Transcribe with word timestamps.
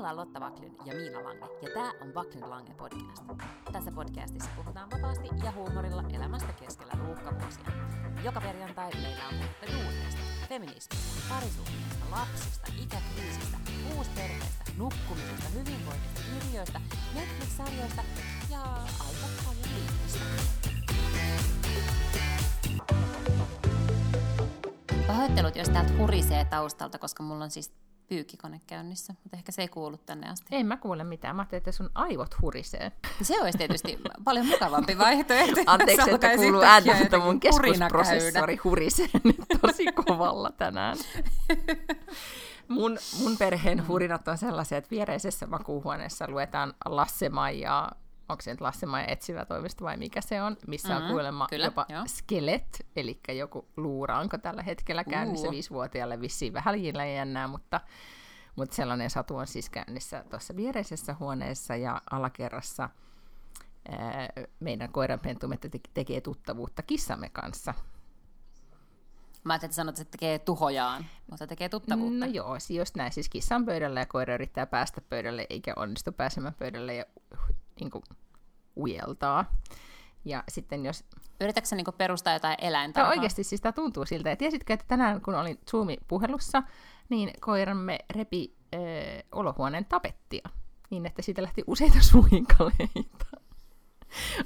ollaan 0.00 0.16
Lotta 0.16 0.40
Vaklin 0.40 0.76
ja 0.84 0.94
Miina 0.94 1.24
Lange, 1.24 1.46
ja 1.62 1.68
tämä 1.74 1.92
on 2.00 2.14
Vaklin 2.14 2.50
Lange 2.50 2.74
podcast. 2.74 3.22
Tässä 3.72 3.92
podcastissa 3.92 4.50
puhutaan 4.56 4.90
vapaasti 4.90 5.28
ja 5.44 5.52
huumorilla 5.52 6.04
elämästä 6.12 6.52
keskellä 6.52 6.92
ruuhkavuosia. 6.98 7.64
Joka 8.24 8.40
perjantai 8.40 8.90
meillä 8.94 9.28
on 9.28 9.34
puhetta 9.34 9.66
duuneista, 9.66 10.20
feminismistä, 10.48 10.96
parisuhteesta, 11.28 12.06
lapsista, 12.10 12.72
ikäkriisistä, 12.82 13.56
uusperheestä, 13.96 14.64
nukkumisesta, 14.78 15.48
hyvinvoinnista, 15.48 16.20
kirjoista, 16.40 16.80
Netflix-sarjoista 17.14 18.02
ja 18.50 18.62
aika 19.06 19.26
paljon 19.44 19.68
liikkeestä. 19.74 20.24
Pahoittelut, 25.06 25.56
jos 25.56 25.68
täältä 25.68 25.92
hurisee 25.98 26.44
taustalta, 26.44 26.98
koska 26.98 27.22
mulla 27.22 27.44
on 27.44 27.50
siis 27.50 27.89
pyykkikone 28.10 28.60
käynnissä, 28.66 29.14
mutta 29.24 29.36
ehkä 29.36 29.52
se 29.52 29.62
ei 29.62 29.68
kuulu 29.68 29.96
tänne 29.96 30.28
asti. 30.28 30.46
En 30.50 30.66
mä 30.66 30.76
kuule 30.76 31.04
mitään. 31.04 31.36
Mä 31.36 31.42
ajattelin, 31.42 31.60
että 31.60 31.72
sun 31.72 31.90
aivot 31.94 32.40
hurisee. 32.42 32.92
Se 33.22 33.40
olisi 33.40 33.58
tietysti 33.58 33.98
paljon 34.24 34.46
mukavampi 34.46 34.98
vaihtoehto. 34.98 35.60
Anteeksi, 35.66 36.10
että 36.10 36.36
kuuluu 36.36 36.60
ääntä, 36.60 36.94
mutta 36.94 37.18
mun 37.18 37.40
keskusprosessori 37.40 38.56
hurisee 38.56 39.08
nyt 39.24 39.36
tosi 39.60 39.84
kovalla 39.86 40.50
tänään. 40.50 40.96
Mun, 42.68 42.98
mun 43.22 43.36
perheen 43.36 43.88
hurinat 43.88 44.28
on 44.28 44.38
sellaisia, 44.38 44.78
että 44.78 44.90
viereisessä 44.90 45.46
makuuhuoneessa 45.46 46.28
luetaan 46.28 46.74
Lasse 46.84 47.28
Maijaa 47.28 47.94
onko 48.30 48.42
se 48.42 48.50
nyt 48.50 48.60
Lasse 48.60 48.86
Maija 48.86 49.08
etsivä 49.08 49.44
toimisto 49.44 49.84
vai 49.84 49.96
mikä 49.96 50.20
se 50.20 50.42
on, 50.42 50.56
missä 50.66 50.88
mm-hmm, 50.88 51.04
on 51.04 51.10
kuulemma 51.10 51.46
kyllä, 51.50 51.64
jopa 51.64 51.86
joo. 51.88 52.02
skelet, 52.06 52.86
eli 52.96 53.20
joku 53.28 53.68
luuraanko 53.76 54.38
tällä 54.38 54.62
hetkellä 54.62 55.04
käynnissä 55.04 55.46
uh. 55.46 55.52
viisivuotiaalle 55.52 56.20
vissiin 56.20 56.52
vähän 56.52 56.84
jännää, 57.14 57.48
mutta, 57.48 57.80
mutta 58.56 58.76
sellainen 58.76 59.10
satu 59.10 59.36
on 59.36 59.46
siis 59.46 59.70
käynnissä 59.70 60.24
tuossa 60.30 60.56
viereisessä 60.56 61.16
huoneessa 61.20 61.76
ja 61.76 62.02
alakerrassa 62.10 62.88
ää, 63.88 64.28
meidän 64.60 64.92
koiranpentumme 64.92 65.58
tekee 65.94 66.20
tuttavuutta 66.20 66.82
kissamme 66.82 67.28
kanssa. 67.28 67.74
Mä 69.44 69.52
ajattelin, 69.52 69.70
että 69.70 69.76
sanot, 69.76 69.92
että 69.92 70.04
se 70.04 70.10
tekee 70.10 70.38
tuhojaan, 70.38 71.06
mutta 71.30 71.46
tekee 71.46 71.68
tuttavuutta. 71.68 72.26
No 72.26 72.32
joo, 72.32 72.56
jos 72.70 72.94
näin. 72.94 73.12
Siis 73.12 73.28
kissan 73.28 73.66
pöydällä 73.66 74.00
ja 74.00 74.06
koira 74.06 74.34
yrittää 74.34 74.66
päästä 74.66 75.00
pöydälle, 75.00 75.46
eikä 75.50 75.72
onnistu 75.76 76.12
pääsemään 76.12 76.54
pöydälle 76.54 76.94
ja 76.94 77.04
niin 77.80 77.90
kuin, 77.90 78.02
ujeltaa. 78.76 79.44
Ja 80.24 80.44
sitten 80.48 80.84
jos... 80.84 81.04
Yritätkö 81.40 81.76
niinku 81.76 81.92
perustaa 81.92 82.32
jotain 82.32 82.56
eläintä? 82.60 83.02
No 83.02 83.08
oikeasti 83.08 83.44
siis 83.44 83.60
tämä 83.60 83.72
tuntuu 83.72 84.06
siltä. 84.06 84.28
Ja 84.28 84.36
tiesitkö, 84.36 84.72
että 84.72 84.86
tänään 84.88 85.20
kun 85.20 85.34
olin 85.34 85.58
Zoom-puhelussa, 85.70 86.62
niin 87.08 87.30
koiramme 87.40 87.98
repi 88.10 88.56
ö, 88.74 88.78
olohuoneen 89.32 89.84
tapettia 89.84 90.48
niin, 90.90 91.06
että 91.06 91.22
siitä 91.22 91.42
lähti 91.42 91.64
useita 91.66 92.00
suinkaleita. 92.10 93.26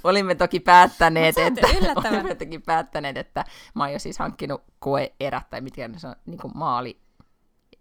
Olimme 0.05 0.35
toki 0.35 0.61
päättäneet, 0.61 1.39
että, 1.39 1.67
olimme 2.11 2.35
toki 2.35 2.59
päättäneet, 2.59 3.17
että 3.17 3.45
mä 3.75 3.85
oon 3.85 3.93
jo 3.93 3.99
siis 3.99 4.19
hankkinut 4.19 4.63
koeerät, 4.79 5.51
tai 5.51 5.61
mitkä 5.61 5.91
se 5.97 6.09
on, 6.09 6.17
niin 6.27 6.39
kuin 6.39 6.53
maali, 6.55 7.01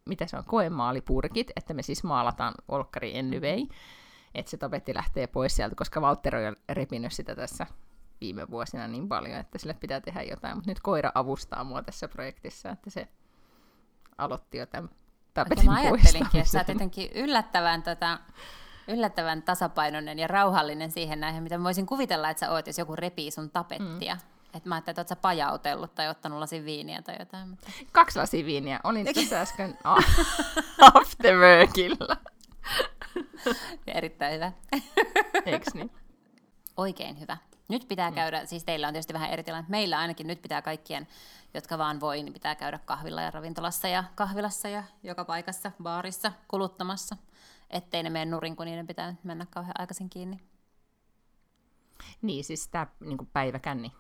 mitä 0.06 0.28
se 0.28 0.38
on, 0.38 0.44
koemaalipurkit, 0.46 1.52
että 1.56 1.74
me 1.74 1.82
siis 1.82 2.04
maalataan 2.04 2.54
olkkari 2.68 3.18
ennyvei. 3.18 3.64
Mm 3.64 3.70
että 4.36 4.50
se 4.50 4.58
tapetti 4.58 4.94
lähtee 4.94 5.28
pois 5.28 5.56
sieltä, 5.56 5.76
koska 5.76 6.02
Walter 6.02 6.36
on 6.36 6.56
repinyt 6.70 7.14
sitä 7.14 7.36
tässä 7.36 7.68
viime 8.22 8.50
vuosina 8.50 8.88
niin 8.88 9.08
paljon, 9.08 9.40
että 9.40 9.58
sille 9.58 9.74
pitää 9.74 10.02
tehdä 10.02 10.22
jotain. 10.22 10.56
Mutta 10.56 10.72
nyt 10.72 10.80
koira 10.80 11.12
avustaa 11.16 11.64
mua 11.64 11.82
tässä 11.82 12.08
projektissa, 12.08 12.70
että 12.70 12.90
se 12.90 13.08
aloitti 14.18 14.58
jo 14.58 14.66
tämän 14.66 14.90
tapetin 15.34 15.66
Mä 15.66 15.76
ajattelinkin, 15.76 16.40
että 16.40 16.52
sä 16.52 16.58
oot 16.58 16.68
jotenkin 16.68 17.12
yllättävän, 17.16 17.84
tota, 17.84 18.20
yllättävän 18.88 19.42
tasapainoinen 19.42 20.20
ja 20.20 20.28
rauhallinen 20.28 20.92
siihen 20.92 21.20
näihin, 21.20 21.44
mitä 21.44 21.58
mä 21.58 21.64
voisin 21.64 21.86
kuvitella, 21.86 22.30
että 22.30 22.40
sä 22.40 22.52
oot, 22.52 22.68
jos 22.68 22.78
joku 22.78 22.96
repii 22.96 23.32
sun 23.32 23.50
tapettia. 23.50 24.16
Mm. 24.16 24.22
Että 24.54 24.70
mä 24.70 24.76
ajattelin, 24.76 24.94
että 24.94 25.02
oot 25.02 25.08
sä 25.08 25.16
pajautellut 25.16 25.96
tai 25.96 26.10
ottanut 26.10 26.40
lasin 26.40 26.66
viiniä 26.66 27.02
tai 27.02 27.16
jotain. 27.20 27.50
Mutta... 27.50 27.72
Kaksi 27.92 28.20
lasia 28.20 28.46
viiniä. 28.46 28.80
Olin 28.84 29.06
tässä 29.14 29.42
äsken 29.42 29.78
afterworkilla. 30.94 32.18
Erittäin 33.88 34.34
hyvä. 34.36 34.52
Eikö 35.46 35.72
niin? 35.74 35.92
Oikein 36.78 37.20
hyvä. 37.20 37.38
Nyt 37.68 37.88
pitää 37.88 38.10
mm. 38.10 38.16
käydä, 38.16 38.46
siis 38.46 38.64
teillä 38.64 38.88
on 38.88 38.94
tietysti 38.94 39.14
vähän 39.14 39.30
eri 39.30 39.44
tilanne, 39.44 39.66
meillä 39.70 40.00
ainakin 40.00 40.28
nyt 40.28 40.42
pitää 40.42 40.62
kaikkien, 40.62 41.08
jotka 41.54 41.78
vaan 41.78 42.00
voi, 42.00 42.24
niin 42.24 42.34
pitää 42.34 42.56
käydä 42.56 42.80
kahvilla 42.86 43.22
ja 43.22 43.32
ravintolassa 43.32 43.88
ja 43.88 44.04
kahvilassa 44.16 44.68
ja 44.68 44.84
joka 45.04 45.26
paikassa, 45.26 45.72
baarissa, 45.84 46.32
kuluttamassa, 46.48 47.18
ettei 47.70 48.04
ne 48.04 48.10
mene 48.10 48.26
nurin, 48.26 48.56
kun 48.56 48.66
niiden 48.66 48.88
pitää 48.88 49.16
mennä 49.24 49.46
kauhean 49.50 49.76
aikaisin 49.80 50.10
kiinni. 50.10 50.40
Niin, 52.22 52.44
siis 52.44 52.68
tämä 52.68 52.88
niin 53.00 53.30
päiväkänni 53.34 53.92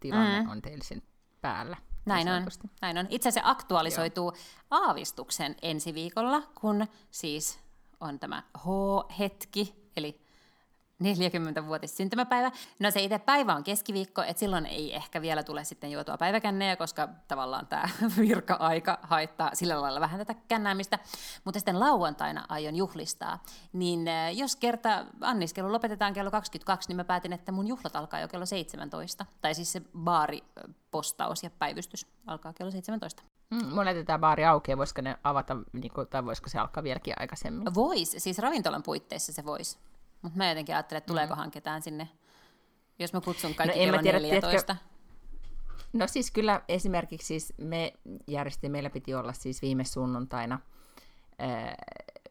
tilanne 0.00 0.42
mm. 0.42 0.50
on 0.50 0.62
teillä 0.62 0.84
sen 0.84 1.02
päällä. 1.40 1.76
Näin 2.06 2.28
on, 2.28 2.46
näin 2.80 2.98
on. 2.98 3.06
Itse 3.10 3.28
asiassa 3.28 3.50
aktualisoituu 3.50 4.32
Joo. 4.32 4.42
aavistuksen 4.70 5.56
ensi 5.62 5.94
viikolla, 5.94 6.42
kun 6.60 6.86
siis 7.10 7.65
on 8.00 8.18
tämä 8.18 8.42
H-hetki, 8.58 9.74
eli 9.96 10.20
40-vuotis 11.02 11.96
syntymäpäivä. 11.96 12.50
No 12.80 12.90
se 12.90 13.02
itse 13.02 13.18
päivä 13.18 13.54
on 13.54 13.64
keskiviikko, 13.64 14.22
että 14.22 14.40
silloin 14.40 14.66
ei 14.66 14.94
ehkä 14.94 15.22
vielä 15.22 15.42
tule 15.42 15.64
sitten 15.64 15.90
juotua 15.92 16.16
päiväkännejä, 16.16 16.76
koska 16.76 17.08
tavallaan 17.28 17.66
tämä 17.66 17.88
virka-aika 18.20 18.98
haittaa 19.02 19.50
sillä 19.52 19.82
lailla 19.82 20.00
vähän 20.00 20.18
tätä 20.18 20.34
kännäämistä. 20.48 20.98
Mutta 21.44 21.60
sitten 21.60 21.80
lauantaina 21.80 22.46
aion 22.48 22.76
juhlistaa. 22.76 23.42
Niin 23.72 24.00
jos 24.32 24.56
kerta 24.56 25.06
anniskelu 25.20 25.72
lopetetaan 25.72 26.12
kello 26.12 26.30
22, 26.30 26.88
niin 26.88 26.96
mä 26.96 27.04
päätin, 27.04 27.32
että 27.32 27.52
mun 27.52 27.66
juhlat 27.66 27.96
alkaa 27.96 28.20
jo 28.20 28.28
kello 28.28 28.46
17. 28.46 29.26
Tai 29.40 29.54
siis 29.54 29.72
se 29.72 29.82
baaripostaus 29.98 31.42
ja 31.42 31.50
päivystys 31.50 32.06
alkaa 32.26 32.52
kello 32.52 32.70
17. 32.70 33.22
Mm, 33.50 33.66
mulla 33.66 33.90
tämä 34.06 34.18
baari 34.18 34.44
auki, 34.44 34.70
ja 34.70 34.76
voisiko 34.76 35.00
ne 35.02 35.16
avata, 35.24 35.56
niin 35.72 35.92
kuin, 35.92 36.08
tai 36.08 36.24
voisiko 36.24 36.48
se 36.48 36.58
alkaa 36.58 36.82
vieläkin 36.82 37.14
aikaisemmin? 37.18 37.74
Vois, 37.74 38.14
siis 38.18 38.38
ravintolan 38.38 38.82
puitteissa 38.82 39.32
se 39.32 39.44
voisi. 39.44 39.78
Mutta 40.26 40.38
mä 40.38 40.48
jotenkin 40.48 40.74
ajattelen, 40.74 40.98
että 40.98 41.08
tuleekohan 41.08 41.46
mm. 41.46 41.50
ketään 41.50 41.82
sinne, 41.82 42.08
jos 42.98 43.12
mä 43.12 43.20
kutsun 43.20 43.54
kaikki 43.54 43.78
no, 43.78 43.84
kello 43.84 44.02
tiedä, 44.02 44.18
14. 44.18 44.50
Tiedätkö, 44.50 44.86
no 45.92 46.06
siis 46.06 46.30
kyllä 46.30 46.62
esimerkiksi 46.68 47.26
siis 47.26 47.54
me 47.58 47.92
järjestin, 48.26 48.72
meillä 48.72 48.90
piti 48.90 49.14
olla 49.14 49.32
siis 49.32 49.62
viime 49.62 49.84
sunnuntaina, 49.84 50.58
ää, 51.38 51.74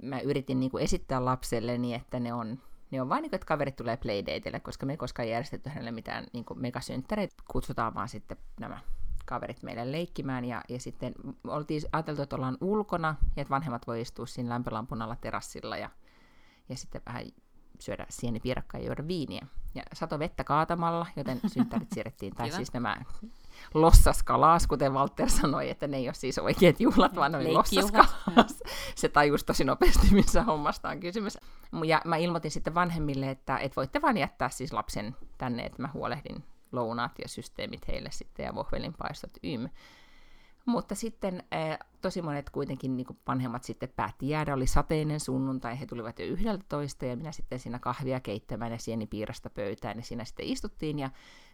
mä 0.02 0.20
yritin 0.20 0.60
niin 0.60 0.72
kuin 0.72 0.84
esittää 0.84 1.26
lapselleni, 1.26 1.94
että 1.94 2.20
ne 2.20 2.34
on 2.34 2.60
ne 2.92 3.02
on 3.02 3.10
vain 3.10 3.22
niin 3.22 3.30
kuin, 3.30 3.38
että 3.38 3.48
kaverit 3.48 3.76
tulee 3.76 3.98
playdateille, 3.98 4.60
koska 4.60 4.86
me 4.86 4.94
ei 4.94 4.98
koskaan 4.98 5.30
järjestetty 5.30 5.70
hänelle 5.70 5.92
mitään 5.92 6.26
niin 6.34 6.46
megasynttäreitä. 6.56 7.36
Kutsutaan 7.52 7.94
vaan 7.94 8.10
sitten 8.10 8.38
nämä 8.60 8.80
kaverit 9.26 9.64
meille 9.64 9.92
leikkimään 9.92 10.46
ja, 10.46 10.62
ja 10.70 10.80
sitten 10.80 11.14
oltiin 11.48 11.82
ajateltu, 11.92 12.22
että 12.22 12.36
ollaan 12.36 12.58
ulkona 12.62 13.16
ja 13.36 13.42
että 13.42 13.50
vanhemmat 13.50 13.88
voi 13.88 14.02
istua 14.02 14.26
siinä 14.26 14.50
lämpölampun 14.50 15.02
alla 15.02 15.16
terassilla 15.16 15.78
ja, 15.78 15.90
ja 16.70 16.78
sitten 16.78 17.02
vähän 17.06 17.26
syödä 17.80 18.06
sienipiirakkaa 18.10 18.82
ja 18.82 18.86
juoda 18.86 19.08
viiniä. 19.08 19.48
Ja 19.76 19.84
sato 19.94 20.20
vettä 20.20 20.44
kaatamalla, 20.44 21.06
joten 21.16 21.40
synttärit 21.48 21.92
siirrettiin, 21.94 22.36
tai 22.36 22.52
siis 22.52 22.74
nämä 22.74 22.98
lossaskalaas, 23.74 24.68
kuten 24.68 24.94
Walter 24.94 25.30
sanoi, 25.30 25.70
että 25.70 25.88
ne 25.88 25.98
ei 25.98 26.08
ole 26.08 26.14
siis 26.14 26.38
oikeat 26.38 26.80
juhlat, 26.80 27.16
vaan 27.16 27.32
ne 27.32 27.38
oli 27.38 27.52
lossaskalaas. 27.52 28.64
Se 28.96 29.10
tajus 29.10 29.44
tosi 29.44 29.64
nopeasti, 29.64 30.08
missä 30.12 30.44
hommasta 30.44 30.90
on 30.90 31.00
kysymys. 31.00 31.38
Ja 31.86 32.02
mä 32.06 32.18
ilmoitin 32.18 32.52
sitten 32.52 32.76
vanhemmille, 32.76 33.30
että, 33.30 33.58
että 33.58 33.76
voitte 33.76 34.02
vaan 34.02 34.18
jättää 34.18 34.50
siis 34.50 34.74
lapsen 34.74 35.16
tänne, 35.38 35.66
että 35.66 35.82
mä 35.82 35.90
huolehdin 35.94 36.44
lounaat 36.72 37.12
ja 37.22 37.30
systeemit 37.30 37.88
heille 37.88 38.10
sitten 38.12 38.46
ja 38.46 38.56
vohvelinpaistot 38.56 39.32
ym. 39.44 39.70
Mutta 40.66 40.96
sitten 40.96 41.44
eh, 41.52 41.78
tosi 42.02 42.22
monet 42.22 42.50
kuitenkin 42.50 42.98
niin 42.98 43.08
vanhemmat 43.28 43.64
sitten 43.64 43.90
päätti 43.96 44.30
jäädä, 44.30 44.54
oli 44.54 44.68
sateinen 44.68 45.20
sunnuntai, 45.20 45.80
he 45.80 45.86
tulivat 45.86 46.20
jo 46.20 46.26
yhdeltä 46.26 46.64
toista 46.70 47.06
ja 47.06 47.16
minä 47.16 47.32
sitten 47.32 47.60
siinä 47.60 47.80
kahvia 47.80 48.20
keittämään 48.20 48.72
ja 48.72 48.78
sienipiirasta 48.78 49.50
pöytään 49.50 49.98
ja 49.98 50.04
siinä 50.04 50.26
sitten 50.26 50.46
istuttiin 50.46 51.00
ja 51.00 51.10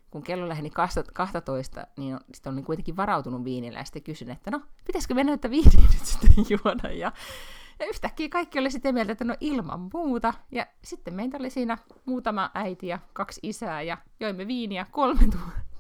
kun 0.10 0.24
kello 0.24 0.50
lähti 0.50 0.72
12, 1.14 1.88
niin 1.98 2.20
sitten 2.34 2.54
olin 2.54 2.66
kuitenkin 2.66 2.98
varautunut 2.98 3.44
viinillä 3.44 3.80
ja 3.80 3.86
sitten 3.86 4.04
kysyin, 4.04 4.32
että 4.32 4.52
no, 4.52 4.62
pitäisikö 4.86 5.14
mennä 5.14 5.34
että 5.34 5.50
viiniä 5.50 5.88
nyt 5.94 6.06
sitten 6.06 6.46
juoda 6.50 6.92
ja 6.92 7.12
ja 7.82 7.88
yhtäkkiä 7.88 8.30
kaikki 8.30 8.60
oli 8.60 8.72
sitten 8.72 8.94
mieltä, 8.94 9.12
että 9.12 9.24
no 9.24 9.36
ilman 9.40 9.90
muuta. 9.94 10.34
Ja 10.52 10.66
sitten 10.84 11.14
meitä 11.14 11.38
oli 11.38 11.50
siinä 11.50 11.78
muutama 12.06 12.52
äiti 12.54 12.88
ja 12.88 13.00
kaksi 13.14 13.40
isää 13.44 13.82
ja 13.82 13.98
joimme 14.20 14.48
viiniä 14.48 14.86
kolme 14.92 15.28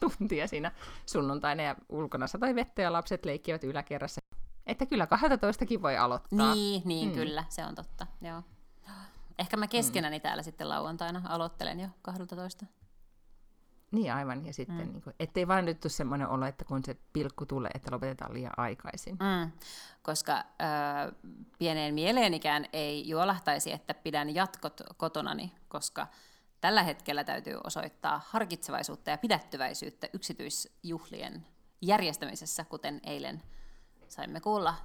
tuntia 0.09 0.47
siinä 0.47 0.71
sunnuntaina 1.05 1.63
ja 1.63 1.75
ulkona 1.89 2.27
satoi 2.27 2.55
vettä 2.55 2.81
ja 2.81 2.93
lapset 2.93 3.25
leikkivät 3.25 3.63
yläkerrassa. 3.63 4.21
Että 4.65 4.85
kyllä 4.85 5.07
12 5.07 5.65
voi 5.81 5.97
aloittaa. 5.97 6.53
Niin, 6.53 6.81
niin 6.85 7.09
mm. 7.09 7.15
kyllä, 7.15 7.43
se 7.49 7.65
on 7.65 7.75
totta. 7.75 8.07
Joo. 8.21 8.43
Ehkä 9.39 9.57
mä 9.57 9.67
keskenäni 9.67 10.17
mm. 10.17 10.21
täällä 10.21 10.43
sitten 10.43 10.69
lauantaina 10.69 11.21
aloittelen 11.29 11.79
jo 11.79 11.87
12. 12.01 12.65
Niin 13.91 14.13
aivan, 14.13 14.45
ja 14.45 14.53
sitten, 14.53 14.87
mm. 14.87 14.91
niin 14.91 15.01
kuin, 15.01 15.15
ettei 15.19 15.47
vaan 15.47 15.65
nyt 15.65 15.79
tule 15.79 15.91
semmoinen 15.91 16.27
olo, 16.27 16.45
että 16.45 16.65
kun 16.65 16.85
se 16.85 16.97
pilkku 17.13 17.45
tulee, 17.45 17.71
että 17.73 17.91
lopetetaan 17.91 18.33
liian 18.33 18.53
aikaisin. 18.57 19.15
Mm. 19.15 19.51
Koska 20.01 20.33
äh, 20.37 20.45
pieneen 21.59 21.93
mieleenikään 21.93 22.65
ei 22.73 23.09
juolahtaisi, 23.09 23.71
että 23.71 23.93
pidän 23.93 24.35
jatkot 24.35 24.81
kotonani, 24.97 25.51
koska 25.67 26.07
tällä 26.61 26.83
hetkellä 26.83 27.23
täytyy 27.23 27.59
osoittaa 27.63 28.21
harkitsevaisuutta 28.27 29.09
ja 29.09 29.17
pidättyväisyyttä 29.17 30.07
yksityisjuhlien 30.13 31.47
järjestämisessä, 31.81 32.65
kuten 32.65 33.01
eilen 33.03 33.41
saimme 34.07 34.39
kuulla 34.39 34.75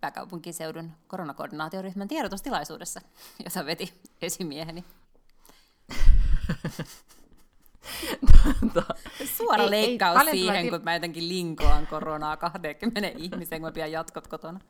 pääkaupunkiseudun 0.00 0.92
koronakoordinaatioryhmän 1.06 2.08
tiedotustilaisuudessa, 2.08 3.00
jota 3.44 3.66
veti 3.66 3.94
esimieheni. 4.22 4.84
Suora 9.36 9.62
ei, 9.62 9.70
leikkaus 9.70 10.26
ei, 10.26 10.32
siihen, 10.32 10.70
kun 10.70 10.80
mä 10.84 10.94
jotenkin 10.94 11.28
linkoan 11.28 11.86
koronaa 11.86 12.36
20 12.36 13.08
ihmisen, 13.24 13.60
kun 13.60 13.68
mä 13.68 13.72
pidän 13.72 13.92
jatkot 13.92 14.28
kotona. 14.28 14.60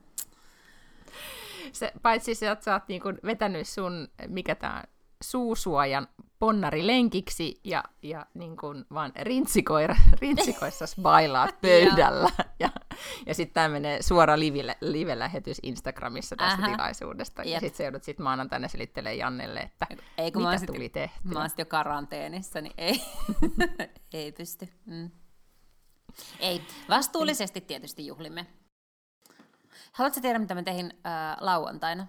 Se, 1.73 1.93
paitsi 2.02 2.34
se, 2.34 2.50
että 2.50 2.64
sä 2.64 2.73
oot 2.73 2.88
niin 2.88 3.02
vetänyt 3.25 3.69
sun, 3.69 4.08
mikä 4.29 4.55
tää 4.55 4.84
suusuojan 5.23 6.09
ponnarilenkiksi 6.38 7.61
ja, 7.65 7.85
ja 8.03 8.26
niin 8.35 8.56
kuin 8.56 8.85
vaan 8.94 9.12
rintsikoira, 9.20 9.97
rintsikoissa 10.23 10.85
bailaat 11.03 11.61
pöydällä. 11.61 12.31
ja 12.61 12.70
ja 13.26 13.35
sitten 13.35 13.55
tämä 13.55 13.69
menee 13.69 14.03
suora 14.03 14.38
live, 14.38 14.76
live-lähetys 14.81 15.59
Instagramissa 15.62 16.37
tästä 16.37 16.62
Aha. 16.62 16.69
tilaisuudesta. 16.69 17.43
Jep. 17.43 17.53
Ja 17.53 17.61
sitten 17.61 17.76
se 17.76 17.85
joudut 17.85 18.05
sitten 18.05 18.25
maanantaina 18.25 18.69
selittelemään 18.69 19.19
Jannelle, 19.19 19.61
että 19.61 19.87
ei, 20.19 20.32
kun 20.32 20.43
mitä 20.43 20.67
tuli 20.67 20.88
tehty. 20.88 21.19
Mä 21.25 21.41
oon 21.41 21.50
jo 21.59 21.67
karanteenissa, 21.67 22.61
niin 22.61 22.75
ei, 22.79 23.03
ei 24.12 24.32
pysty. 24.32 24.69
Mm. 24.87 25.11
Ei, 26.41 26.62
vastuullisesti 26.88 27.61
tietysti 27.61 28.06
juhlimme. 28.06 28.47
Haluatko 29.93 30.20
tiedä, 30.20 30.38
mitä 30.38 30.55
mä 30.55 30.62
tein 30.62 30.93
äh, 31.06 31.37
lauantaina? 31.41 32.06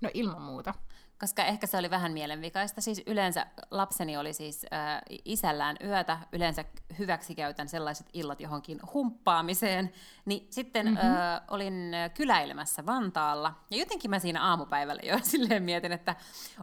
No 0.00 0.10
ilman 0.14 0.42
muuta 0.42 0.74
koska 1.20 1.44
ehkä 1.44 1.66
se 1.66 1.78
oli 1.78 1.90
vähän 1.90 2.12
mielenvikaista. 2.12 2.80
Siis 2.80 3.02
yleensä 3.06 3.46
lapseni 3.70 4.16
oli 4.16 4.32
siis 4.32 4.66
äh, 4.72 5.00
isällään 5.24 5.76
yötä, 5.84 6.18
yleensä 6.32 6.64
hyväksi 6.98 7.34
käytän 7.34 7.68
sellaiset 7.68 8.06
illat 8.12 8.40
johonkin 8.40 8.80
humppaamiseen, 8.94 9.92
niin 10.24 10.46
sitten 10.50 10.86
mm-hmm. 10.86 11.08
äh, 11.08 11.40
olin 11.48 11.92
kyläilemässä 12.14 12.86
Vantaalla, 12.86 13.54
ja 13.70 13.76
jotenkin 13.76 14.10
mä 14.10 14.18
siinä 14.18 14.42
aamupäivällä 14.42 15.02
jo 15.04 15.18
silleen 15.32 15.62
mietin, 15.62 15.92
että 15.92 16.16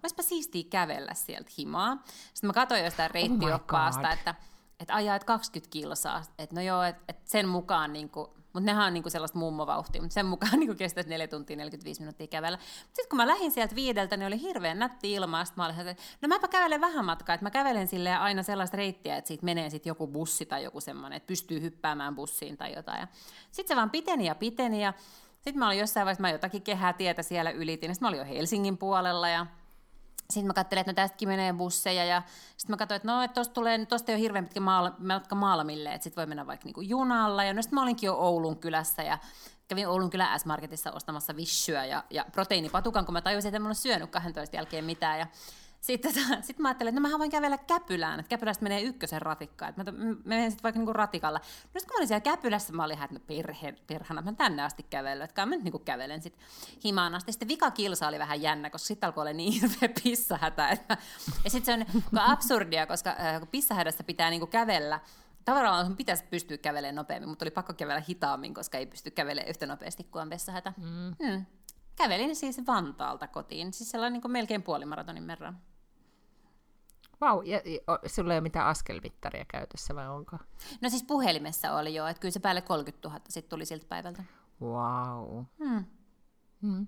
olisipa 0.04 0.22
siistiä 0.22 0.64
kävellä 0.70 1.14
sieltä 1.14 1.52
himaa. 1.58 2.04
Sitten 2.34 2.48
mä 2.48 2.54
katsoin 2.54 2.84
jostain 2.84 3.12
oh 3.12 3.14
reittioppaasta, 3.14 4.08
oh 4.08 4.14
että 4.14 4.36
että 4.80 4.96
ajaa 4.96 5.16
et 5.16 5.24
20 5.24 5.72
kilsaa, 5.72 6.24
että 6.38 6.56
no 6.56 6.62
joo, 6.62 6.84
että 6.84 7.04
et 7.08 7.28
sen 7.28 7.48
mukaan 7.48 7.94
niin 7.94 8.10
kuin, 8.10 8.28
mutta 8.54 8.66
nehän 8.66 8.88
on 8.88 8.94
niinku 8.94 9.10
sellaista 9.10 9.40
mummovauhtia, 9.40 10.02
mutta 10.02 10.14
sen 10.14 10.26
mukaan 10.26 10.60
niinku 10.60 10.76
kestäisi 10.76 11.10
4 11.10 11.28
tuntia 11.28 11.58
45 11.58 12.02
minuuttia 12.02 12.28
kävellä. 12.28 12.58
Sitten 12.86 13.10
kun 13.10 13.18
mä 13.18 13.28
lähdin 13.28 13.52
sieltä 13.52 13.76
viideltä, 13.76 14.18
niin 14.18 14.28
oli 14.28 14.42
hirveän 14.42 14.80
nätti 14.80 15.14
ilmaa. 15.14 15.46
Sitten 15.46 15.62
mä 15.62 15.66
olin, 15.66 15.88
että 15.88 16.04
no 16.22 16.28
mäpä 16.28 16.48
kävelen 16.48 16.82
vähän 16.82 17.06
matkaa, 17.06 17.34
että 17.34 17.46
mä 17.46 17.52
kävelen 17.52 17.88
sille 17.88 18.16
aina 18.16 18.44
sellaista 18.44 18.78
reittiä, 18.78 19.18
että 19.18 19.28
siitä 19.28 19.46
menee 19.46 19.70
sitten 19.70 19.90
joku 19.90 20.08
bussi 20.08 20.46
tai 20.46 20.64
joku 20.64 20.82
semmoinen, 20.82 21.18
että 21.18 21.28
pystyy 21.28 21.62
hyppäämään 21.62 22.16
bussiin 22.16 22.58
tai 22.58 22.74
jotain. 22.76 23.08
Sitten 23.52 23.68
se 23.68 23.76
vaan 23.76 23.90
piteni 23.90 24.26
ja 24.26 24.36
piteni 24.36 24.84
ja 24.84 24.94
sitten 25.36 25.60
mä 25.60 25.68
olin 25.68 25.80
jossain 25.80 26.06
vaiheessa, 26.06 26.22
mä 26.22 26.30
jotakin 26.30 26.62
kehää 26.62 26.94
tietä 26.94 27.24
siellä 27.24 27.52
ylitin, 27.52 27.96
sitten 27.96 28.06
mä 28.06 28.10
olin 28.10 28.20
jo 28.20 28.36
Helsingin 28.36 28.78
puolella 28.78 29.30
ja 29.30 29.46
sitten 30.30 30.48
mä 30.48 30.54
katselin, 30.54 30.80
että 30.80 30.92
no 30.92 30.96
tästäkin 30.96 31.30
menee 31.30 31.54
busseja 31.54 32.06
ja 32.06 32.22
sitten 32.58 32.74
mä 32.74 32.78
katsoin, 32.78 32.96
että 32.96 33.08
no, 33.08 33.24
että 33.24 33.36
tosta, 33.36 33.54
tulee, 33.54 33.86
tosta 33.86 34.12
ei 34.12 34.16
ole 34.16 34.22
hirveän 34.22 34.46
pitkä 34.46 34.60
matka 35.00 35.36
Maalamille, 35.36 35.94
että 35.94 36.04
sitten 36.04 36.22
voi 36.22 36.26
mennä 36.26 36.48
vaikka 36.48 36.66
niinku 36.66 36.82
junalla. 36.82 37.44
Ja 37.44 37.54
no 37.54 37.62
sitten 37.62 37.76
mä 37.78 37.84
olinkin 37.84 38.08
jo 38.08 38.16
Oulun 38.16 38.58
kylässä 38.58 39.04
ja 39.04 39.18
kävin 39.68 39.88
Oulun 39.88 40.10
kylän 40.10 40.40
S-Marketissa 40.40 40.92
ostamassa 40.92 41.36
vissyä 41.36 41.86
ja, 41.86 42.04
ja 42.10 42.26
proteiinipatukan, 42.32 43.06
kun 43.06 43.14
mä 43.14 43.22
tajusin, 43.22 43.50
että 43.50 43.56
en 43.56 43.66
ole 43.66 43.74
syönyt 43.74 44.12
12 44.12 44.56
jälkeen 44.56 44.86
mitään. 44.86 45.20
Ja 45.20 45.28
sitten 45.88 46.14
sit 46.44 46.60
mä 46.60 46.68
ajattelin, 46.68 46.90
että 46.90 47.02
no 47.02 47.10
mä 47.10 47.20
voin 47.20 47.32
kävellä 47.32 47.58
Käpylään, 47.58 48.20
että 48.20 48.30
Käpylästä 48.30 48.64
menee 48.64 48.82
ykkösen 48.82 49.22
ratikka, 49.22 49.68
että 49.68 49.84
mä, 49.84 49.92
menen 50.24 50.52
sitten 50.52 50.64
vaikka 50.64 50.80
niinku 50.80 50.94
ratikalla. 50.94 51.40
No 51.40 51.46
sitten 51.66 51.88
kun 51.88 51.94
mä 51.94 51.98
olin 51.98 52.08
siellä 52.08 52.22
Käpylässä, 52.22 52.74
mä 52.74 52.84
olin, 52.84 53.04
että 53.04 53.16
no 53.16 53.20
perhe, 53.28 53.72
perhana, 53.88 54.22
mä 54.22 54.34
tänne 54.34 54.64
asti 54.64 54.86
kävellyt, 54.90 55.30
että 55.30 55.46
mä 55.46 55.56
nyt 55.56 55.64
niinku 55.64 55.80
kävelen 55.80 56.22
sitten 56.22 56.46
himaan 56.84 57.16
asti. 57.16 57.32
Sitten 57.32 57.48
vika 57.48 57.72
kilsa 57.72 58.08
oli 58.08 58.20
vähän 58.20 58.42
jännä, 58.42 58.70
koska 58.70 58.88
sitten 58.88 59.08
alkoi 59.08 59.22
olla 59.22 59.34
niin 59.34 59.54
hirveä 59.62 59.90
pissahätä. 60.04 60.70
Että, 60.70 60.98
ja 61.44 61.50
sitten 61.50 61.86
se 61.88 61.96
on 62.12 62.20
absurdia, 62.20 62.88
koska 62.88 63.10
äh, 63.10 63.40
kun 63.40 63.48
pissahädässä 63.48 64.04
pitää 64.04 64.30
niinku 64.30 64.48
kävellä, 64.48 65.00
Tavallaan 65.46 65.98
pitäisi 65.98 66.24
pystyä 66.30 66.58
kävelemään 66.58 66.96
nopeammin, 66.96 67.30
mutta 67.30 67.46
oli 67.46 67.52
pakko 67.52 67.74
kävellä 67.74 68.04
hitaammin, 68.10 68.54
koska 68.54 68.78
ei 68.78 68.86
pysty 68.86 69.12
kävelemään 69.12 69.50
yhtä 69.50 69.66
nopeasti 69.66 70.04
kuin 70.04 70.22
on 70.22 70.30
vessahätä. 70.30 70.74
Mm. 70.78 71.16
Hmm. 71.26 71.46
Kävelin 71.96 72.36
siis 72.36 72.68
Vantaalta 72.68 73.28
kotiin, 73.28 73.74
siis 73.74 73.92
sellainen 73.92 74.22
niin 74.22 74.32
melkein 74.32 74.64
puolimaratonin 74.64 75.28
verran. 75.28 75.58
Vau, 77.22 77.42
ja, 77.42 77.62
ja 77.66 77.80
sulla 78.06 78.34
ei 78.34 78.38
ole 78.38 78.42
mitään 78.42 78.68
askelmittaria 78.68 79.46
käytössä 79.46 79.96
vai 79.96 80.08
onko? 80.08 80.38
No 80.82 80.90
siis 80.90 81.04
puhelimessa 81.04 81.74
oli 81.74 81.96
jo, 81.96 82.08
että 82.08 82.22
kyllä 82.22 82.32
se 82.32 82.40
päälle 82.40 82.62
30 82.62 83.10
000 83.10 83.22
sitten 83.30 83.50
tuli 83.50 83.66
siltä 83.66 83.86
päivältä. 83.90 84.24
Wow. 84.62 85.44
Hmm. 85.60 85.86
Hmm. 86.62 86.88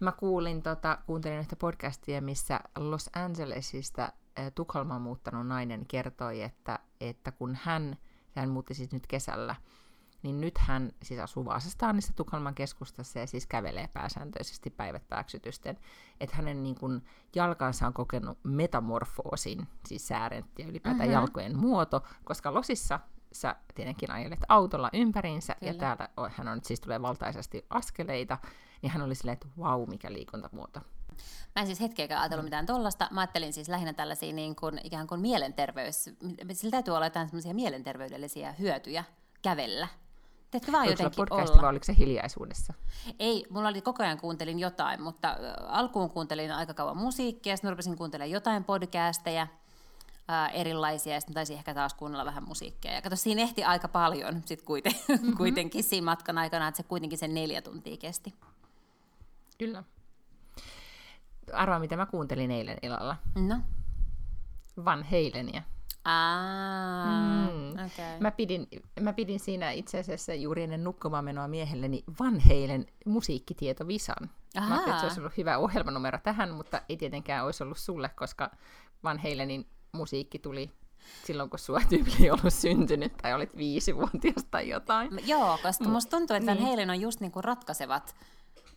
Mä 0.00 0.12
kuulin, 0.12 0.62
tota, 0.62 0.98
kuuntelin 1.06 1.38
yhtä 1.38 1.56
podcastia, 1.56 2.22
missä 2.22 2.60
Los 2.78 3.10
Angelesista 3.16 4.02
äh, 4.38 4.52
Tukholmaan 4.54 5.02
muuttanut 5.02 5.46
nainen 5.46 5.86
kertoi, 5.86 6.42
että, 6.42 6.78
että 7.00 7.32
kun 7.32 7.58
hän, 7.62 7.96
hän 8.36 8.48
muutti 8.48 8.74
siis 8.74 8.92
nyt 8.92 9.06
kesällä, 9.06 9.56
niin 10.22 10.40
nyt 10.40 10.58
hän 10.58 10.92
siis 11.02 11.20
asuu 11.20 11.44
Vaasastaanissa 11.44 12.12
Tukholman 12.12 12.54
keskustassa 12.54 13.18
ja 13.18 13.26
siis 13.26 13.46
kävelee 13.46 13.88
pääsääntöisesti 13.88 14.70
päivät 14.70 15.08
pääksytysten. 15.08 15.78
Että 16.20 16.36
hänen 16.36 16.62
niin 16.62 16.74
kuin, 16.74 17.02
jalkansa 17.34 17.86
on 17.86 17.92
kokenut 17.92 18.38
metamorfoosin, 18.44 19.68
siis 19.86 20.08
säärentti 20.08 20.62
ja 20.62 20.68
ylipäätään 20.68 21.08
uh-huh. 21.08 21.20
jalkojen 21.20 21.58
muoto, 21.58 22.02
koska 22.24 22.54
Losissa 22.54 23.00
sä 23.32 23.56
tietenkin 23.74 24.10
ajelet 24.10 24.40
autolla 24.48 24.90
ympäriinsä 24.92 25.54
Kyllä. 25.54 25.72
ja 25.72 25.78
täällä 25.78 26.08
hän 26.30 26.48
on 26.48 26.60
siis 26.62 26.80
tulee 26.80 27.02
valtaisesti 27.02 27.66
askeleita, 27.70 28.38
niin 28.82 28.92
hän 28.92 29.02
oli 29.02 29.14
silleen, 29.14 29.32
että 29.32 29.48
vau, 29.58 29.86
mikä 29.86 30.12
liikuntamuoto. 30.12 30.80
Mä 31.56 31.60
en 31.60 31.66
siis 31.66 31.80
hetkeäkään 31.80 32.20
ajatellut 32.20 32.44
mitään 32.44 32.66
tollasta. 32.66 33.08
Mä 33.10 33.20
ajattelin 33.20 33.52
siis 33.52 33.68
lähinnä 33.68 33.92
tällaisia 33.92 34.32
niin 34.32 34.56
kuin, 34.56 34.80
ikään 34.84 35.06
kuin 35.06 35.20
mielenterveys. 35.20 36.04
Sillä 36.52 36.70
täytyy 36.70 36.94
olla 36.94 37.06
jotain 37.06 37.28
semmoisia 37.28 37.54
mielenterveydellisiä 37.54 38.52
hyötyjä 38.52 39.04
kävellä. 39.42 39.88
Teetkö 40.50 40.72
vaan 40.72 40.88
jotenkin 40.88 41.16
podcasti, 41.16 41.52
olla? 41.52 41.62
vai 41.62 41.70
oliko 41.70 41.84
se 41.84 41.96
hiljaisuudessa? 41.98 42.74
Ei, 43.18 43.46
mulla 43.50 43.68
oli 43.68 43.82
koko 43.82 44.02
ajan 44.02 44.18
kuuntelin 44.18 44.58
jotain, 44.58 45.02
mutta 45.02 45.36
alkuun 45.66 46.10
kuuntelin 46.10 46.52
aika 46.52 46.74
kauan 46.74 46.96
musiikkia, 46.96 47.56
sitten 47.56 47.70
rupesin 47.70 47.96
kuuntelemaan 47.96 48.30
jotain 48.30 48.64
podcasteja, 48.64 49.46
ää, 50.28 50.48
erilaisia, 50.48 51.14
ja 51.14 51.20
sitten 51.20 51.34
taisin 51.34 51.56
ehkä 51.56 51.74
taas 51.74 51.94
kuunnella 51.94 52.24
vähän 52.24 52.44
musiikkia. 52.44 52.92
Ja 52.92 53.02
kato, 53.02 53.16
siinä 53.16 53.42
ehti 53.42 53.64
aika 53.64 53.88
paljon 53.88 54.42
sit 54.44 54.62
kuiten, 54.62 54.92
mm-hmm. 55.08 55.36
kuitenkin 55.36 55.84
siinä 55.84 56.04
matkan 56.04 56.38
aikana, 56.38 56.68
että 56.68 56.76
se 56.76 56.82
kuitenkin 56.82 57.18
sen 57.18 57.34
neljä 57.34 57.62
tuntia 57.62 57.96
kesti. 57.96 58.34
Kyllä. 59.58 59.84
Arvaa, 61.52 61.78
mitä 61.78 61.96
mä 61.96 62.06
kuuntelin 62.06 62.50
eilen 62.50 62.78
illalla. 62.82 63.16
No? 63.34 63.60
Van 64.84 65.02
Halenia. 65.02 65.62
Ah, 66.10 67.50
mm. 67.52 67.70
okay. 67.70 68.18
mä, 68.20 68.30
pidin, 68.30 68.68
mä 69.00 69.12
pidin 69.12 69.40
siinä 69.40 69.70
itse 69.70 69.98
asiassa 69.98 70.34
juuri 70.34 70.62
ennen 70.62 70.84
nukkumaan 70.84 71.24
menoa 71.24 71.48
miehelleni 71.48 72.04
Vanheilen 72.20 72.86
musiikkitietovisan. 73.06 74.30
Aha. 74.56 74.68
Mä 74.68 74.74
ajattelin, 74.74 74.94
että 74.94 75.00
se 75.00 75.06
olisi 75.06 75.20
ollut 75.20 75.36
hyvä 75.36 75.58
ohjelmanumero 75.58 76.18
tähän, 76.22 76.50
mutta 76.50 76.82
ei 76.88 76.96
tietenkään 76.96 77.44
olisi 77.44 77.64
ollut 77.64 77.78
sulle, 77.78 78.08
koska 78.08 78.50
Vanheilenin 79.04 79.66
musiikki 79.92 80.38
tuli 80.38 80.70
silloin, 81.24 81.50
kun 81.50 81.58
sua 81.58 81.80
tyyppi 81.88 82.12
ei 82.20 82.30
ollut 82.30 82.54
syntynyt 82.54 83.16
tai 83.16 83.34
olit 83.34 83.56
viisivuotias 83.56 84.44
tai 84.50 84.68
jotain. 84.68 85.10
Joo, 85.26 85.58
koska 85.62 85.84
mm. 85.84 85.90
musta 85.90 86.10
tuntuu, 86.10 86.36
että 86.36 86.54
niin. 86.54 86.66
Halen 86.66 86.90
on 86.90 87.00
just 87.00 87.20
niinku 87.20 87.42
ratkaisevat 87.42 88.14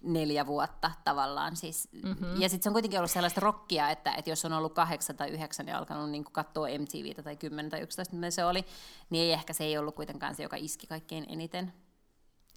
neljä 0.04 0.46
vuotta 0.46 0.92
tavallaan. 1.04 1.56
Siis, 1.56 1.90
mm-hmm. 2.04 2.42
Ja 2.42 2.50
sitten 2.50 2.64
se 2.64 2.70
on 2.70 2.74
kuitenkin 2.74 3.00
ollut 3.00 3.12
sellaista 3.12 3.42
rockia, 3.42 3.90
että, 3.90 4.14
että 4.14 4.30
jos 4.30 4.46
on 4.46 4.54
ollut 4.54 4.74
kahdeksan 4.74 5.18
tai 5.18 5.30
yhdeksän 5.30 5.68
ja 5.68 5.78
alkanut 5.78 6.10
niin 6.10 6.24
katsoa 6.24 6.68
MTVtä 6.68 7.24
tai 7.24 7.36
kymmenen 7.36 7.72
tai 7.72 7.82
yksitoista, 7.82 8.16
mitä 8.16 8.32
se 8.32 8.46
oli, 8.46 8.66
niin 9.10 9.24
ei 9.24 9.32
ehkä 9.32 9.54
se 9.54 9.64
ei 9.64 9.78
ollut 9.78 9.96
kuitenkaan 9.96 10.36
se, 10.36 10.44
joka 10.44 10.56
iski 10.56 10.88
kaikkein 10.88 11.26
eniten. 11.30 11.74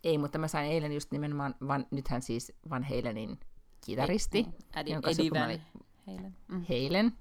Ei, 0.05 0.19
mutta 0.19 0.39
mä 0.39 0.49
sain 0.49 0.71
eilen 0.71 0.93
just 0.93 1.11
nimenomaan, 1.13 1.55
van, 1.69 1.87
nythän 1.91 2.23
siis 2.23 2.53
Van 2.71 2.85
Halenin 2.85 3.41
kitaristi, 3.87 4.39
ei, 4.39 4.81
Eddie, 4.81 4.95
jonka 4.95 5.11
Eddie 5.11 5.31
Van 5.31 5.45
oli 5.45 5.61
Halen. 6.07 7.05
Mm. 7.05 7.13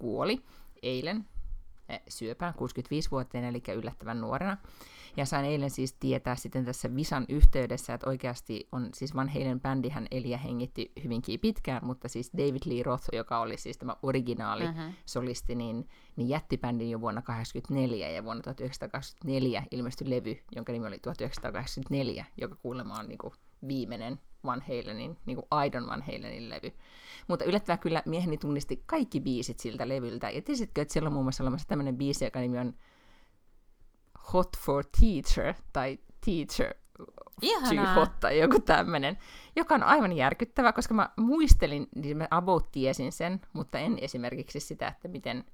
Kuoli 0.00 0.44
eilen 0.82 1.26
syöpään 2.08 2.54
65-vuotiaana, 2.54 3.48
eli 3.48 3.62
yllättävän 3.76 4.20
nuorena. 4.20 4.56
Ja 5.16 5.24
sain 5.26 5.44
eilen 5.44 5.70
siis 5.70 5.92
tietää 5.92 6.36
sitten 6.36 6.64
tässä 6.64 6.96
Visan 6.96 7.24
yhteydessä, 7.28 7.94
että 7.94 8.08
oikeasti 8.08 8.68
on 8.72 8.88
siis 8.94 9.14
Van 9.14 9.28
Halen 9.28 9.60
bändihän 9.60 10.06
eli 10.10 10.30
ja 10.30 10.38
hengitti 10.38 10.92
hyvinkin 11.04 11.40
pitkään, 11.40 11.84
mutta 11.84 12.08
siis 12.08 12.30
David 12.36 12.60
Lee 12.66 12.82
Roth, 12.82 13.08
joka 13.12 13.40
oli 13.40 13.56
siis 13.56 13.78
tämä 13.78 13.96
originaali 14.02 14.66
mm-hmm. 14.66 14.92
solisti, 15.06 15.54
niin, 15.54 15.88
niin 16.16 16.28
jätti 16.28 16.58
bändin 16.58 16.90
jo 16.90 17.00
vuonna 17.00 17.22
1984 17.22 18.10
ja 18.10 18.24
vuonna 18.24 18.42
1984 18.42 19.62
ilmestyi 19.70 20.10
levy, 20.10 20.38
jonka 20.56 20.72
nimi 20.72 20.86
oli 20.86 20.98
1984, 20.98 22.24
joka 22.36 22.56
kuulemma 22.62 22.94
on 22.94 23.08
niin 23.08 23.18
kuin 23.18 23.34
viimeinen 23.68 24.20
Van 24.44 24.62
Halenin, 24.68 25.16
niin 25.26 25.36
kuin 25.36 25.46
aidon 25.50 25.86
Van 25.86 26.02
Halenin 26.02 26.50
levy. 26.50 26.72
Mutta 27.28 27.44
yllättävää 27.44 27.78
kyllä 27.78 28.02
mieheni 28.06 28.38
tunnisti 28.38 28.82
kaikki 28.86 29.20
biisit 29.20 29.58
siltä 29.58 29.88
levyltä. 29.88 30.30
Ja 30.30 30.42
tiesitkö, 30.42 30.82
että 30.82 30.92
siellä 30.92 31.06
on 31.06 31.12
muun 31.12 31.24
muassa 31.24 31.44
olemassa 31.44 31.68
tämmöinen 31.68 31.96
biisi, 31.96 32.24
joka 32.24 32.40
nimi 32.40 32.58
on 32.58 32.74
Hot 34.32 34.56
for 34.58 34.84
Teacher, 35.00 35.54
tai 35.72 35.98
Teacher 36.24 36.74
Ihanaa. 37.42 37.94
hot 37.94 38.20
tai 38.20 38.38
joku 38.38 38.60
tämmöinen, 38.60 39.18
joka 39.56 39.74
on 39.74 39.82
aivan 39.82 40.12
järkyttävä, 40.12 40.72
koska 40.72 40.94
mä 40.94 41.08
muistelin, 41.16 41.88
niin 41.94 42.16
mä 42.16 42.28
about 42.30 42.72
tiesin 42.72 43.12
sen, 43.12 43.40
mutta 43.52 43.78
en 43.78 43.98
esimerkiksi 44.00 44.60
sitä, 44.60 44.88
että 44.88 45.08
miten, 45.08 45.44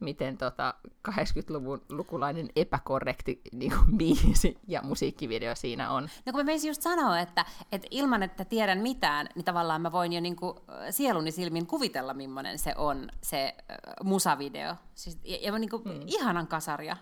miten 0.00 0.38
tota 0.38 0.74
80-luvun 1.08 1.82
lukulainen 1.88 2.48
epäkorrekti 2.56 3.40
niin 3.52 3.72
kuin, 3.72 3.98
biisi 3.98 4.58
ja 4.68 4.82
musiikkivideo 4.82 5.54
siinä 5.54 5.90
on. 5.90 6.02
No 6.02 6.32
kun 6.32 6.40
mä 6.40 6.44
meisin 6.44 6.68
just 6.68 6.82
sanoa, 6.82 7.20
että, 7.20 7.44
että 7.72 7.88
ilman, 7.90 8.22
että 8.22 8.44
tiedän 8.44 8.78
mitään, 8.78 9.28
niin 9.34 9.44
tavallaan 9.44 9.82
mä 9.82 9.92
voin 9.92 10.12
jo 10.12 10.20
niin 10.20 10.36
kuin 10.36 10.56
sieluni 10.90 11.30
silmin 11.30 11.66
kuvitella, 11.66 12.14
millainen 12.14 12.58
se 12.58 12.74
on, 12.76 13.08
se 13.22 13.54
äh, 13.70 13.76
musavideo. 14.04 14.74
Siis, 14.94 15.18
ja, 15.24 15.38
ja 15.42 15.58
niin 15.58 15.70
kuin, 15.70 15.82
hmm. 15.82 16.02
ihanan 16.06 16.46
kasaria 16.46 16.96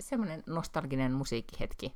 semmoinen 0.00 0.42
nostalginen 0.46 1.12
musiikkihetki 1.12 1.94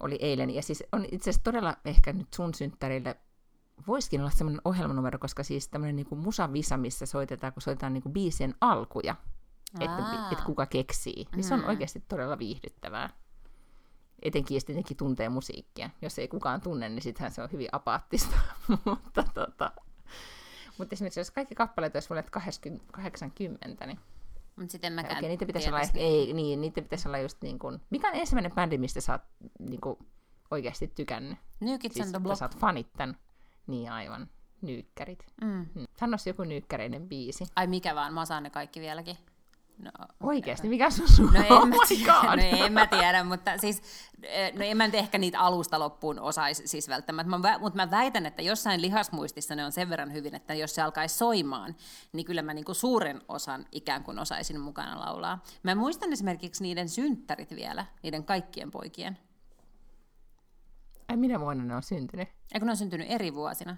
oli 0.00 0.18
eilen. 0.20 0.50
Ja 0.50 0.62
siis 0.62 0.84
on 0.92 1.04
itse 1.04 1.30
asiassa 1.30 1.44
todella 1.44 1.76
ehkä 1.84 2.12
nyt 2.12 2.34
sun 2.34 2.54
synttärille 2.54 3.16
voisikin 3.86 4.20
olla 4.20 4.30
semmoinen 4.30 4.60
ohjelmanumero, 4.64 5.18
koska 5.18 5.42
siis 5.42 5.68
tämmöinen 5.68 5.96
niinku 5.96 6.16
musavisa, 6.16 6.76
missä 6.76 7.06
soitetaan, 7.06 7.52
kun 7.52 7.62
soitetaan 7.62 7.92
niinku 7.92 8.08
biisien 8.08 8.54
alkuja, 8.60 9.16
että 9.80 10.02
et 10.32 10.40
kuka 10.40 10.66
keksii, 10.66 11.26
niin 11.36 11.44
se 11.44 11.54
on 11.54 11.60
mm. 11.60 11.68
oikeasti 11.68 12.04
todella 12.08 12.38
viihdyttävää. 12.38 13.10
Etenkin 14.22 14.54
jos 14.54 14.64
tietenkin 14.64 14.96
tuntee 14.96 15.28
musiikkia. 15.28 15.90
Jos 16.02 16.18
ei 16.18 16.28
kukaan 16.28 16.60
tunne, 16.60 16.88
niin 16.88 17.02
sittenhän 17.02 17.32
se 17.32 17.42
on 17.42 17.52
hyvin 17.52 17.68
apaattista. 17.72 18.36
mutta, 18.84 19.24
tota, 19.34 19.72
mutta 20.78 20.94
esimerkiksi 20.94 21.20
jos 21.20 21.30
kaikki 21.30 21.54
kappaleet 21.54 21.96
olisi 21.96 22.08
vuodet 22.08 22.30
80, 22.30 23.86
niin 23.86 23.98
mutta 24.56 24.72
sitten 24.72 24.92
mäkään 24.92 25.16
Okei, 25.16 25.28
niitä 25.28 25.46
pitäisi 25.46 25.68
olla, 25.68 25.80
ei, 25.94 26.32
niin, 26.32 26.60
niitä 26.60 26.82
pitäisi 26.82 27.08
olla 27.08 27.18
just 27.18 27.42
niin 27.42 27.58
kuin, 27.58 27.80
mikä 27.90 28.08
on 28.08 28.14
ensimmäinen 28.14 28.52
bändi, 28.52 28.78
mistä 28.78 29.00
sä 29.00 29.12
oot 29.12 29.22
niin 29.58 29.80
kuin, 29.80 29.98
oikeasti 30.50 30.88
tykännyt? 30.88 31.38
New 31.60 31.78
Kids 31.78 31.94
siis, 31.94 32.06
on 32.06 32.12
the 32.12 32.20
Block. 32.20 32.38
Sä 32.38 32.44
oot 32.44 32.56
fanittanut. 32.56 33.16
Niin 33.70 33.90
aivan, 33.90 34.28
nyykkärit. 34.62 35.26
Mm. 35.44 35.66
Hmm. 35.74 35.86
Sanois 36.00 36.26
joku 36.26 36.44
nyykkäreinen 36.44 37.08
biisi. 37.08 37.44
Ai 37.56 37.66
mikä 37.66 37.94
vaan, 37.94 38.14
mä 38.14 38.20
osaan 38.20 38.42
ne 38.42 38.50
kaikki 38.50 38.80
vieläkin. 38.80 39.16
No, 39.78 39.90
Oikeasti, 40.20 40.68
mikä 40.68 40.90
sun 40.90 41.08
sun? 41.08 41.30
No 41.32 41.40
en, 41.40 41.68
mä 41.68 41.76
oh 41.76 41.88
tiedä, 41.88 42.36
no 42.36 42.64
en 42.66 42.72
mä 42.72 42.86
tiedä, 42.86 43.24
mutta 43.24 43.58
siis, 43.58 43.82
eh, 44.22 44.52
no 44.54 44.64
en 44.64 44.76
mä 44.76 44.86
nyt 44.86 44.94
ehkä 44.94 45.18
niitä 45.18 45.40
alusta 45.40 45.78
loppuun 45.78 46.20
osaisi 46.20 46.68
siis 46.68 46.88
välttämättä, 46.88 47.38
mä, 47.38 47.58
mutta 47.58 47.76
mä 47.76 47.90
väitän, 47.90 48.26
että 48.26 48.42
jossain 48.42 48.82
lihasmuistissa 48.82 49.54
ne 49.54 49.64
on 49.64 49.72
sen 49.72 49.90
verran 49.90 50.12
hyvin, 50.12 50.34
että 50.34 50.54
jos 50.54 50.74
se 50.74 50.82
alkaisi 50.82 51.18
soimaan, 51.18 51.76
niin 52.12 52.26
kyllä 52.26 52.42
mä 52.42 52.54
niinku 52.54 52.74
suuren 52.74 53.22
osan 53.28 53.66
ikään 53.72 54.04
kuin 54.04 54.18
osaisin 54.18 54.60
mukana 54.60 55.00
laulaa. 55.00 55.42
Mä 55.62 55.74
muistan 55.74 56.12
esimerkiksi 56.12 56.62
niiden 56.62 56.88
synttärit 56.88 57.56
vielä, 57.56 57.86
niiden 58.02 58.24
kaikkien 58.24 58.70
poikien. 58.70 59.18
Ai 61.10 61.16
minä 61.16 61.40
vuonna 61.40 61.64
ne 61.64 61.76
on 61.76 61.82
syntynyt? 61.82 62.28
Eikö 62.54 62.66
ne 62.66 62.70
on 62.70 62.76
syntynyt 62.76 63.06
eri 63.10 63.34
vuosina? 63.34 63.76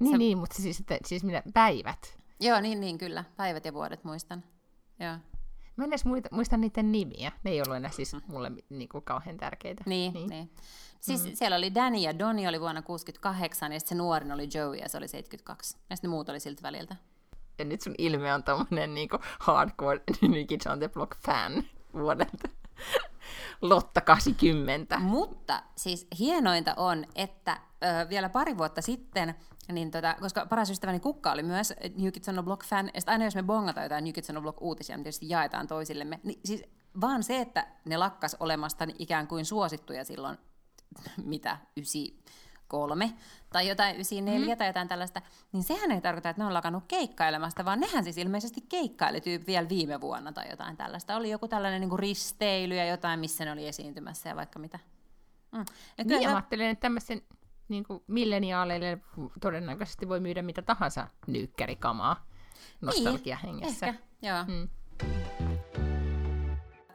Niin, 0.00 0.10
Sä... 0.10 0.18
niin 0.18 0.38
mutta 0.38 0.62
siis, 0.62 0.80
että, 0.80 0.98
siis 1.04 1.24
minä, 1.24 1.42
päivät. 1.54 2.18
Joo, 2.40 2.60
niin, 2.60 2.80
niin, 2.80 2.98
kyllä. 2.98 3.24
Päivät 3.36 3.64
ja 3.64 3.74
vuodet 3.74 4.04
muistan. 4.04 4.44
Joo. 5.00 5.16
Mä 5.76 5.84
en 5.84 5.90
edes 5.90 6.04
muista, 6.04 6.28
muista 6.32 6.56
niiden 6.56 6.92
nimiä. 6.92 7.32
Ne 7.44 7.50
ei 7.50 7.62
ollut 7.62 7.76
enää 7.76 7.90
siis 7.90 8.16
mulle 8.26 8.52
niin 8.70 8.88
kuin 8.88 9.04
kauhean 9.04 9.36
tärkeitä. 9.36 9.84
Niin, 9.86 10.12
niin. 10.12 10.30
niin. 10.30 10.50
Siis 11.00 11.24
mm. 11.24 11.30
siellä 11.34 11.56
oli 11.56 11.74
Danny 11.74 11.98
ja 11.98 12.18
Donny 12.18 12.46
oli 12.46 12.60
vuonna 12.60 12.82
68 12.82 13.72
ja 13.72 13.80
sitten 13.80 13.96
se 13.96 14.02
nuorin 14.02 14.32
oli 14.32 14.48
Joey 14.54 14.76
ja 14.76 14.88
se 14.88 14.98
oli 14.98 15.08
72. 15.08 15.76
Ja 15.90 15.96
sitten 15.96 16.10
muut 16.10 16.28
oli 16.28 16.40
siltä 16.40 16.62
väliltä. 16.62 16.96
Ja 17.58 17.64
nyt 17.64 17.80
sun 17.80 17.94
ilme 17.98 18.34
on 18.34 18.42
tommonen 18.42 18.94
niinku 18.94 19.18
hardcore 19.40 20.00
Kids 20.48 20.66
on 20.66 20.78
the 20.78 20.88
Block 20.88 21.18
fan 21.26 21.64
vuodelta. 21.94 22.48
Lotta 23.62 24.00
80. 24.00 24.98
Mutta 24.98 25.62
siis 25.76 26.06
hienointa 26.18 26.74
on, 26.76 27.04
että 27.14 27.60
ö, 27.84 28.08
vielä 28.08 28.28
pari 28.28 28.58
vuotta 28.58 28.82
sitten 28.82 29.34
niin 29.72 29.90
tota, 29.90 30.16
koska 30.20 30.46
paras 30.46 30.70
ystäväni 30.70 31.00
Kukka 31.00 31.32
oli 31.32 31.42
myös 31.42 31.74
New 31.96 32.12
Kids 32.12 32.28
on 32.28 32.34
the 32.34 32.42
Block-fan, 32.42 32.90
ja 32.94 33.00
aina 33.06 33.24
jos 33.24 33.34
me 33.34 33.42
bongataan 33.42 33.84
jotain 33.84 34.04
New 34.04 34.12
Kids 34.12 34.30
on 34.30 34.36
the 34.36 34.42
Block-uutisia, 34.42 34.96
me 34.96 35.02
tietysti 35.02 35.28
jaetaan 35.28 35.66
toisillemme, 35.66 36.20
niin 36.22 36.40
siis 36.44 36.62
vaan 37.00 37.22
se, 37.22 37.40
että 37.40 37.66
ne 37.84 37.96
lakkas 37.96 38.36
olemasta 38.40 38.86
niin 38.86 38.96
ikään 38.98 39.26
kuin 39.26 39.44
suosittuja 39.44 40.04
silloin, 40.04 40.38
mitä, 41.24 41.58
ysi 41.76 42.22
kolme 42.68 43.14
tai 43.52 43.68
jotain 43.68 43.94
94 43.94 44.54
mm. 44.54 44.58
tai 44.58 44.66
jotain 44.66 44.88
tällaista, 44.88 45.22
niin 45.52 45.62
sehän 45.62 45.90
ei 45.90 46.00
tarkoita, 46.00 46.28
että 46.28 46.42
ne 46.42 46.46
on 46.46 46.54
lakannut 46.54 46.84
keikkailemasta, 46.88 47.64
vaan 47.64 47.80
nehän 47.80 48.04
siis 48.04 48.18
ilmeisesti 48.18 48.60
keikkaili 48.68 49.20
tyyppi 49.20 49.46
vielä 49.46 49.68
viime 49.68 50.00
vuonna 50.00 50.32
tai 50.32 50.50
jotain 50.50 50.76
tällaista. 50.76 51.16
Oli 51.16 51.30
joku 51.30 51.48
tällainen 51.48 51.80
niin 51.80 51.88
kuin 51.88 51.98
risteily 51.98 52.74
ja 52.74 52.86
jotain, 52.86 53.20
missä 53.20 53.44
ne 53.44 53.52
oli 53.52 53.68
esiintymässä 53.68 54.28
ja 54.28 54.36
vaikka 54.36 54.58
mitä. 54.58 54.78
Mm. 55.52 55.64
Ja 55.98 56.04
niin, 56.04 56.28
mä 56.28 56.36
ajattelin, 56.36 56.66
että 56.66 56.82
tämmöisen 56.82 57.22
niin 57.68 57.84
kuin 57.84 58.02
milleniaaleille 58.06 58.98
todennäköisesti 59.40 60.08
voi 60.08 60.20
myydä 60.20 60.42
mitä 60.42 60.62
tahansa 60.62 61.08
nyykkärikamaa 61.26 62.26
nostalgiahengessä. 62.80 63.86
Niin, 63.86 63.94
ehkä, 63.94 64.28
joo. 64.28 64.44
Mm 64.44 64.68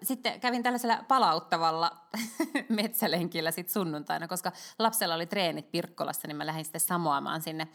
sitten 0.03 0.39
kävin 0.39 0.63
tällaisella 0.63 1.03
palauttavalla 1.07 1.91
metsälenkillä 2.69 3.51
sit 3.51 3.69
sunnuntaina, 3.69 4.27
koska 4.27 4.51
lapsella 4.79 5.15
oli 5.15 5.25
treenit 5.25 5.72
Pirkkolassa, 5.72 6.27
niin 6.27 6.36
mä 6.36 6.45
lähdin 6.45 6.65
sitten 6.65 6.81
samoamaan 6.81 7.41
sinne, 7.41 7.67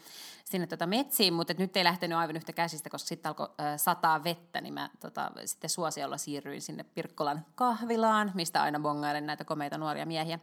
sinne 0.45 0.67
tota 0.67 0.87
metsiin, 0.87 1.33
mutta 1.33 1.53
nyt 1.57 1.77
ei 1.77 1.83
lähtenyt 1.83 2.17
aivan 2.17 2.35
yhtä 2.35 2.53
käsistä, 2.53 2.89
koska 2.89 3.07
sitten 3.07 3.29
alkoi 3.29 3.49
äh, 3.59 3.77
sataa 3.77 4.23
vettä, 4.23 4.61
niin 4.61 4.73
mä 4.73 4.89
tota, 4.99 5.31
sitten 5.45 5.69
suosiolla 5.69 6.17
siirryin 6.17 6.61
sinne 6.61 6.83
Pirkkolan 6.83 7.45
kahvilaan, 7.55 8.31
mistä 8.33 8.61
aina 8.61 8.79
bongailen 8.79 9.25
näitä 9.25 9.45
komeita 9.45 9.77
nuoria 9.77 10.05
miehiä. 10.05 10.39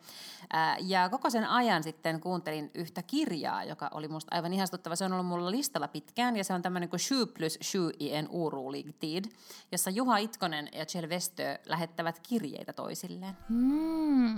Äh, 0.55 0.77
ja 0.81 1.09
koko 1.09 1.31
sen 1.31 1.49
ajan 1.49 1.83
sitten 1.83 2.21
kuuntelin 2.21 2.71
yhtä 2.75 3.03
kirjaa, 3.03 3.65
joka 3.65 3.91
oli 3.95 4.09
musta 4.09 4.37
aivan 4.37 4.53
ihastuttava. 4.53 4.97
Se 4.97 5.05
on 5.05 5.13
ollut 5.13 5.27
mulla 5.27 5.51
listalla 5.51 5.89
pitkään, 5.89 6.37
ja 6.37 6.45
se 6.45 6.53
on 6.53 6.63
tämmöinen 6.63 6.89
kuin 6.89 7.01
Sju 7.01 7.27
plus 7.27 7.59
Sju 7.63 7.91
i 8.01 8.15
en 8.15 8.29
orolig 8.31 8.91
tid, 9.01 9.25
jossa 9.73 9.91
Juha 9.91 10.17
Itkonen 10.17 10.69
ja 10.73 10.87
Kjell 10.87 11.09
Westö 11.09 11.59
lähettävät 11.77 12.21
kirjeitä 12.29 12.73
toisilleen. 12.73 13.37
Mm. 13.49 14.37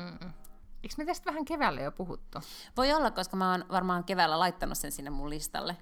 Eikö 0.83 0.95
me 0.99 1.04
tästä 1.04 1.26
vähän 1.26 1.45
keväällä 1.45 1.80
jo 1.80 1.92
puhuttu? 1.92 2.38
Voi 2.76 2.92
olla, 2.92 3.11
koska 3.11 3.37
mä 3.37 3.50
oon 3.50 3.64
varmaan 3.71 4.04
keväällä 4.04 4.38
laittanut 4.38 4.78
sen 4.78 4.92
sinne 4.92 5.11
mun 5.11 5.30
listalle. 5.30 5.76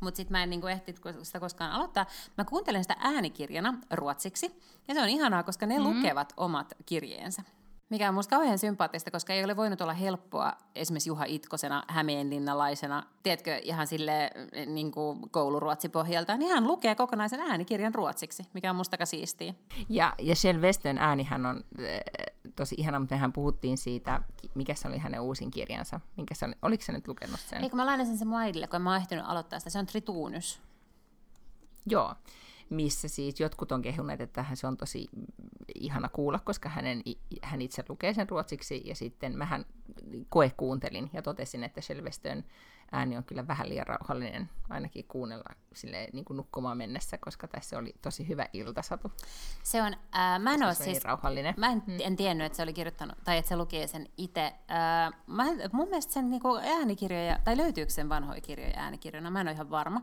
Mutta 0.00 0.16
sitten 0.16 0.32
mä 0.32 0.42
en 0.42 0.50
niinku 0.50 0.66
ehti 0.66 0.94
sitä 1.22 1.40
koskaan 1.40 1.72
aloittaa. 1.72 2.06
Mä 2.38 2.44
kuuntelen 2.44 2.84
sitä 2.84 2.96
äänikirjana 2.98 3.78
ruotsiksi, 3.90 4.60
ja 4.88 4.94
se 4.94 5.02
on 5.02 5.08
ihanaa, 5.08 5.42
koska 5.42 5.66
ne 5.66 5.78
mm. 5.78 5.84
lukevat 5.84 6.32
omat 6.36 6.74
kirjeensä 6.86 7.42
mikä 7.90 8.08
on 8.08 8.14
musta 8.14 8.36
kauhean 8.36 8.58
sympaattista, 8.58 9.10
koska 9.10 9.32
ei 9.32 9.44
ole 9.44 9.56
voinut 9.56 9.80
olla 9.80 9.92
helppoa 9.92 10.52
esimerkiksi 10.74 11.10
Juha 11.10 11.24
Itkosena, 11.24 11.82
Hämeenlinnalaisena, 11.88 13.02
tiedätkö, 13.22 13.56
ihan 13.62 13.86
sille 13.86 14.30
niin 14.66 14.92
kuin 14.92 15.30
kouluruotsipohjalta, 15.30 16.36
niin 16.36 16.50
hän 16.54 16.66
lukee 16.66 16.94
kokonaisen 16.94 17.40
äänikirjan 17.40 17.94
ruotsiksi, 17.94 18.42
mikä 18.54 18.70
on 18.70 18.76
musta 18.76 19.06
siistiä. 19.06 19.54
Ja, 19.88 20.14
ja 20.18 20.36
Shell 20.36 20.60
Westön 20.60 20.98
äänihän 20.98 21.46
on 21.46 21.56
äh, 21.56 21.84
tosi 22.56 22.74
ihana, 22.78 22.98
mutta 22.98 23.14
mehän 23.14 23.32
puhuttiin 23.32 23.78
siitä, 23.78 24.20
mikä 24.54 24.74
se 24.74 24.88
oli 24.88 24.98
hänen 24.98 25.20
uusin 25.20 25.50
kirjansa. 25.50 26.00
Minkä 26.16 26.34
se 26.34 26.44
oli, 26.44 26.54
oliko 26.62 26.84
se 26.84 26.92
nyt 26.92 27.08
lukenut 27.08 27.40
sen? 27.40 27.62
Eikö 27.62 27.76
mä 27.76 27.86
lainasin 27.86 28.18
sen 28.18 28.28
Maidille, 28.28 28.66
kun 28.66 28.82
mä 28.82 28.90
oon 28.90 29.00
ehtinyt 29.00 29.24
aloittaa 29.28 29.58
sitä. 29.58 29.70
Se 29.70 29.78
on 29.78 29.86
Trituunys. 29.86 30.60
Joo 31.86 32.14
missä 32.70 33.08
siis 33.08 33.40
jotkut 33.40 33.72
on 33.72 33.82
kehuneet, 33.82 34.20
että 34.20 34.44
se 34.54 34.66
on 34.66 34.76
tosi 34.76 35.08
ihana 35.74 36.08
kuulla, 36.08 36.38
koska 36.38 36.68
hänen, 36.68 37.02
hän 37.42 37.62
itse 37.62 37.84
lukee 37.88 38.14
sen 38.14 38.28
ruotsiksi, 38.28 38.82
ja 38.84 38.94
sitten 38.94 39.38
mähän 39.38 39.66
koekuuntelin 40.28 41.10
ja 41.12 41.22
totesin, 41.22 41.64
että 41.64 41.80
Selvestön 41.80 42.44
ääni 42.92 43.16
on 43.16 43.24
kyllä 43.24 43.46
vähän 43.46 43.68
liian 43.68 43.86
rauhallinen 43.86 44.50
ainakin 44.68 45.04
kuunnella 45.04 45.54
sille 45.72 46.08
niin 46.12 46.24
kuin 46.24 46.36
nukkumaan 46.36 46.76
mennessä, 46.76 47.18
koska 47.18 47.48
tässä 47.48 47.78
oli 47.78 47.94
tosi 48.02 48.28
hyvä 48.28 48.48
iltasatu. 48.52 49.12
Se 49.62 49.82
on, 49.82 49.94
äh, 49.94 50.40
mä 50.40 50.54
en 50.54 50.62
ole 50.62 50.74
siis, 50.74 51.04
rauhallinen. 51.04 51.54
Mä 51.56 51.72
en, 51.72 51.82
mm. 51.86 51.96
en 52.00 52.16
tiennyt, 52.16 52.46
että 52.46 52.56
se 52.56 52.62
oli 52.62 52.72
kirjoittanut, 52.72 53.18
tai 53.24 53.38
että 53.38 53.48
se 53.48 53.56
luki 53.56 53.88
sen 53.88 54.08
itse. 54.16 54.44
Äh, 54.46 55.12
mä, 55.26 55.44
mun 55.72 55.88
mielestä 55.88 56.12
sen 56.12 56.30
niin 56.30 56.42
kuin 56.42 56.64
äänikirjoja, 56.64 57.38
tai 57.44 57.56
löytyykö 57.56 57.92
sen 57.92 58.08
vanhoja 58.08 58.40
kirjoja 58.40 58.74
äänikirjoina, 58.76 59.30
mä 59.30 59.40
en 59.40 59.46
ole 59.46 59.54
ihan 59.54 59.70
varma. 59.70 60.02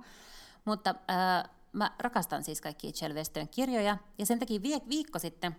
Mutta 0.66 0.90
äh, 0.90 1.50
mä 1.74 1.92
rakastan 2.00 2.44
siis 2.44 2.62
kaikkia 2.62 2.92
Chel 2.92 3.14
Westön 3.14 3.48
kirjoja, 3.48 3.98
ja 4.18 4.26
sen 4.26 4.40
takia 4.40 4.62
viikko 4.90 5.20
sitten, 5.20 5.56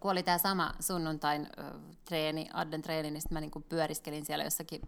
kun 0.00 0.10
oli 0.10 0.22
tämä 0.22 0.38
sama 0.38 0.72
sunnuntain 0.80 1.48
ö, 1.58 1.62
treeni, 2.04 2.48
Adden 2.52 2.82
treeni, 2.82 3.10
niin 3.10 3.20
sitten 3.20 3.36
mä 3.36 3.40
niinku 3.40 3.60
pyöriskelin 3.60 4.26
siellä 4.26 4.44
jossakin 4.44 4.80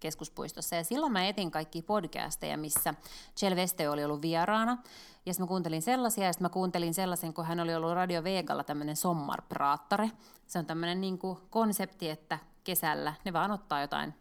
keskuspuistossa. 0.00 0.76
Ja 0.76 0.84
silloin 0.84 1.12
mä 1.12 1.28
etin 1.28 1.50
kaikki 1.50 1.82
podcasteja, 1.82 2.58
missä 2.58 2.94
Chel 3.36 3.56
Veste 3.56 3.88
oli 3.88 4.04
ollut 4.04 4.22
vieraana. 4.22 4.82
Ja 5.26 5.32
sitten 5.32 5.44
mä 5.44 5.48
kuuntelin 5.48 5.82
sellaisia, 5.82 6.26
ja 6.26 6.32
sitten 6.32 6.44
mä 6.44 6.48
kuuntelin 6.48 6.94
sellaisen, 6.94 7.34
kun 7.34 7.44
hän 7.44 7.60
oli 7.60 7.74
ollut 7.74 7.94
Radio 7.94 8.24
Vegalla 8.24 8.64
tämmöinen 8.64 8.96
sommarpraattare. 8.96 10.10
Se 10.46 10.58
on 10.58 10.66
tämmöinen 10.66 11.00
niin 11.00 11.18
konsepti, 11.50 12.10
että 12.10 12.38
kesällä 12.64 13.14
ne 13.24 13.32
vaan 13.32 13.50
ottaa 13.50 13.80
jotain 13.80 14.14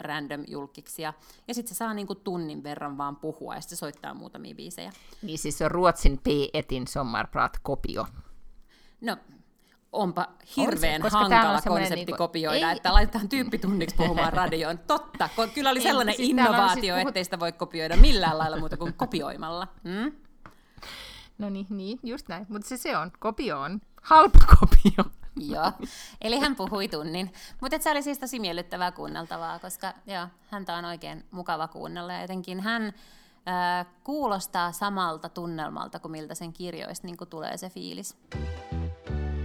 random 0.00 0.44
julkiksia. 0.48 1.12
Ja 1.48 1.54
sitten 1.54 1.74
se 1.74 1.78
saa 1.78 1.94
niinku 1.94 2.14
tunnin 2.14 2.62
verran 2.62 2.98
vaan 2.98 3.16
puhua 3.16 3.54
ja 3.54 3.60
sitten 3.60 3.76
se 3.76 3.80
soittaa 3.80 4.14
muutamia 4.14 4.54
biisejä. 4.54 4.92
Niin 5.22 5.38
siis 5.38 5.58
se 5.58 5.64
on 5.64 5.70
Ruotsin 5.70 6.18
P-etin 6.18 6.86
Sommarprat-kopio. 6.86 8.06
No, 9.00 9.16
onpa 9.92 10.28
hirveän 10.56 11.02
on 11.04 11.10
se, 11.10 11.16
hankala 11.16 11.60
konsepti 11.62 11.94
niinku, 11.94 12.16
kopioida, 12.16 12.70
ei, 12.70 12.76
että 12.76 12.92
laitetaan 12.92 13.28
tyyppitunniksi 13.28 13.96
puhumaan 13.96 14.32
radioon. 14.42 14.78
Totta, 14.78 15.28
kyllä 15.54 15.70
oli 15.70 15.80
sellainen 15.80 16.12
ei, 16.12 16.16
siis 16.16 16.28
innovaatio, 16.28 16.94
siis 16.94 17.08
ettei 17.08 17.24
sitä 17.24 17.40
voi 17.40 17.52
kopioida 17.52 17.96
millään 17.96 18.38
lailla 18.38 18.58
muuta 18.58 18.76
kuin 18.76 18.94
kopioimalla. 18.94 19.68
Hmm? 19.84 20.12
No 21.38 21.50
niin, 21.50 21.66
niin, 21.70 21.98
just 22.02 22.28
näin. 22.28 22.46
Mutta 22.48 22.68
se, 22.68 22.76
se 22.76 22.96
on, 22.96 23.12
kopio 23.18 23.60
on 23.60 23.80
halpa 24.02 24.38
kopio. 24.60 25.19
joo, 25.54 25.72
eli 26.20 26.38
hän 26.38 26.56
puhui 26.56 26.88
tunnin. 26.88 27.32
Mutta 27.60 27.78
se 27.78 27.90
oli 27.90 28.02
siis 28.02 28.18
tosi 28.18 28.40
miellyttävää 28.40 28.92
kuunneltavaa, 28.92 29.58
koska 29.58 29.92
joo, 30.06 30.26
häntä 30.50 30.74
on 30.74 30.84
oikein 30.84 31.24
mukava 31.30 31.68
kuunnella. 31.68 32.12
Ja 32.12 32.20
jotenkin 32.20 32.60
hän 32.60 32.86
äh, 33.48 33.86
kuulostaa 34.04 34.72
samalta 34.72 35.28
tunnelmalta 35.28 35.98
kuin 35.98 36.12
miltä 36.12 36.34
sen 36.34 36.52
kirjoista 36.52 37.06
niin 37.06 37.16
tulee 37.30 37.56
se 37.56 37.70
fiilis. 37.70 38.16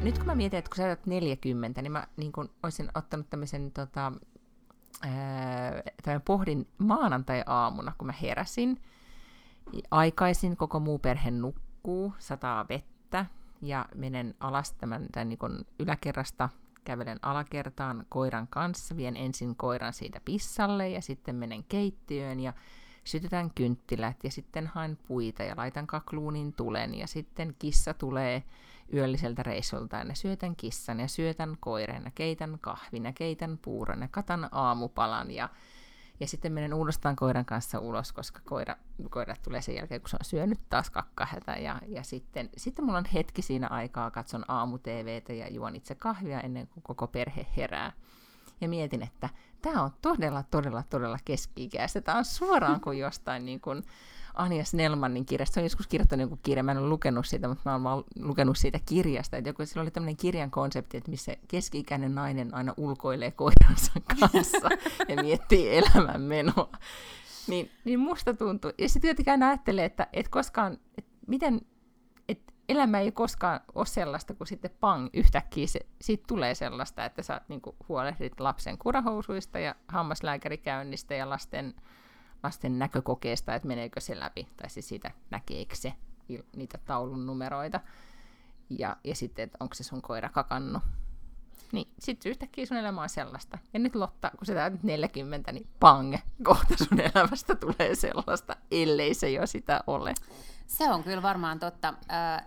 Nyt 0.03 0.17
kun 0.17 0.27
mä 0.27 0.35
mietin, 0.35 0.59
että 0.59 0.69
kun 0.69 0.77
sä 0.77 0.87
olet 0.87 1.05
40, 1.05 1.81
niin 1.81 1.91
mä 1.91 2.07
niin 2.17 2.31
kun 2.31 2.49
olisin 2.63 2.89
ottanut 2.95 3.29
tämmöisen 3.29 3.71
tota, 3.71 4.11
ää, 5.01 6.19
pohdin 6.25 6.67
maanantai-aamuna, 6.77 7.93
kun 7.97 8.07
mä 8.07 8.13
heräsin. 8.21 8.81
Aikaisin 9.91 10.57
koko 10.57 10.79
muu 10.79 10.99
perhe 10.99 11.31
nukkuu, 11.31 12.13
sataa 12.19 12.65
vettä 12.69 13.25
ja 13.67 13.85
menen 13.95 14.35
alas 14.39 14.73
tämän, 14.73 15.07
tämän 15.11 15.29
niin 15.29 15.65
yläkerrasta, 15.79 16.49
kävelen 16.83 17.19
alakertaan 17.21 18.05
koiran 18.09 18.47
kanssa, 18.47 18.97
vien 18.97 19.17
ensin 19.17 19.55
koiran 19.55 19.93
siitä 19.93 20.21
pissalle 20.25 20.89
ja 20.89 21.01
sitten 21.01 21.35
menen 21.35 21.63
keittiöön 21.63 22.39
ja 22.39 22.53
sytytän 23.03 23.51
kynttilät 23.51 24.23
ja 24.23 24.31
sitten 24.31 24.67
haen 24.67 24.97
puita 25.07 25.43
ja 25.43 25.53
laitan 25.57 25.87
kakluunin 25.87 26.53
tulen 26.53 26.95
ja 26.95 27.07
sitten 27.07 27.55
kissa 27.59 27.93
tulee 27.93 28.43
yölliseltä 28.93 29.43
reissulta 29.43 29.97
ja 29.97 30.15
syötän 30.15 30.55
kissan 30.55 30.99
ja 30.99 31.07
syötän 31.07 31.57
koiran 31.59 32.03
ja 32.05 32.11
keitän 32.15 32.57
kahvin 32.61 33.05
ja 33.05 33.13
keitän 33.13 33.59
puuron 33.61 34.01
ja 34.01 34.07
katan 34.07 34.49
aamupalan 34.51 35.31
ja, 35.31 35.49
ja 36.19 36.27
sitten 36.27 36.53
menen 36.53 36.73
uudestaan 36.73 37.15
koiran 37.15 37.45
kanssa 37.45 37.79
ulos, 37.79 38.13
koska 38.13 38.39
koira, 38.45 38.75
koira 39.09 39.35
tulee 39.43 39.61
sen 39.61 39.75
jälkeen, 39.75 40.01
kun 40.01 40.09
se 40.09 40.17
on 40.19 40.25
syönyt 40.25 40.59
taas 40.69 40.89
kakkahätä 40.89 41.51
ja, 41.51 41.81
ja 41.87 42.03
sitten, 42.03 42.49
sitten 42.57 42.85
mulla 42.85 42.97
on 42.97 43.05
hetki 43.13 43.41
siinä 43.41 43.67
aikaa, 43.67 44.11
katson 44.11 44.45
aamu-TVtä 44.47 45.33
ja 45.33 45.49
juon 45.49 45.75
itse 45.75 45.95
kahvia 45.95 46.41
ennen 46.41 46.67
kuin 46.67 46.83
koko 46.83 47.07
perhe 47.07 47.47
herää. 47.57 47.91
Ja 48.61 48.69
mietin, 48.69 49.03
että 49.03 49.29
tämä 49.61 49.83
on 49.83 49.91
todella, 50.01 50.43
todella, 50.43 50.83
todella 50.89 51.17
keski-ikäistä. 51.25 52.01
Tämä 52.01 52.17
on 52.17 52.25
suoraan 52.25 52.81
kuin 52.81 52.99
jostain 52.99 53.45
niin 53.45 53.61
kuin, 53.61 53.83
Anja 54.35 54.65
Snellmanin 54.65 55.25
kirjasta. 55.25 55.53
Se 55.53 55.59
on 55.59 55.65
joskus 55.65 55.87
kirjoittanut 55.87 56.21
joku 56.21 56.39
kirja, 56.43 56.63
mä 56.63 56.71
en 56.71 56.77
ole 56.77 56.89
lukenut 56.89 57.25
siitä, 57.25 57.47
mutta 57.47 57.79
mä 57.79 57.93
olen 57.93 58.05
lukenut 58.19 58.57
siitä 58.57 58.79
kirjasta. 58.85 59.37
Että 59.37 59.49
joku, 59.49 59.65
sillä 59.65 59.81
oli 59.81 59.91
tämmöinen 59.91 60.17
kirjan 60.17 60.51
konsepti, 60.51 60.97
että 60.97 61.11
missä 61.11 61.37
keski-ikäinen 61.47 62.15
nainen 62.15 62.53
aina 62.53 62.73
ulkoilee 62.77 63.31
koiransa 63.31 63.91
kanssa 64.19 64.69
ja 65.07 65.23
miettii 65.23 65.77
elämän 65.77 66.21
menoa. 66.21 66.69
Niin, 67.47 67.71
niin 67.85 67.99
musta 67.99 68.33
tuntuu. 68.33 68.71
Ja 68.77 68.89
sitten 68.89 69.15
aina 69.27 69.47
ajattelee, 69.47 69.85
että, 69.85 70.07
että 70.13 70.31
koskaan, 70.31 70.77
että 70.97 71.11
miten, 71.27 71.61
että 72.29 72.53
elämä 72.69 72.99
ei 72.99 73.11
koskaan 73.11 73.59
ole 73.75 73.85
sellaista, 73.85 74.33
kun 74.33 74.47
sitten 74.47 74.71
pang, 74.79 75.09
yhtäkkiä 75.13 75.67
se, 75.67 75.79
siitä 76.01 76.23
tulee 76.27 76.55
sellaista, 76.55 77.05
että 77.05 77.23
sä 77.23 77.41
niin 77.47 77.61
huolehdit 77.89 78.39
lapsen 78.39 78.77
kurahousuista 78.77 79.59
ja 79.59 79.75
hammaslääkärikäynnistä 79.87 81.15
ja 81.15 81.29
lasten 81.29 81.73
lasten 82.45 82.79
näkökokeesta, 82.79 83.55
että 83.55 83.67
meneekö 83.67 83.99
se 83.99 84.19
läpi, 84.19 84.47
tai 84.57 84.69
siis 84.69 84.89
siitä 84.89 85.11
näkeekö 85.29 85.75
se 85.75 85.93
niitä 86.55 86.77
taulun 86.77 87.25
numeroita, 87.25 87.79
ja, 88.69 88.97
ja 89.03 89.15
sitten, 89.15 89.43
että 89.43 89.57
onko 89.59 89.75
se 89.75 89.83
sun 89.83 90.01
koira 90.01 90.29
kakannut. 90.29 90.83
Niin, 91.71 91.87
sitten 91.99 92.29
yhtäkkiä 92.29 92.65
sun 92.65 92.77
elämä 92.77 93.01
on 93.01 93.09
sellaista. 93.09 93.57
Ja 93.73 93.79
nyt 93.79 93.95
Lotta, 93.95 94.31
kun 94.37 94.45
sä 94.45 94.53
täytät 94.53 94.83
40, 94.83 95.51
niin 95.51 95.67
pang, 95.79 96.15
kohta 96.43 96.73
sun 96.77 96.99
elämästä 96.99 97.55
tulee 97.55 97.95
sellaista, 97.95 98.55
ellei 98.71 99.13
se 99.13 99.31
jo 99.31 99.47
sitä 99.47 99.83
ole. 99.87 100.13
Se 100.67 100.91
on 100.91 101.03
kyllä 101.03 101.21
varmaan 101.21 101.59
totta. 101.59 101.93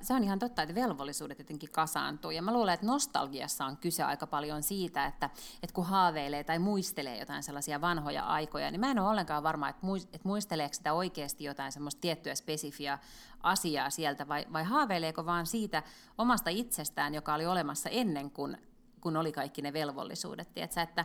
Se 0.01 0.15
on 0.15 0.25
ihan 0.25 0.39
totta, 0.39 0.63
että 0.63 0.75
velvollisuudet 0.75 1.39
jotenkin 1.39 1.71
kasaantuu. 1.73 2.31
Ja 2.31 2.43
mä 2.43 2.53
luulen, 2.53 2.75
että 2.75 2.87
nostalgiassa 2.87 3.65
on 3.65 3.77
kyse 3.77 4.03
aika 4.03 4.27
paljon 4.27 4.63
siitä, 4.63 5.07
että, 5.07 5.31
että 5.63 5.75
kun 5.75 5.87
haaveilee 5.87 6.45
tai 6.45 6.59
muistelee 6.59 7.19
jotain 7.19 7.43
sellaisia 7.43 7.81
vanhoja 7.81 8.23
aikoja, 8.23 8.71
niin 8.71 8.81
mä 8.81 8.91
en 8.91 8.99
ole 8.99 9.09
ollenkaan 9.09 9.43
varma, 9.43 9.69
että 9.69 9.87
muisteleeko 10.25 10.75
sitä 10.75 10.93
oikeasti 10.93 11.45
jotain 11.45 11.73
semmoista 11.73 12.01
tiettyä 12.01 12.35
spesifiä 12.35 12.99
asiaa 13.43 13.91
sieltä, 13.91 14.29
vai, 14.29 14.47
vai 14.53 14.65
haaveileeko 14.65 15.27
vaan 15.27 15.47
siitä 15.47 15.83
omasta 16.19 16.51
itsestään, 16.51 17.15
joka 17.15 17.35
oli 17.35 17.47
olemassa 17.47 17.89
ennen 17.89 18.31
kuin 18.31 18.57
kun 19.01 19.17
oli 19.17 19.33
kaikki 19.33 19.63
ne 19.63 19.73
velvollisuudet. 19.73 20.55
Tiedätkö? 20.55 20.81
Että, 20.81 21.05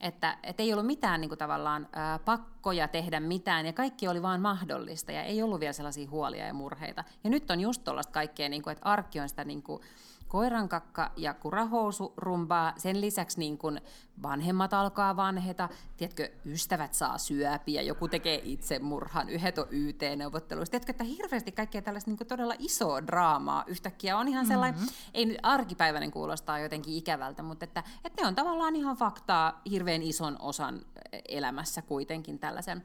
että, 0.00 0.38
että 0.42 0.62
ei 0.62 0.72
ollut 0.72 0.86
mitään 0.86 1.20
niin 1.20 1.28
kuin 1.28 1.38
tavallaan 1.38 1.88
ää, 1.92 2.18
pakkoja 2.18 2.88
tehdä 2.88 3.20
mitään, 3.20 3.66
ja 3.66 3.72
kaikki 3.72 4.08
oli 4.08 4.22
vaan 4.22 4.40
mahdollista, 4.40 5.12
ja 5.12 5.22
ei 5.22 5.42
ollut 5.42 5.60
vielä 5.60 5.72
sellaisia 5.72 6.10
huolia 6.10 6.46
ja 6.46 6.54
murheita. 6.54 7.04
Ja 7.24 7.30
nyt 7.30 7.50
on 7.50 7.60
just 7.60 7.84
tuollaista 7.84 8.12
kaikkea, 8.12 8.48
niin 8.48 8.62
kuin, 8.62 8.72
että 8.72 8.84
arkki 8.84 9.20
on 9.20 9.28
sitä 9.28 9.44
niin 9.44 9.62
kuin, 9.62 9.82
koirankakka 10.30 11.12
ja 11.16 11.34
kurahousu 11.34 12.12
rumbaa. 12.16 12.72
Sen 12.76 13.00
lisäksi 13.00 13.38
niin 13.38 13.58
kun 13.58 13.80
vanhemmat 14.22 14.74
alkaa 14.74 15.16
vanheta, 15.16 15.68
tiedätkö, 15.96 16.30
ystävät 16.46 16.94
saa 16.94 17.18
syöpiä, 17.18 17.82
joku 17.82 18.08
tekee 18.08 18.40
itsemurhan, 18.44 19.28
yhdet 19.28 19.58
on 19.58 19.66
YT-neuvotteluissa. 19.70 20.70
Tiedätkö, 20.70 20.90
että 20.92 21.04
hirveästi 21.04 21.52
kaikkea 21.52 21.82
tällaista 21.82 22.10
niin 22.10 22.26
todella 22.28 22.54
isoa 22.58 23.06
draamaa 23.06 23.64
yhtäkkiä 23.66 24.16
on 24.16 24.28
ihan 24.28 24.46
sellainen, 24.46 24.80
mm-hmm. 24.80 24.94
ei 25.14 25.26
nyt 25.26 25.38
arkipäiväinen 25.42 26.10
kuulostaa 26.10 26.58
jotenkin 26.58 26.94
ikävältä, 26.94 27.42
mutta 27.42 27.64
että, 27.64 27.82
että 28.04 28.22
ne 28.22 28.28
on 28.28 28.34
tavallaan 28.34 28.76
ihan 28.76 28.96
faktaa 28.96 29.60
hirveän 29.70 30.02
ison 30.02 30.36
osan 30.40 30.80
elämässä 31.28 31.82
kuitenkin 31.82 32.38
tällaisen, 32.38 32.82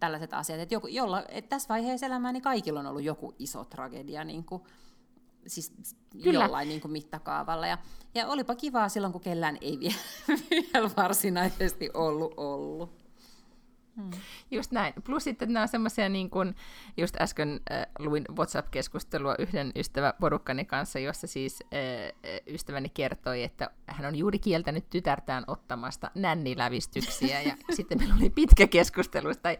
tällaiset 0.00 0.34
asiat. 0.34 0.60
Että, 0.60 0.74
joku, 0.74 0.86
jolla, 0.86 1.22
että 1.28 1.48
tässä 1.48 1.68
vaiheessa 1.68 2.06
elämää 2.06 2.32
niin 2.32 2.42
kaikilla 2.42 2.80
on 2.80 2.86
ollut 2.86 3.02
joku 3.02 3.34
iso 3.38 3.64
tragedia, 3.64 4.24
niin 4.24 4.44
kuin, 4.44 4.62
siis 5.48 5.72
Kyllä. 6.22 6.44
jollain 6.44 6.68
niin 6.68 6.80
kuin 6.80 6.92
mittakaavalla. 6.92 7.66
Ja, 7.66 7.78
ja 8.14 8.26
olipa 8.26 8.54
kivaa 8.54 8.88
silloin, 8.88 9.12
kun 9.12 9.22
kellään 9.22 9.58
ei 9.60 9.80
vielä, 9.80 9.94
vielä 10.50 10.90
varsinaisesti 10.96 11.90
ollut 11.94 12.34
ollut. 12.36 12.97
Hmm. 13.98 14.10
Just 14.50 14.72
näin. 14.72 14.94
Plus 15.04 15.24
sitten 15.24 15.52
nämä 15.52 15.62
on 15.62 15.68
semmoisia, 15.68 16.08
niin 16.08 16.30
kuin 16.30 16.54
just 16.96 17.20
äsken 17.20 17.60
äh, 17.72 17.86
luin 17.98 18.24
WhatsApp-keskustelua 18.36 19.34
yhden 19.38 19.72
ystäväporukkani 19.76 20.64
kanssa, 20.64 20.98
jossa 20.98 21.26
siis 21.26 21.62
äh, 21.62 22.40
ystäväni 22.46 22.88
kertoi, 22.88 23.42
että 23.42 23.70
hän 23.86 24.06
on 24.06 24.16
juuri 24.16 24.38
kieltänyt 24.38 24.90
tytärtään 24.90 25.44
ottamasta 25.46 26.10
nännilävistyksiä. 26.14 27.42
Ja 27.42 27.56
sitten 27.76 27.98
meillä 27.98 28.14
oli 28.20 28.30
pitkä 28.30 28.66
keskustelu, 28.66 29.28
tai 29.42 29.58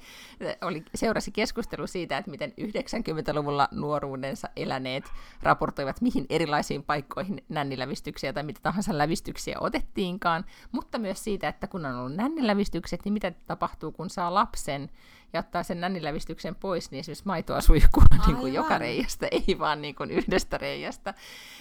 oli, 0.61 0.85
seurasi 0.95 1.31
keskustelu 1.31 1.87
siitä, 1.87 2.19
että 2.19 2.31
miten 2.31 2.53
90-luvulla 2.61 3.69
nuoruudensa 3.73 4.49
eläneet 4.57 5.05
raportoivat, 5.43 6.01
mihin 6.01 6.27
erilaisiin 6.31 6.83
paikkoihin 6.83 7.45
nännilävistyksiä 7.49 8.33
tai 8.33 8.43
mitä 8.43 8.61
tahansa 8.63 8.99
lävistyksiä 8.99 9.57
otettiinkaan, 9.61 10.45
mutta 10.73 10.99
myös 10.99 11.25
siitä, 11.25 11.49
että 11.49 11.67
kun 11.67 11.87
on 11.87 11.95
ollut 11.95 12.17
nännilävistykset, 12.17 13.05
niin 13.05 13.13
mitä 13.13 13.33
tapahtuu, 13.47 13.93
kun 13.93 14.11
saa 14.11 14.28
lapsen 14.35 14.91
ja 15.33 15.41
ottaa 15.41 15.63
sen 15.63 15.81
nännilävistyksen 15.81 16.55
pois, 16.55 16.91
niin 16.91 17.01
esimerkiksi 17.01 17.27
maitoa 17.27 17.61
suihkuu 17.61 18.03
niin 18.27 18.37
kuin 18.37 18.55
joka 18.55 18.79
reiästä, 18.79 19.29
ei 19.49 19.59
vaan 19.59 19.83
niin 19.83 19.95
kuin 19.95 20.11
yhdestä 20.11 20.59
reiästä. 20.59 21.15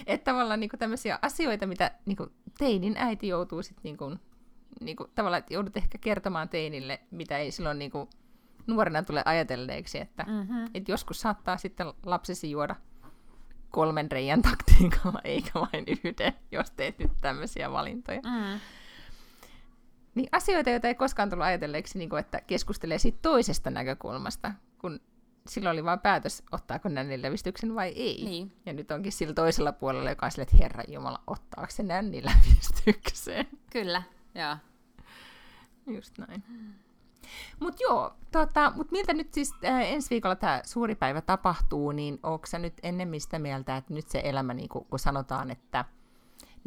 Että 0.05 0.31
tavallaan 0.31 0.59
niin 0.59 0.69
kuin 0.69 0.79
tämmöisiä 0.79 1.19
asioita, 1.21 1.67
mitä 1.67 1.91
niin 2.05 2.17
kuin 2.17 2.31
teinin 2.57 2.97
äiti 2.97 3.27
joutuu 3.27 3.63
sitten 3.63 3.83
niin 3.83 3.97
kuin, 3.97 4.19
niin 4.81 4.97
kuin, 4.97 5.09
tavallaan, 5.15 5.39
että 5.39 5.53
joudut 5.53 5.77
ehkä 5.77 5.97
kertomaan 5.97 6.49
teinille, 6.49 6.99
mitä 7.11 7.37
ei 7.37 7.51
silloin 7.51 7.79
niin 7.79 7.91
kuin 7.91 8.09
nuorena 8.67 9.03
tule 9.03 9.21
ajatelleeksi, 9.25 9.99
että, 9.99 10.23
mm-hmm. 10.23 10.65
että 10.73 10.91
joskus 10.91 11.21
saattaa 11.21 11.57
sitten 11.57 11.87
lapsesi 12.05 12.51
juoda 12.51 12.75
kolmen 13.71 14.11
reijän 14.11 14.41
taktiikalla, 14.41 15.21
eikä 15.33 15.51
vain 15.53 15.85
yhden, 15.87 16.33
jos 16.51 16.71
teet 16.71 16.99
nyt 16.99 17.11
tämmöisiä 17.21 17.71
valintoja. 17.71 18.21
Mm. 18.21 18.59
Niin 20.17 20.29
asioita, 20.31 20.69
joita 20.69 20.87
ei 20.87 20.95
koskaan 20.95 21.29
tullut 21.29 21.45
ajatelleeksi, 21.45 21.97
niin 21.97 22.09
kuin, 22.09 22.19
että 22.19 22.41
keskustelee 22.41 22.97
siitä 22.97 23.17
toisesta 23.21 23.69
näkökulmasta, 23.69 24.51
kun 24.77 24.99
silloin 25.47 25.73
oli 25.73 25.83
vain 25.83 25.99
päätös, 25.99 26.43
ottaako 26.51 26.89
nännilävistyksen 26.89 27.75
vai 27.75 27.87
ei. 27.87 28.25
Niin. 28.25 28.51
Ja 28.65 28.73
nyt 28.73 28.91
onkin 28.91 29.11
sillä 29.11 29.33
toisella 29.33 29.71
puolella, 29.71 30.09
joka 30.09 30.25
on 30.25 30.31
sille, 30.31 30.43
että 30.43 30.57
Herra 30.57 30.83
Jumala, 30.87 31.23
ottaako 31.27 31.71
se 31.71 31.83
nännilävistykseen. 31.83 33.47
Kyllä, 33.71 34.03
joo. 34.35 34.55
Just 35.87 36.17
näin. 36.17 36.43
Mutta 37.59 37.83
joo, 37.83 38.13
tota, 38.31 38.71
mut 38.75 38.91
miltä 38.91 39.13
nyt 39.13 39.33
siis 39.33 39.53
äh, 39.65 39.81
ensi 39.81 40.09
viikolla 40.09 40.35
tämä 40.35 40.61
suuri 40.65 40.95
päivä 40.95 41.21
tapahtuu, 41.21 41.91
niin 41.91 42.19
onko 42.23 42.45
sä 42.45 42.59
nyt 42.59 42.73
ennemmin 42.83 43.21
sitä 43.21 43.39
mieltä, 43.39 43.77
että 43.77 43.93
nyt 43.93 44.07
se 44.07 44.21
elämä, 44.23 44.53
niin 44.53 44.69
kun, 44.69 44.85
kun 44.85 44.99
sanotaan, 44.99 45.51
että 45.51 45.85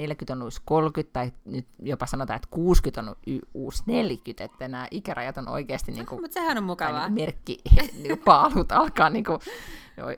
40 0.00 0.32
on 0.32 0.42
uusi 0.42 0.62
30, 0.64 1.12
tai 1.12 1.32
nyt 1.44 1.66
jopa 1.82 2.06
sanotaan, 2.06 2.36
että 2.36 2.48
60 2.50 3.00
on 3.00 3.16
uusi 3.54 3.82
40, 3.86 4.44
että 4.44 4.68
nämä 4.68 4.88
ikärajat 4.90 5.38
on 5.38 5.48
oikeasti 5.48 5.92
niin 5.92 6.06
kuin, 6.06 6.20
Mutta 6.20 6.34
sehän 6.34 6.58
on 6.58 6.64
mukavaa. 6.64 7.08
niin 7.08 7.14
merkki, 7.14 7.58
niin 8.02 8.18
paalut 8.18 8.72
alkaa 8.72 9.10
niin 9.10 9.24
kuin, 9.24 9.40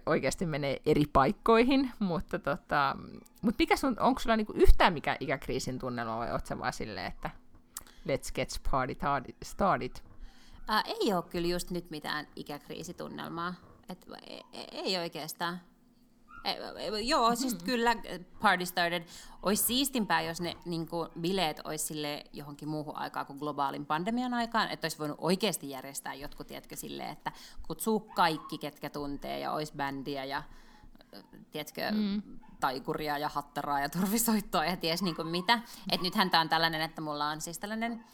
oikeasti 0.06 0.46
menee 0.46 0.82
eri 0.86 1.04
paikkoihin, 1.12 1.90
mutta 1.98 2.38
tota, 2.38 2.96
mut 3.42 3.54
mikä 3.58 3.76
sun, 3.76 3.96
onko 4.00 4.20
sulla 4.20 4.36
niin 4.36 4.46
kuin 4.46 4.60
yhtään 4.60 4.92
mikä 4.92 5.16
ikäkriisin 5.20 5.78
tunnelma 5.78 6.18
vai 6.18 6.32
oot 6.32 6.46
sä 6.46 6.58
vaan 6.58 6.72
silleen, 6.72 7.06
että 7.06 7.30
let's 8.08 8.32
get 8.34 8.60
party 8.70 8.96
started? 9.42 9.92
Ää, 10.68 10.82
ei 10.86 11.12
ole 11.12 11.22
kyllä 11.22 11.48
just 11.48 11.70
nyt 11.70 11.90
mitään 11.90 12.26
ikäkriisitunnelmaa. 12.36 13.54
Et, 13.88 14.06
ei, 14.26 14.42
ei 14.72 14.98
oikeastaan. 14.98 15.60
Joo, 17.04 17.22
mm-hmm. 17.22 17.36
siis 17.36 17.54
kyllä 17.54 17.96
party 18.40 18.66
started. 18.66 19.02
Olisi 19.42 19.64
siistimpää, 19.64 20.22
jos 20.22 20.40
ne 20.40 20.56
niin 20.64 20.88
kuin, 20.88 21.08
bileet 21.20 21.60
olisi 21.64 21.84
sille 21.84 22.24
johonkin 22.32 22.68
muuhun 22.68 22.96
aikaan 22.96 23.26
kuin 23.26 23.38
globaalin 23.38 23.86
pandemian 23.86 24.34
aikaan, 24.34 24.70
että 24.70 24.84
olisi 24.84 24.98
voinut 24.98 25.18
oikeasti 25.20 25.70
järjestää 25.70 26.14
jotkut, 26.14 26.46
tiedätkö, 26.46 26.76
silleen, 26.76 27.10
että 27.10 27.32
kutsuu 27.66 28.00
kaikki, 28.00 28.58
ketkä 28.58 28.90
tuntee, 28.90 29.38
ja 29.38 29.52
olisi 29.52 29.72
bändiä 29.76 30.24
ja 30.24 30.42
tiedätkö, 31.50 31.90
mm. 31.90 32.22
taikuria 32.60 33.18
ja 33.18 33.28
hattaraa 33.28 33.80
ja 33.80 33.88
turvisoittoa 33.88 34.64
ja 34.64 34.76
ties 34.76 35.02
niin 35.02 35.16
kuin 35.16 35.28
mitä. 35.28 35.60
Et 35.92 36.02
nythän 36.02 36.30
tämä 36.30 36.40
on 36.40 36.48
tällainen, 36.48 36.80
että 36.80 37.00
mulla 37.00 37.28
on 37.28 37.40
siis 37.40 37.58
tällainen 37.58 38.04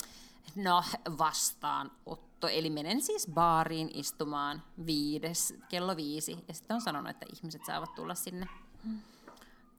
no, 0.56 0.82
vastaanotto. 1.18 2.48
Eli 2.48 2.70
menen 2.70 3.02
siis 3.02 3.28
baariin 3.34 3.90
istumaan 3.94 4.62
viides, 4.86 5.54
kello 5.68 5.96
viisi. 5.96 6.44
Ja 6.48 6.54
sitten 6.54 6.74
on 6.74 6.80
sanonut, 6.80 7.10
että 7.10 7.26
ihmiset 7.32 7.64
saavat 7.64 7.94
tulla 7.94 8.14
sinne 8.14 8.46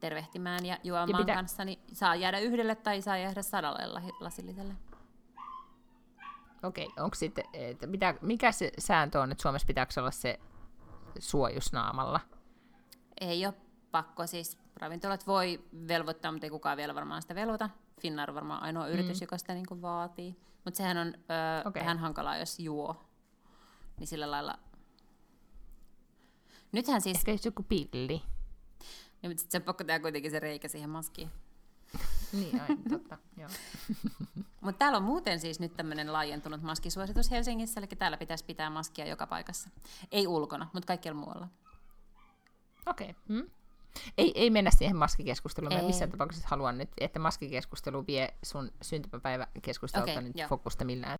tervehtimään 0.00 0.66
ja 0.66 0.78
juomaan 0.84 1.08
ja 1.08 1.16
pitä... 1.16 1.34
kanssa. 1.34 1.64
Niin 1.64 1.78
saa 1.92 2.14
jäädä 2.14 2.38
yhdelle 2.38 2.74
tai 2.74 3.02
saa 3.02 3.18
jäädä 3.18 3.42
sadalle 3.42 4.12
lasilliselle. 4.20 4.74
Okei, 6.62 6.88
onko 6.98 7.14
sitten, 7.14 7.44
että 7.52 7.86
mitä, 7.86 8.14
mikä 8.20 8.52
se 8.52 8.72
sääntö 8.78 9.20
on, 9.20 9.32
että 9.32 9.42
Suomessa 9.42 9.66
pitääkö 9.66 10.00
olla 10.00 10.10
se 10.10 10.40
suojusnaamalla? 11.18 12.20
Ei 13.20 13.46
ole 13.46 13.54
pakko, 13.90 14.26
siis 14.26 14.58
ravintolat 14.76 15.26
voi 15.26 15.64
velvoittaa, 15.88 16.32
mutta 16.32 16.46
ei 16.46 16.50
kukaan 16.50 16.76
vielä 16.76 16.94
varmaan 16.94 17.22
sitä 17.22 17.34
velvoita. 17.34 17.70
Finnair 18.00 18.30
on 18.30 18.34
varmaan 18.34 18.62
ainoa 18.62 18.88
yritys, 18.88 19.20
mm. 19.20 19.24
joka 19.24 19.38
sitä 19.38 19.54
niin 19.54 19.82
vaatii. 19.82 20.36
Mutta 20.64 20.76
sehän 20.76 20.96
on 20.96 21.08
ö, 21.08 21.68
okay. 21.68 21.80
vähän 21.80 21.98
hankalaa, 21.98 22.36
jos 22.36 22.58
juo. 22.58 23.04
Niin 23.98 24.06
sillä 24.06 24.30
lailla... 24.30 24.58
Nythän 26.72 27.00
siis... 27.00 27.16
Ehkä 27.16 27.36
joku 27.44 27.62
pilli. 27.62 28.22
Niin, 29.22 29.30
mutta 29.30 29.40
sitten 29.40 29.60
se 29.60 29.64
pakko 29.64 29.84
tehdä 29.84 30.00
kuitenkin 30.00 30.30
se 30.30 30.40
reikä 30.40 30.68
siihen 30.68 30.90
maskiin. 30.90 31.30
niin, 32.32 32.60
aina, 32.60 32.76
totta, 32.88 33.18
joo. 33.36 33.48
Mutta 34.60 34.78
täällä 34.78 34.98
on 34.98 35.04
muuten 35.04 35.40
siis 35.40 35.60
nyt 35.60 35.76
tämmöinen 35.76 36.12
laajentunut 36.12 36.62
maskisuositus 36.62 37.30
Helsingissä, 37.30 37.80
eli 37.80 37.86
täällä 37.86 38.16
pitäisi 38.16 38.44
pitää 38.44 38.70
maskia 38.70 39.06
joka 39.06 39.26
paikassa. 39.26 39.70
Ei 40.12 40.26
ulkona, 40.26 40.70
mutta 40.72 40.86
kaikkialla 40.86 41.20
muualla. 41.20 41.48
Okei. 42.86 43.10
Okay. 43.10 43.22
Hmm? 43.28 43.50
Ei, 44.18 44.32
ei 44.34 44.50
mennä 44.50 44.70
siihen 44.70 44.96
maskikeskusteluun. 44.96 45.74
Mä 45.74 45.82
missään 45.82 46.10
tapauksessa 46.10 46.48
haluan 46.50 46.78
nyt, 46.78 46.90
että 46.98 47.18
maskikeskustelu 47.18 48.06
vie 48.06 48.34
sun 48.42 48.70
syntymäpäiväkeskustelulta 48.82 50.12
okay, 50.12 50.22
nyt 50.22 50.38
jo. 50.38 50.48
fokusta 50.48 50.84
millään. 50.84 51.16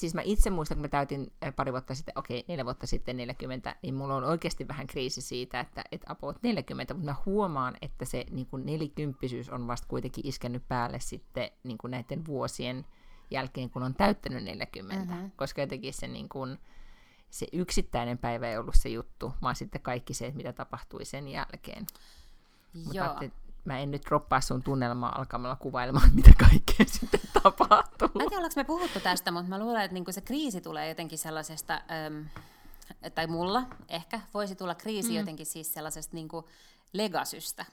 Siis 0.00 0.14
mä 0.14 0.22
itse 0.24 0.50
muistan, 0.50 0.76
kun 0.76 0.82
mä 0.82 0.88
täytin 0.88 1.32
pari 1.56 1.72
vuotta 1.72 1.94
sitten, 1.94 2.18
okei, 2.18 2.44
neljä 2.48 2.64
vuotta 2.64 2.86
sitten 2.86 3.16
40, 3.16 3.76
niin 3.82 3.94
mulla 3.94 4.14
on 4.14 4.24
oikeasti 4.24 4.68
vähän 4.68 4.86
kriisi 4.86 5.20
siitä, 5.20 5.60
että 5.60 5.84
et 5.92 6.02
about 6.06 6.42
40, 6.42 6.94
mutta 6.94 7.10
mä 7.10 7.16
huomaan, 7.26 7.76
että 7.82 8.04
se 8.04 8.24
niin 8.30 8.46
kuin 8.46 8.66
nelikymppisyys 8.66 9.50
on 9.50 9.66
vasta 9.66 9.88
kuitenkin 9.88 10.26
iskenyt 10.26 10.68
päälle 10.68 11.00
sitten 11.00 11.50
niin 11.64 11.78
kuin 11.78 11.90
näiden 11.90 12.26
vuosien 12.26 12.86
jälkeen, 13.30 13.70
kun 13.70 13.82
on 13.82 13.94
täyttänyt 13.94 14.44
40, 14.44 15.14
mm-hmm. 15.14 15.30
koska 15.36 15.60
jotenkin 15.60 15.94
se 15.94 16.08
niin 16.08 16.28
kuin, 16.28 16.58
se 17.30 17.46
yksittäinen 17.52 18.18
päivä 18.18 18.48
ei 18.48 18.58
ollut 18.58 18.74
se 18.78 18.88
juttu, 18.88 19.34
vaan 19.42 19.56
sitten 19.56 19.80
kaikki 19.80 20.14
se, 20.14 20.32
mitä 20.34 20.52
tapahtui 20.52 21.04
sen 21.04 21.28
jälkeen. 21.28 21.86
Joo. 22.92 23.06
Mutta 23.06 23.24
mä 23.64 23.78
en 23.78 23.90
nyt 23.90 24.02
droppaa 24.06 24.40
sun 24.40 24.62
tunnelmaa 24.62 25.18
alkamalla 25.18 25.56
kuvailemaan, 25.56 26.14
mitä 26.16 26.30
kaikkea 26.38 26.86
sitten 26.86 27.20
tapahtuu. 27.42 28.08
Mä 28.14 28.22
en 28.22 28.28
tiedä, 28.28 28.36
ollaanko 28.36 28.54
me 28.56 28.64
puhuttu 28.64 29.00
tästä, 29.00 29.30
mutta 29.30 29.48
mä 29.48 29.58
luulen, 29.58 29.82
että 29.82 29.94
niinku 29.94 30.12
se 30.12 30.20
kriisi 30.20 30.60
tulee 30.60 30.88
jotenkin 30.88 31.18
sellaisesta, 31.18 31.80
äm, 32.06 32.26
tai 33.14 33.26
mulla 33.26 33.62
ehkä 33.88 34.20
voisi 34.34 34.56
tulla 34.56 34.74
kriisi 34.74 35.10
mm. 35.10 35.16
jotenkin 35.16 35.46
siis 35.46 35.74
sellaisesta 35.74 36.14
niinku 36.14 36.48
legasystä 36.92 37.66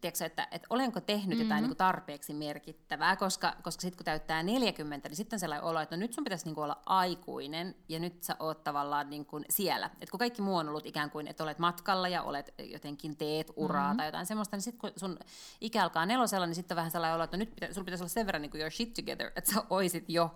tiedätkö, 0.00 0.24
että, 0.24 0.48
että 0.50 0.66
olenko 0.70 1.00
tehnyt 1.00 1.28
mm-hmm. 1.28 1.42
jotain 1.42 1.64
niin 1.64 1.76
tarpeeksi 1.76 2.34
merkittävää, 2.34 3.16
koska, 3.16 3.56
koska 3.62 3.80
sitten 3.80 3.96
kun 3.96 4.04
täyttää 4.04 4.42
40, 4.42 5.08
niin 5.08 5.16
sitten 5.16 5.36
on 5.36 5.40
sellainen 5.40 5.64
olo, 5.64 5.80
että 5.80 5.96
no 5.96 6.00
nyt 6.00 6.12
sun 6.12 6.24
pitäisi 6.24 6.44
niin 6.44 6.54
kuin 6.54 6.64
olla 6.64 6.82
aikuinen 6.86 7.74
ja 7.88 8.00
nyt 8.00 8.22
sä 8.22 8.36
oot 8.38 8.64
tavallaan 8.64 9.10
niin 9.10 9.26
kuin 9.26 9.44
siellä. 9.50 9.90
Et 10.00 10.10
kun 10.10 10.18
kaikki 10.18 10.42
muu 10.42 10.56
on 10.56 10.68
ollut 10.68 10.86
ikään 10.86 11.10
kuin, 11.10 11.28
että 11.28 11.44
olet 11.44 11.58
matkalla 11.58 12.08
ja 12.08 12.22
olet 12.22 12.54
jotenkin 12.58 13.16
teet 13.16 13.52
uraa 13.56 13.84
mm-hmm. 13.84 13.96
tai 13.96 14.06
jotain 14.06 14.26
semmoista, 14.26 14.56
niin 14.56 14.62
sitten 14.62 14.80
kun 14.80 14.92
sun 14.96 15.18
ikä 15.60 15.82
alkaa 15.82 16.06
nelosella, 16.06 16.46
niin 16.46 16.54
sitten 16.54 16.74
on 16.74 16.76
vähän 16.76 16.90
sellainen 16.90 17.14
olo, 17.14 17.24
että 17.24 17.36
no 17.36 17.38
nyt 17.38 17.54
pitä, 17.54 17.74
sulla 17.74 17.84
pitäisi 17.84 18.02
olla 18.02 18.08
sen 18.08 18.26
verran 18.26 18.42
niin 18.42 18.50
kuin 18.50 18.60
your 18.60 18.72
shit 18.72 18.94
together, 18.94 19.30
että 19.36 19.52
sä 19.52 19.62
oisit 19.70 20.04
jo 20.08 20.34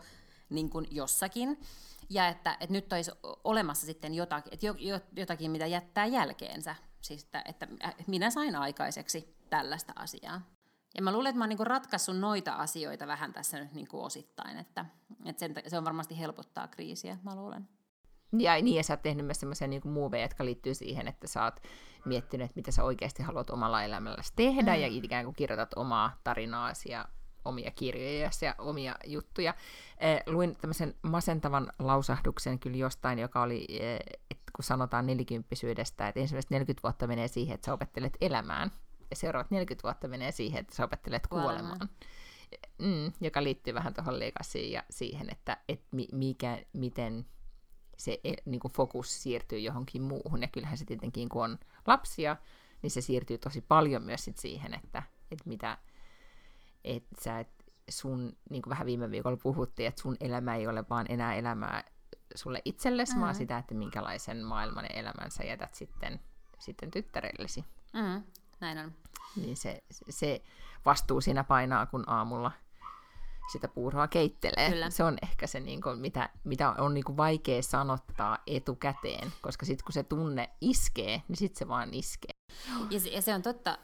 niin 0.51 0.71
kuin 0.71 0.87
jossakin 0.91 1.61
ja 2.11 2.29
että, 2.29 2.57
että 2.61 2.73
nyt 2.73 2.93
olisi 2.93 3.11
olemassa 3.45 3.87
sitten 3.87 4.15
jotakin, 4.15 4.55
että 4.55 4.67
jotakin, 5.17 5.51
mitä 5.51 5.67
jättää 5.67 6.07
jälkeensä. 6.07 6.75
Siis 7.01 7.25
että, 7.25 7.43
että 7.47 7.69
minä 8.07 8.31
sain 8.31 8.57
aikaiseksi 8.57 9.38
tällaista 9.51 9.93
asiaa. 9.97 10.41
Ja 10.95 11.03
mä 11.03 11.13
luulen, 11.13 11.31
että 11.31 11.39
mä 11.39 11.45
oon 11.45 11.49
niinku 11.49 11.65
ratkaissut 11.65 12.19
noita 12.19 12.53
asioita 12.53 13.07
vähän 13.07 13.33
tässä 13.33 13.59
nyt 13.59 13.73
niinku 13.73 14.05
osittain, 14.05 14.59
että, 14.59 14.87
että 15.25 15.41
sen, 15.41 15.55
se 15.67 15.79
on 15.79 15.85
varmasti 15.85 16.19
helpottaa 16.19 16.69
kriisiä, 16.69 17.19
mä 17.23 17.35
luulen. 17.35 17.69
Ja 18.39 18.63
niin, 18.63 18.77
ja 18.77 18.83
sä 18.83 18.93
oot 18.93 19.03
tehnyt 19.03 19.27
myös 19.27 19.41
semmoisia 19.41 19.69
niin 19.69 19.89
muoveja, 19.89 20.25
jotka 20.25 20.45
liittyy 20.45 20.75
siihen, 20.75 21.09
että 21.09 21.29
sä 21.29 21.45
oot 21.45 21.61
miettinyt, 22.05 22.45
että 22.45 22.57
mitä 22.57 22.73
sä 22.73 22.85
oikeasti 22.85 23.23
haluat 23.23 23.51
omalla 23.51 23.83
elämälläsi 23.83 24.33
tehdä, 24.37 24.75
mm. 24.75 24.81
ja 24.81 24.87
ikään 24.87 25.25
kuin 25.25 25.35
kirjoitat 25.35 25.75
omaa 25.77 26.21
tarinaasi 26.25 26.91
ja 26.91 27.09
omia 27.45 27.71
kirjoja 27.71 28.31
ja 28.43 28.55
omia 28.59 28.95
juttuja. 29.07 29.55
Eh, 29.99 30.23
luin 30.27 30.57
tämmöisen 30.57 30.95
masentavan 31.03 31.73
lausahduksen 31.79 32.59
kyllä 32.59 32.77
jostain, 32.77 33.19
joka 33.19 33.43
oli, 33.43 33.67
eh, 33.69 34.01
että 34.31 34.53
kun 34.57 34.65
sanotaan 34.65 35.07
nelikymppisyydestä, 35.07 36.09
että 36.09 36.21
ensimmäiset 36.21 36.51
40 36.51 36.83
vuotta 36.83 37.07
menee 37.07 37.29
siihen, 37.29 37.55
että 37.55 37.65
sä 37.65 37.73
opettelet 37.73 38.17
elämään, 38.21 38.71
ja 39.11 39.17
seuraavat 39.17 39.51
40 39.51 39.83
vuotta 39.83 40.09
menee 40.09 40.33
siihen, 40.33 40.61
että 40.61 40.75
sä 40.75 40.85
opettelet 40.85 41.27
kuolemaan. 41.27 41.59
kuolemaan. 41.59 41.89
Mm, 42.79 43.13
joka 43.21 43.43
liittyy 43.43 43.75
vähän 43.75 43.95
tuohon 43.95 44.19
legasiin 44.19 44.73
ja 44.73 44.83
siihen, 44.91 45.31
että 45.31 45.57
et 45.69 45.83
mikä, 46.13 46.59
miten 46.73 47.27
se 47.97 48.21
e, 48.25 48.33
niin 48.45 48.61
kuin 48.61 48.73
fokus 48.73 49.23
siirtyy 49.23 49.59
johonkin 49.59 50.03
muuhun. 50.03 50.43
Ja 50.43 50.49
kyllähän 50.49 50.79
se 50.79 50.85
tietenkin, 50.85 51.29
kun 51.29 51.45
on 51.45 51.59
lapsia, 51.87 52.37
niin 52.83 52.91
se 52.91 53.01
siirtyy 53.01 53.39
tosi 53.39 53.61
paljon 53.61 54.03
myös 54.03 54.25
sit 54.25 54.39
siihen, 54.39 54.75
että, 54.75 55.03
että 55.31 55.49
mitä, 55.49 55.79
että 56.85 57.17
sä 57.23 57.41
et 57.41 57.49
sun, 57.91 58.37
niin 58.51 58.63
kuin 58.63 58.71
vähän 58.71 58.87
viime 58.87 59.11
viikolla 59.11 59.37
puhuttiin, 59.37 59.87
että 59.87 60.03
sun 60.03 60.17
elämä 60.21 60.57
ei 60.57 60.67
ole 60.67 60.85
vaan 60.91 61.07
enää 61.09 61.35
elämää 61.35 61.85
sulle 62.35 62.63
itsellesi, 62.65 63.15
mm. 63.15 63.21
vaan 63.21 63.35
sitä, 63.35 63.59
että 63.59 63.75
minkälaisen 63.75 64.45
maailman 64.45 64.85
ja 64.85 65.01
elämän 65.01 65.31
sä 65.31 65.45
jätät 65.45 65.75
sitten, 65.75 66.21
sitten 66.59 66.91
tyttärellesi. 66.91 67.65
Mm. 67.93 68.23
Näin 68.61 68.79
on. 68.79 68.93
Niin 69.37 69.57
se, 69.57 69.83
se 70.11 70.43
vastuu 70.85 71.21
siinä 71.21 71.45
painaa, 71.45 71.87
kun 71.87 72.05
aamulla 72.07 72.53
sitä 73.53 73.69
puuroa 73.69 74.09
keittelee. 74.09 74.71
Kyllä. 74.71 74.91
Se 74.91 75.05
on 75.05 75.19
ehkä 75.23 75.47
se, 75.47 75.61
niin 75.61 75.83
kuin, 75.83 75.99
mitä, 75.99 76.29
mitä 76.45 76.71
on 76.71 76.95
niin 76.95 77.05
kuin 77.05 77.17
vaikea 77.17 77.63
sanottaa 77.63 78.39
etukäteen, 78.47 79.33
koska 79.41 79.67
sitten 79.67 79.85
kun 79.85 79.93
se 79.93 80.03
tunne 80.03 80.51
iskee, 80.61 81.23
niin 81.29 81.37
sitten 81.37 81.59
se 81.59 81.69
vaan 81.69 81.95
iskee. 81.95 82.31
Ja 82.91 83.01
se, 83.01 83.09
ja 83.09 83.23
se 83.23 83.35
on 83.35 83.43
totta. 83.43 83.79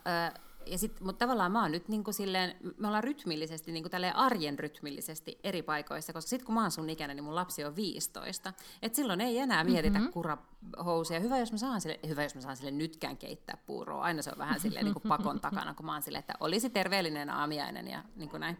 Ja 0.65 0.77
sit, 0.77 1.01
mutta 1.01 1.25
tavallaan 1.25 1.51
mä 1.51 1.61
oon 1.61 1.71
nyt 1.71 1.87
niin 1.87 2.03
kuin 2.03 2.13
silleen, 2.13 2.55
me 2.77 2.87
ollaan 2.87 3.03
rytmillisesti, 3.03 3.71
niin 3.71 3.83
kuin 3.83 4.15
arjen 4.15 4.59
rytmillisesti 4.59 5.39
eri 5.43 5.61
paikoissa, 5.61 6.13
koska 6.13 6.29
sitten 6.29 6.45
kun 6.45 6.55
mä 6.55 6.61
oon 6.61 6.71
sun 6.71 6.89
ikäinen, 6.89 7.15
niin 7.15 7.23
mun 7.23 7.35
lapsi 7.35 7.65
on 7.65 7.75
15. 7.75 8.53
Et 8.81 8.95
silloin 8.95 9.21
ei 9.21 9.37
enää 9.37 9.63
mietitä 9.63 9.99
mm-hmm. 9.99 10.13
kurahousia. 10.13 11.19
Hyvä, 11.19 11.37
jos 11.37 11.51
mä 11.51 11.57
saan 11.57 11.81
sille, 11.81 11.99
hyvä, 12.07 12.23
jos 12.23 12.35
mä 12.35 12.41
saan 12.41 12.57
sille 12.57 12.71
nytkään 12.71 13.17
keittää 13.17 13.57
puuroa. 13.65 14.03
Aina 14.03 14.21
se 14.21 14.31
on 14.31 14.37
vähän 14.37 14.59
silleen 14.59 14.85
niin 14.85 14.93
kuin 14.93 15.09
pakon 15.17 15.39
takana, 15.39 15.73
kun 15.73 15.85
mä 15.85 15.93
oon 15.93 16.01
silleen, 16.01 16.19
että 16.19 16.33
olisi 16.39 16.69
terveellinen 16.69 17.29
aamiainen 17.29 17.87
ja 17.87 18.03
niin 18.15 18.29
kuin 18.29 18.39
näin. 18.39 18.57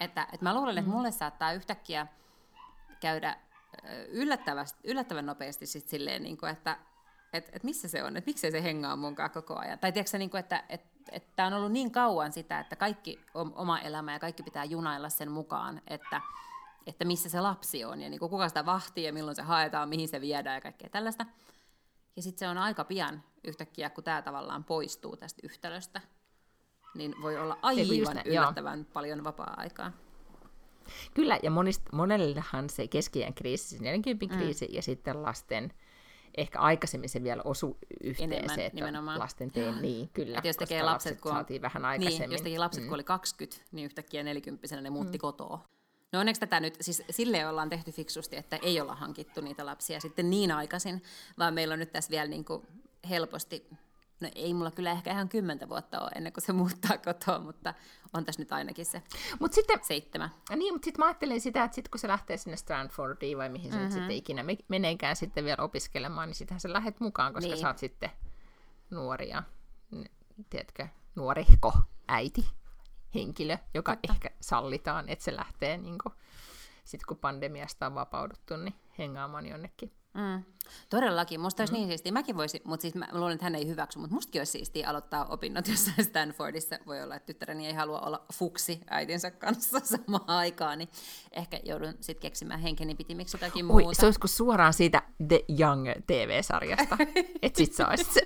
Että, 0.00 0.22
että 0.32 0.44
mä 0.44 0.54
luulen, 0.54 0.78
että 0.78 0.90
mulle 0.90 1.12
saattaa 1.12 1.52
yhtäkkiä 1.52 2.06
käydä 3.00 3.36
yllättävän, 4.08 4.66
yllättävän 4.84 5.26
nopeasti 5.26 5.66
sit 5.66 5.88
silleen, 5.88 6.22
niin 6.22 6.36
kuin, 6.36 6.52
että 6.52 6.78
et, 7.32 7.50
et 7.52 7.64
missä 7.64 7.88
se 7.88 8.04
on, 8.04 8.16
että 8.16 8.28
miksei 8.28 8.50
se 8.50 8.62
hengaa 8.62 8.96
munkaan 8.96 9.30
koko 9.30 9.56
ajan. 9.56 9.78
Tai 9.78 9.92
tiedätkö 9.92 10.18
niin 10.18 10.30
kuin, 10.30 10.38
että 10.38 10.64
et, 10.68 10.95
et 11.12 11.36
tämä 11.36 11.46
on 11.46 11.52
ollut 11.52 11.72
niin 11.72 11.90
kauan 11.90 12.32
sitä, 12.32 12.60
että 12.60 12.76
kaikki 12.76 13.20
on 13.34 13.52
oma 13.54 13.80
elämä 13.80 14.12
ja 14.12 14.18
kaikki 14.18 14.42
pitää 14.42 14.64
junailla 14.64 15.08
sen 15.08 15.30
mukaan, 15.30 15.82
että, 15.86 16.20
että 16.86 17.04
missä 17.04 17.28
se 17.28 17.40
lapsi 17.40 17.84
on 17.84 18.02
ja 18.02 18.08
niin 18.08 18.20
kuin 18.20 18.30
kuka 18.30 18.48
sitä 18.48 18.66
vahtii 18.66 19.04
ja 19.04 19.12
milloin 19.12 19.36
se 19.36 19.42
haetaan, 19.42 19.88
mihin 19.88 20.08
se 20.08 20.20
viedään 20.20 20.54
ja 20.54 20.60
kaikkea 20.60 20.88
tällaista. 20.90 21.26
Ja 22.16 22.22
sitten 22.22 22.38
se 22.38 22.48
on 22.48 22.58
aika 22.58 22.84
pian 22.84 23.22
yhtäkkiä, 23.44 23.90
kun 23.90 24.04
tämä 24.04 24.22
tavallaan 24.22 24.64
poistuu 24.64 25.16
tästä 25.16 25.40
yhtälöstä, 25.44 26.00
niin 26.94 27.14
voi 27.22 27.38
olla 27.38 27.58
aivan 27.62 28.22
yllättävän 28.24 28.78
joo. 28.78 28.88
paljon 28.92 29.24
vapaa-aikaa. 29.24 29.92
Kyllä, 31.14 31.38
ja 31.42 31.50
monista, 31.50 31.96
monellehan 31.96 32.70
se 32.70 32.88
keskiään 32.88 33.34
kriisi, 33.34 33.78
se 33.78 33.84
40 33.84 34.26
mm. 34.26 34.40
kriisi 34.40 34.68
ja 34.70 34.82
sitten 34.82 35.22
lasten 35.22 35.72
ehkä 36.36 36.58
aikaisemmin 36.58 37.08
se 37.08 37.22
vielä 37.22 37.42
osu 37.44 37.78
yhteen 38.00 38.32
Enemmän, 38.32 38.54
se, 38.54 38.66
että 38.66 38.74
nimenomaan. 38.74 39.18
lasten 39.18 39.50
teen, 39.50 39.82
niin 39.82 40.08
kyllä, 40.08 40.40
jos 40.44 40.56
tekee 40.56 40.82
lapset, 40.82 41.10
lapset 41.10 41.20
kun 41.20 41.32
saatiin 41.32 41.62
vähän 41.62 41.84
aikaisemmin. 41.84 42.20
Niin, 42.20 42.32
jos 42.32 42.42
teki 42.42 42.58
lapset, 42.58 42.82
mm. 42.82 42.88
kun 42.88 42.94
oli 42.94 43.04
20, 43.04 43.66
niin 43.72 43.84
yhtäkkiä 43.84 44.22
40 44.22 44.80
ne 44.80 44.90
muutti 44.90 45.18
mm. 45.18 45.20
kotoa. 45.20 45.68
No 46.12 46.20
onneksi 46.20 46.40
tätä 46.40 46.60
nyt, 46.60 46.76
siis 46.80 47.02
sille 47.10 47.48
ollaan 47.48 47.70
tehty 47.70 47.92
fiksusti, 47.92 48.36
että 48.36 48.58
ei 48.62 48.80
olla 48.80 48.94
hankittu 48.94 49.40
niitä 49.40 49.66
lapsia 49.66 50.00
sitten 50.00 50.30
niin 50.30 50.52
aikaisin, 50.52 51.02
vaan 51.38 51.54
meillä 51.54 51.72
on 51.72 51.78
nyt 51.78 51.92
tässä 51.92 52.10
vielä 52.10 52.28
niin 52.28 52.44
kuin 52.44 52.66
helposti 53.08 53.68
No 54.20 54.28
ei 54.34 54.54
mulla 54.54 54.70
kyllä 54.70 54.90
ehkä 54.90 55.10
ihan 55.10 55.28
kymmentä 55.28 55.68
vuotta 55.68 56.00
ole 56.00 56.10
ennen 56.14 56.32
kuin 56.32 56.44
se 56.44 56.52
muuttaa 56.52 56.98
kotoa, 56.98 57.38
mutta 57.38 57.74
on 58.12 58.24
tässä 58.24 58.42
nyt 58.42 58.52
ainakin 58.52 58.86
se 58.86 59.02
mut 59.40 59.52
sitten, 59.52 59.78
seitsemän. 59.82 60.30
Niin, 60.56 60.74
mutta 60.74 60.84
sitten 60.84 61.02
mä 61.02 61.06
ajattelin 61.06 61.40
sitä, 61.40 61.64
että 61.64 61.74
sit 61.74 61.88
kun 61.88 61.98
se 61.98 62.08
lähtee 62.08 62.36
sinne 62.36 62.56
Stanfordiin 62.56 63.38
vai 63.38 63.48
mihin 63.48 63.72
mm-hmm. 63.72 63.88
se 63.88 63.94
sitten 63.94 64.16
ikinä 64.16 64.44
meneekään 64.68 65.16
sitten 65.16 65.44
vielä 65.44 65.62
opiskelemaan, 65.62 66.28
niin 66.28 66.36
sittenhän 66.36 66.60
sä 66.60 66.72
lähdet 66.72 67.00
mukaan, 67.00 67.34
koska 67.34 67.50
niin. 67.50 67.60
sä 67.60 67.68
oot 67.68 67.78
sitten 67.78 68.10
nuoria, 68.90 69.42
tiedätkö, 70.50 70.86
nuorihko 71.14 71.72
äiti 72.08 72.50
henkilö, 73.14 73.58
joka 73.74 73.96
Totta. 73.96 74.12
ehkä 74.12 74.30
sallitaan, 74.40 75.08
että 75.08 75.24
se 75.24 75.36
lähtee 75.36 75.76
niin 75.76 75.98
sitten 76.84 77.06
kun 77.08 77.18
pandemiasta 77.18 77.86
on 77.86 77.94
vapauduttu, 77.94 78.56
niin 78.56 78.74
hengaamaan 78.98 79.46
jonnekin 79.46 79.92
Mm. 80.16 80.42
Todellakin. 80.90 81.40
Musta 81.40 81.62
olisi 81.62 81.72
mm. 81.72 81.78
niin 81.78 81.88
siistiä. 81.88 82.12
Mäkin 82.12 82.36
voisin, 82.36 82.60
mutta 82.64 82.82
siis 82.82 82.94
mä 82.94 83.08
luulen, 83.12 83.34
että 83.34 83.44
hän 83.46 83.54
ei 83.54 83.66
hyväksy, 83.66 83.98
mutta 83.98 84.14
mustakin 84.14 84.40
olisi 84.40 84.52
siistiä 84.52 84.88
aloittaa 84.88 85.24
opinnot 85.24 85.68
jossain 85.68 86.04
Stanfordissa. 86.04 86.78
Voi 86.86 87.02
olla, 87.02 87.16
että 87.16 87.26
tyttäreni 87.26 87.66
ei 87.66 87.72
halua 87.72 88.00
olla 88.00 88.24
fuksi 88.32 88.80
äitinsä 88.90 89.30
kanssa 89.30 89.80
samaan 89.96 90.30
aikaan, 90.30 90.78
niin 90.78 90.88
ehkä 91.32 91.60
joudun 91.64 91.94
sitten 92.00 92.22
keksimään 92.22 92.60
henkeni 92.60 92.94
pitimiksi 92.94 93.36
jotakin 93.36 93.70
Oi, 93.70 93.82
muuta. 93.82 94.00
se 94.00 94.06
olisiko 94.06 94.26
suoraan 94.26 94.72
siitä 94.72 95.02
The 95.28 95.44
Young 95.60 95.88
TV-sarjasta, 96.06 96.96
että 97.42 97.58
sit 97.58 97.74
saisit 97.74 98.10
se. 98.10 98.20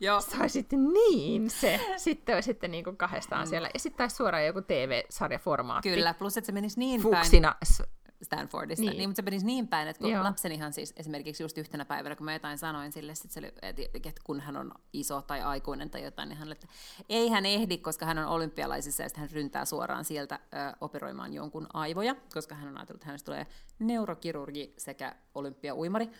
Joo. 0.00 0.20
Saisit 0.20 0.72
niin 0.72 1.50
se. 1.50 1.80
Sitten 1.96 2.34
olisitte 2.34 2.68
niinku 2.68 2.92
kahdestaan 2.96 3.46
mm. 3.46 3.50
siellä. 3.50 3.68
Ja 3.74 3.80
sitten 3.80 3.98
taisi 3.98 4.16
suoraan 4.16 4.46
joku 4.46 4.62
TV-sarjaformaatti. 4.62 5.90
Kyllä, 5.90 6.14
plus 6.14 6.36
että 6.36 6.46
se 6.46 6.52
menisi 6.52 6.78
niin 6.78 7.00
Fuksina 7.00 7.54
päin 7.60 8.03
Stanfordista. 8.24 8.84
Niin. 8.86 8.98
niin 8.98 9.08
mutta 9.08 9.16
se 9.16 9.22
menisi 9.22 9.46
niin 9.46 9.68
päin, 9.68 9.88
että 9.88 10.00
kun 10.00 10.10
Joo. 10.10 10.22
lapsenihan 10.22 10.72
siis 10.72 10.92
esimerkiksi 10.96 11.42
just 11.42 11.58
yhtenä 11.58 11.84
päivänä, 11.84 12.16
kun 12.16 12.24
mä 12.24 12.32
jotain 12.32 12.58
sanoin 12.58 12.92
sille, 12.92 13.14
sit 13.14 13.30
se 13.30 13.40
oli, 13.40 13.52
että 13.62 14.20
kun 14.24 14.40
hän 14.40 14.56
on 14.56 14.72
iso 14.92 15.22
tai 15.22 15.42
aikuinen 15.42 15.90
tai 15.90 16.02
jotain, 16.02 16.28
niin 16.28 16.38
hän 16.38 16.52
että 16.52 16.68
ei 17.08 17.28
hän 17.28 17.46
ehdi, 17.46 17.78
koska 17.78 18.06
hän 18.06 18.18
on 18.18 18.26
olympialaisissa 18.26 19.02
ja 19.02 19.08
sitten 19.08 19.20
hän 19.20 19.30
ryntää 19.30 19.64
suoraan 19.64 20.04
sieltä 20.04 20.34
ö, 20.34 20.76
operoimaan 20.80 21.32
jonkun 21.32 21.66
aivoja, 21.72 22.14
koska 22.34 22.54
hän 22.54 22.68
on 22.68 22.76
ajatellut, 22.76 23.02
että 23.02 23.06
hänestä 23.06 23.26
tulee 23.26 23.46
neurokirurgi 23.78 24.74
sekä 24.78 25.14
olympiauimari. 25.34 26.10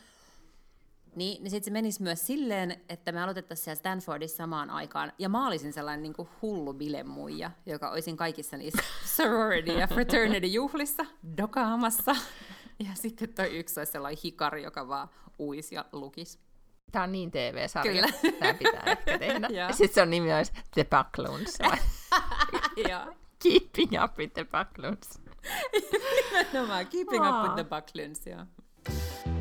Niin, 1.16 1.42
niin 1.42 1.50
sitten 1.50 1.64
se 1.64 1.70
menisi 1.70 2.02
myös 2.02 2.26
silleen, 2.26 2.80
että 2.88 3.12
me 3.12 3.22
aloitettaisiin 3.22 3.64
siellä 3.64 3.78
Stanfordissa 3.78 4.36
samaan 4.36 4.70
aikaan. 4.70 5.12
Ja 5.18 5.28
mä 5.28 5.46
olisin 5.46 5.72
sellainen 5.72 6.02
niin 6.02 6.12
kuin 6.12 6.28
hullu 6.42 6.74
bilemuija, 6.74 7.50
joka 7.66 7.90
olisin 7.90 8.16
kaikissa 8.16 8.56
niissä 8.56 8.82
sorority 9.16 9.72
ja 9.72 9.86
fraternity 9.86 10.46
juhlissa 10.46 11.06
dokaamassa. 11.36 12.16
Ja 12.78 12.90
sitten 12.94 13.34
toi 13.34 13.58
yksi 13.58 13.80
olisi 13.80 13.92
sellainen 13.92 14.20
hikari, 14.24 14.62
joka 14.62 14.88
vaan 14.88 15.08
uisi 15.38 15.74
ja 15.74 15.84
lukisi. 15.92 16.38
Tämä 16.92 17.02
on 17.02 17.12
niin 17.12 17.30
TV-sarja. 17.30 17.92
Kyllä. 17.92 18.08
Tämä 18.38 18.54
pitää 18.54 18.82
ehkä 18.86 19.18
tehdä. 19.18 19.48
ja 19.58 19.72
sitten 19.72 19.94
se 19.94 20.02
on 20.02 20.10
nimi 20.10 20.34
olisi 20.34 20.52
The 20.70 20.84
Buckloons. 20.84 21.58
Keeping 23.42 24.04
up 24.04 24.18
with 24.18 24.34
the 24.34 24.44
Buckloons. 24.44 25.20
Nimenomaan, 26.52 26.86
Keeping 26.86 27.28
up 27.28 27.42
with 27.42 27.54
the 27.54 27.64
Buckloons, 27.64 28.26
joo 28.26 29.33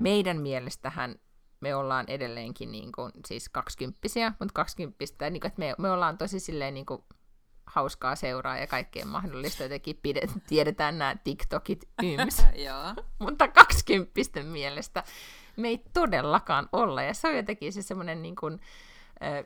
meidän 0.00 0.40
mielestähän 0.40 1.16
me 1.60 1.74
ollaan 1.74 2.04
edelleenkin 2.08 2.72
niin 2.72 2.92
kuin, 2.92 3.12
siis 3.26 3.48
kaksikymppisiä, 3.48 4.32
mutta 4.40 4.52
kaksikymppistä, 4.52 5.30
niin 5.30 5.40
kuin, 5.40 5.48
että 5.48 5.58
me, 5.58 5.74
me 5.78 5.90
ollaan 5.90 6.18
tosi 6.18 6.40
silleen 6.40 6.74
niin 6.74 6.86
kuin, 6.86 7.02
hauskaa 7.66 8.16
seuraa 8.16 8.58
ja 8.58 8.66
kaikkea 8.66 9.06
mahdollista. 9.06 9.62
Jotenkin 9.62 9.98
pidet, 10.02 10.30
tiedetään 10.48 10.98
nämä 10.98 11.16
TikTokit 11.24 11.84
yms. 12.02 12.42
mutta 13.18 13.48
kaksikymppisten 13.48 14.46
mielestä 14.46 15.04
me 15.56 15.68
ei 15.68 15.82
todellakaan 15.92 16.68
olla. 16.72 17.02
Ja 17.02 17.14
se 17.14 17.28
on 17.28 17.36
jotenkin 17.36 17.72
se 17.72 17.82
semmoinen, 17.82 18.22
niin 18.22 18.36
kuin, 18.36 18.60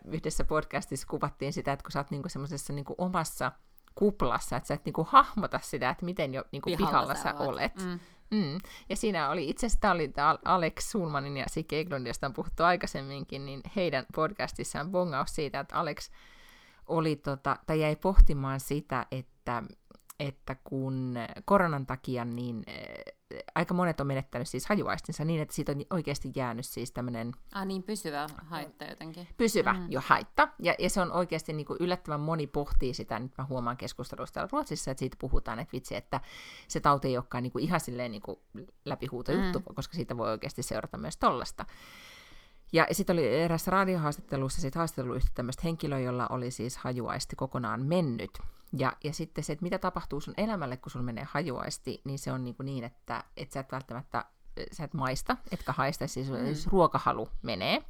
yhdessä 0.04 0.44
podcastissa 0.44 1.06
kuvattiin 1.06 1.52
sitä, 1.52 1.72
että 1.72 1.82
kun 1.82 1.92
sä 1.92 2.00
oot 2.00 2.10
niin 2.10 2.22
semmoisessa 2.26 2.72
niin 2.72 2.84
omassa 2.98 3.52
kuplassa, 3.94 4.56
että 4.56 4.66
sä 4.66 4.74
et 4.74 4.84
niin 4.84 4.92
kuin, 4.92 5.08
hahmota 5.10 5.60
sitä, 5.62 5.90
että 5.90 6.04
miten 6.04 6.34
jo 6.34 6.44
niin 6.52 6.62
kuin, 6.62 6.76
pihalla, 6.76 7.14
pihalla 7.14 7.14
sä 7.14 7.34
olet. 7.34 7.76
Mm. 7.76 8.00
Mm. 8.32 8.58
Ja 8.88 8.96
siinä 8.96 9.30
oli 9.30 9.48
itse 9.48 9.66
asiassa 9.66 10.38
Alex 10.44 10.90
Sulmanin 10.90 11.36
ja 11.36 11.44
Siki 11.48 11.76
Eglund, 11.76 12.06
josta 12.06 12.26
on 12.26 12.32
puhuttu 12.32 12.62
aikaisemminkin, 12.62 13.46
niin 13.46 13.60
heidän 13.76 14.06
podcastissaan 14.14 14.90
bongaus 14.90 15.34
siitä, 15.34 15.60
että 15.60 15.76
Alex 15.76 16.10
oli 16.86 17.16
tota, 17.16 17.56
tai 17.66 17.80
jäi 17.80 17.96
pohtimaan 17.96 18.60
sitä, 18.60 19.06
että, 19.10 19.62
että 20.28 20.56
kun 20.64 21.14
koronan 21.44 21.86
takia 21.86 22.24
niin 22.24 22.64
aika 23.54 23.74
monet 23.74 24.00
on 24.00 24.06
menettänyt 24.06 24.48
siis 24.48 24.66
hajuaistinsa 24.66 25.24
niin, 25.24 25.40
että 25.40 25.54
siitä 25.54 25.72
on 25.72 25.84
oikeasti 25.90 26.32
jäänyt 26.36 26.66
siis 26.66 26.92
tämmöinen... 26.92 27.32
Ah 27.54 27.66
niin, 27.66 27.82
pysyvä 27.82 28.26
haitta 28.36 28.84
jotenkin. 28.84 29.28
Pysyvä 29.36 29.72
mm. 29.72 29.86
jo 29.90 30.00
haitta. 30.06 30.48
Ja, 30.58 30.74
ja 30.78 30.90
se 30.90 31.00
on 31.00 31.12
oikeasti 31.12 31.52
niin 31.52 31.66
kuin 31.66 31.76
yllättävän 31.80 32.20
moni 32.20 32.46
pohtii 32.46 32.94
sitä, 32.94 33.18
nyt 33.18 33.32
mä 33.38 33.44
huomaan 33.44 33.76
keskustelusta 33.76 34.34
täällä 34.34 34.48
Ruotsissa, 34.52 34.90
että 34.90 34.98
siitä 34.98 35.16
puhutaan, 35.20 35.58
että 35.58 35.72
vitsi, 35.72 35.96
että 35.96 36.20
se 36.68 36.80
tauti 36.80 37.08
ei 37.08 37.16
olekaan 37.16 37.42
niin 37.42 37.52
kuin 37.52 37.64
ihan 37.64 37.80
silleen 37.80 38.10
niin 38.10 38.22
kuin 38.22 38.38
läpihuuto 38.84 39.32
juttu, 39.32 39.58
mm. 39.58 39.74
koska 39.74 39.94
siitä 39.94 40.16
voi 40.16 40.30
oikeasti 40.30 40.62
seurata 40.62 40.98
myös 40.98 41.16
tollasta. 41.16 41.66
Ja 42.72 42.86
sitten 42.92 43.14
oli 43.14 43.34
erässä 43.34 43.70
radiohaastattelussa 43.70 44.60
sit 44.60 44.74
haastattelu 44.74 45.14
yhtä 45.14 45.30
tämmöistä 45.34 45.62
henkilöä, 45.64 45.98
jolla 45.98 46.26
oli 46.26 46.50
siis 46.50 46.76
hajuaisti 46.76 47.36
kokonaan 47.36 47.82
mennyt. 47.82 48.38
Ja, 48.78 48.92
ja 49.04 49.12
sitten 49.12 49.44
se, 49.44 49.52
että 49.52 49.62
mitä 49.62 49.78
tapahtuu 49.78 50.20
sun 50.20 50.34
elämälle, 50.36 50.76
kun 50.76 50.92
sun 50.92 51.04
menee 51.04 51.26
hajuaisti, 51.30 52.00
niin 52.04 52.18
se 52.18 52.32
on 52.32 52.44
niin, 52.44 52.54
kuin 52.54 52.64
niin 52.64 52.84
että, 52.84 53.24
että 53.36 53.52
sä 53.52 53.60
et 53.60 53.72
välttämättä 53.72 54.24
sä 54.72 54.84
et 54.84 54.94
maista, 54.94 55.36
etkä 55.50 55.72
haista, 55.72 56.06
siis, 56.06 56.30
mm. 56.30 56.36
ruokahalu 56.70 57.28
menee. 57.42 57.84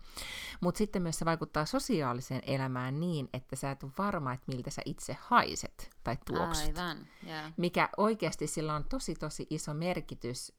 Mutta 0.60 0.78
sitten 0.78 1.02
myös 1.02 1.18
se 1.18 1.24
vaikuttaa 1.24 1.64
sosiaaliseen 1.64 2.42
elämään 2.46 3.00
niin, 3.00 3.28
että 3.32 3.56
sä 3.56 3.70
et 3.70 3.82
ole 3.82 3.92
varma, 3.98 4.32
että 4.32 4.52
miltä 4.52 4.70
sä 4.70 4.82
itse 4.84 5.16
haiset 5.20 5.90
tai 6.04 6.16
tuoksut. 6.26 6.78
Aivan, 6.78 7.06
yeah. 7.26 7.52
Mikä 7.56 7.88
oikeasti 7.96 8.46
sillä 8.46 8.74
on 8.74 8.84
tosi 8.84 9.14
tosi 9.14 9.46
iso 9.50 9.74
merkitys, 9.74 10.52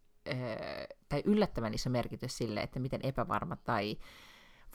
tai 1.09 1.21
yllättävän 1.25 1.73
iso 1.73 1.89
merkitys 1.89 2.37
sille, 2.37 2.61
että 2.61 2.79
miten 2.79 2.99
epävarma 3.03 3.55
tai 3.55 3.97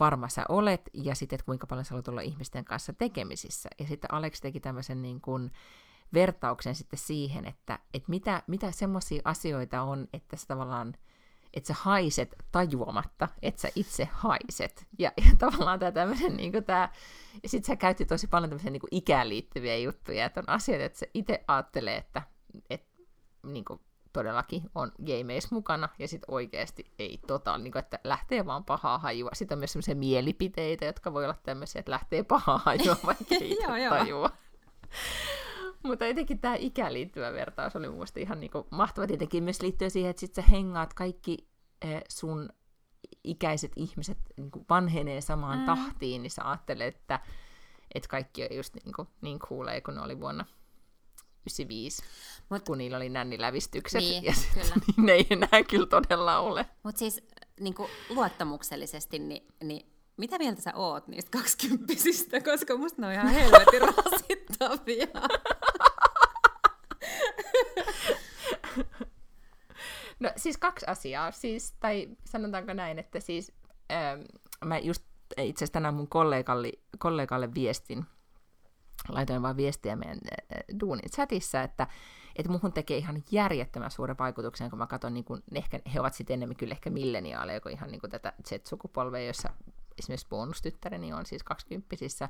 varma 0.00 0.28
sä 0.28 0.44
olet, 0.48 0.90
ja 0.92 1.14
sitten, 1.14 1.36
että 1.36 1.44
kuinka 1.44 1.66
paljon 1.66 1.84
sä 1.84 1.94
olet 1.94 2.08
olla 2.08 2.20
ihmisten 2.20 2.64
kanssa 2.64 2.92
tekemisissä. 2.92 3.68
Ja 3.78 3.86
sitten 3.86 4.14
Alex 4.14 4.40
teki 4.40 4.60
tämmöisen 4.60 5.02
niin 5.02 5.20
kuin 5.20 5.52
vertauksen 6.14 6.74
sitten 6.74 6.98
siihen, 6.98 7.46
että, 7.46 7.78
että 7.94 8.10
mitä, 8.10 8.42
mitä 8.46 8.70
semmoisia 8.70 9.22
asioita 9.24 9.82
on, 9.82 10.08
että 10.12 10.36
sä 10.36 10.46
tavallaan 10.46 10.94
että 11.54 11.68
sä 11.68 11.74
haiset 11.80 12.34
tajuamatta, 12.52 13.28
että 13.42 13.60
sä 13.60 13.68
itse 13.74 14.08
haiset. 14.12 14.86
Ja, 14.98 15.12
ja 15.16 15.36
tavallaan 15.38 15.78
tämä 15.78 15.92
tämmöinen, 15.92 16.36
niin 16.36 16.52
kuin 16.52 16.64
tämä, 16.64 16.88
ja 17.42 17.48
sitten 17.48 17.66
sä 17.66 17.76
käytti 17.76 18.04
tosi 18.04 18.26
paljon 18.26 18.50
tämmöisiä 18.50 18.70
niin 18.70 18.80
kuin 18.80 18.94
ikään 18.94 19.28
liittyviä 19.28 19.76
juttuja, 19.76 20.24
että 20.24 20.40
on 20.40 20.48
asioita, 20.48 20.84
että 20.84 20.98
se 20.98 21.10
itse 21.14 21.44
ajattelee, 21.48 21.96
että, 21.96 22.22
että 22.70 23.02
niin 23.42 23.64
kuin 23.64 23.80
todellakin 24.12 24.62
on 24.74 24.92
gameissa 25.06 25.48
mukana, 25.54 25.88
ja 25.98 26.08
sitten 26.08 26.34
oikeasti 26.34 26.92
ei 26.98 27.18
tota, 27.26 27.58
niin 27.58 27.72
kuin, 27.72 27.80
että 27.80 27.98
lähtee 28.04 28.46
vaan 28.46 28.64
pahaa 28.64 28.98
hajua. 28.98 29.30
Sitten 29.32 29.56
on 29.56 29.58
myös 29.58 29.72
sellaisia 29.72 29.94
mielipiteitä, 29.94 30.84
jotka 30.84 31.12
voi 31.12 31.24
olla 31.24 31.36
tämmöisiä, 31.42 31.78
että 31.78 31.92
lähtee 31.92 32.22
pahaa 32.22 32.58
hajua, 32.58 32.96
vaikka 33.06 33.34
ei 33.40 33.56
tajua. 33.88 34.30
Mutta 35.82 36.06
jotenkin 36.06 36.38
tämä 36.38 36.54
ikään 36.54 36.92
liittyvä 36.92 37.32
vertaus 37.32 37.76
oli 37.76 37.88
mun 37.88 38.06
ihan 38.16 38.40
niin 38.40 38.50
kuin 38.50 38.64
mahtava. 38.70 39.06
Tietenkin 39.06 39.44
myös 39.44 39.62
liittyy 39.62 39.90
siihen, 39.90 40.10
että 40.10 40.20
sit 40.20 40.34
sä 40.34 40.42
hengaat 40.42 40.94
kaikki 40.94 41.48
eh, 41.82 42.02
sun 42.08 42.48
ikäiset 43.24 43.72
ihmiset 43.76 44.18
niin 44.36 44.50
kuin 44.50 44.64
vanhenee 44.70 45.20
samaan 45.20 45.58
mm. 45.58 45.64
tahtiin, 45.64 46.22
niin 46.22 46.30
sä 46.30 46.48
ajattelet, 46.48 46.96
että, 46.96 47.20
että 47.94 48.08
kaikki 48.08 48.42
on 48.42 48.56
just 48.56 48.74
niin, 48.74 48.92
kuin, 48.92 49.08
niin 49.20 49.38
cooleja 49.38 49.80
kuin 49.80 49.94
ne 49.94 50.00
oli 50.02 50.20
vuonna 50.20 50.44
95, 51.48 52.02
Mut, 52.48 52.64
kun 52.64 52.78
niillä 52.78 52.96
oli 52.96 53.08
nännilävistykset, 53.08 54.00
Niin, 54.00 54.24
ja 54.24 54.34
sit, 54.34 54.50
kyllä. 54.54 54.74
niin 54.86 55.06
ne 55.06 55.12
ei 55.12 55.26
enää 55.30 55.62
kyllä 55.70 55.86
todella 55.86 56.38
ole. 56.38 56.66
Mutta 56.82 56.98
siis 56.98 57.22
niin 57.60 57.74
kuin 57.74 57.90
luottamuksellisesti, 58.08 59.18
niin, 59.18 59.46
niin 59.64 59.86
mitä 60.16 60.38
mieltä 60.38 60.62
sä 60.62 60.72
oot 60.74 61.08
niistä 61.08 61.30
kaksikymppisistä, 61.38 62.40
koska 62.40 62.76
musta 62.76 63.00
ne 63.02 63.06
on 63.06 63.12
ihan 63.12 63.28
helvetin 63.28 63.80
rasittavia. 63.80 65.06
No 70.20 70.30
siis 70.36 70.56
kaksi 70.56 70.86
asiaa, 70.86 71.30
siis, 71.30 71.74
tai 71.80 72.08
sanotaanko 72.24 72.72
näin, 72.72 72.98
että 72.98 73.20
siis 73.20 73.52
ähm, 73.92 74.20
mä 74.64 74.78
just 74.78 75.02
itse 75.36 75.58
asiassa 75.58 75.72
tänään 75.72 75.94
mun 75.94 76.08
kollegalle, 76.08 76.72
kollegalle 76.98 77.54
viestin, 77.54 78.04
laitoin 79.08 79.42
vaan 79.42 79.56
viestiä 79.56 79.96
meidän 79.96 80.18
duunin 80.80 81.10
chatissa, 81.10 81.62
että 81.62 81.86
että 82.36 82.52
muhun 82.52 82.72
tekee 82.72 82.96
ihan 82.96 83.24
järjettömän 83.30 83.90
suuren 83.90 84.18
vaikutuksen, 84.18 84.70
kun 84.70 84.78
mä 84.78 84.86
katson, 84.86 85.14
niin 85.14 85.24
kun, 85.24 85.42
ehkä, 85.54 85.80
he 85.94 86.00
ovat 86.00 86.14
sitten 86.14 86.34
enemmän 86.34 86.56
kyllä 86.56 86.72
ehkä 86.72 86.90
milleniaaleja 86.90 87.60
kuin 87.60 87.74
ihan 87.74 87.90
niin 87.90 88.00
kuin 88.00 88.10
tätä 88.10 88.32
Z-sukupolvea, 88.48 89.26
jossa 89.26 89.50
esimerkiksi 89.98 90.28
bonustyttäreni 90.28 91.12
on 91.12 91.26
siis 91.26 91.42
kaksikymppisissä, 91.42 92.28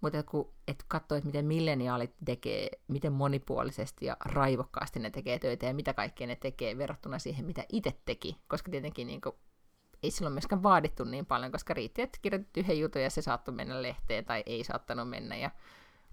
mutta 0.00 0.22
kun 0.22 0.52
et 0.68 0.84
katsoo, 0.88 1.18
että 1.18 1.26
miten 1.26 1.46
milleniaalit 1.46 2.14
tekee, 2.24 2.70
miten 2.88 3.12
monipuolisesti 3.12 4.06
ja 4.06 4.16
raivokkaasti 4.24 5.00
ne 5.00 5.10
tekee 5.10 5.38
töitä 5.38 5.66
ja 5.66 5.74
mitä 5.74 5.94
kaikkea 5.94 6.26
ne 6.26 6.36
tekee 6.36 6.78
verrattuna 6.78 7.18
siihen, 7.18 7.44
mitä 7.44 7.64
itse 7.72 7.96
teki, 8.04 8.36
koska 8.48 8.70
tietenkin 8.70 9.06
niin 9.06 9.20
kuin, 9.20 9.36
ei 10.02 10.10
silloin 10.10 10.34
myöskään 10.34 10.62
vaadittu 10.62 11.04
niin 11.04 11.26
paljon, 11.26 11.52
koska 11.52 11.74
riitti, 11.74 12.02
että 12.02 12.18
kirjoitit 12.22 12.56
yhden 12.56 12.80
jutun 12.80 13.02
ja 13.02 13.10
se 13.10 13.22
saattoi 13.22 13.54
mennä 13.54 13.82
lehteen 13.82 14.24
tai 14.24 14.42
ei 14.46 14.64
saattanut 14.64 15.08
mennä. 15.08 15.36
Ja 15.36 15.50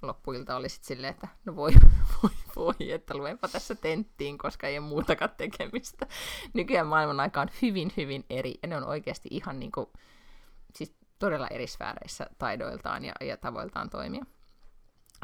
loppuilta 0.02 0.56
oli 0.56 0.70
sitten 0.70 0.88
silleen, 0.88 1.14
että 1.14 1.28
no 1.46 1.56
voi, 1.56 1.72
voi, 2.24 2.32
voi, 2.56 2.92
että 2.92 3.18
luenpa 3.18 3.48
tässä 3.48 3.76
tenttiin, 3.76 4.38
koska 4.38 4.68
ei 4.68 4.78
ole 4.80 4.88
muutakaan 4.88 5.32
tekemistä. 5.38 6.08
Nykyään 6.54 6.88
maailman 6.88 7.20
aika 7.20 7.42
on 7.42 7.50
hyvin, 7.62 7.92
hyvin 7.98 8.26
eri, 8.30 8.56
ja 8.62 8.68
ne 8.68 8.78
on 8.78 8.84
oikeasti 8.84 9.30
ihan 9.32 9.60
niin 9.60 9.72
kuin, 9.72 9.88
siis 10.76 10.96
todella 11.20 11.48
eri 11.48 11.68
sfääreissä 11.68 12.30
taidoiltaan 12.38 13.06
ja, 13.06 13.14
ja 13.22 13.38
tavoiltaan 13.38 13.90
toimia. 13.90 14.26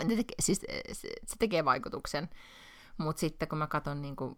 Ne 0.04 0.16
teke, 0.16 0.36
siis, 0.40 0.62
se, 0.92 1.10
tekee 1.40 1.66
vaikutuksen, 1.66 2.30
mutta 2.98 3.20
sitten 3.20 3.48
kun 3.48 3.58
mä 3.58 3.68
katson, 3.68 4.02
niin 4.02 4.16
kuin, 4.16 4.38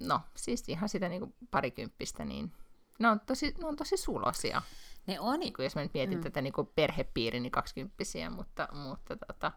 no 0.00 0.20
siis 0.36 0.68
ihan 0.68 0.88
sitä 0.88 1.08
niin 1.08 1.20
kuin 1.20 1.34
parikymppistä, 1.50 2.24
niin 2.24 2.52
ne 2.98 3.08
on 3.08 3.20
tosi, 3.20 3.54
ne 3.58 3.66
on 3.66 3.76
tosi 3.76 3.96
sulosia. 3.96 4.62
Ne 5.08 5.20
on. 5.20 5.40
Niin 5.40 5.52
kuin 5.52 5.64
jos 5.64 5.74
mä 5.74 5.82
nyt 5.82 5.94
mietin 5.94 6.18
mm. 6.18 6.22
tätä 6.22 6.42
niin 6.42 6.52
kuin 6.52 6.68
perhepiirini 6.74 7.42
niin 7.42 7.50
kaksikymppisiä, 7.50 8.30
mutta, 8.30 8.68
mutta 8.72 9.16
tota, 9.16 9.52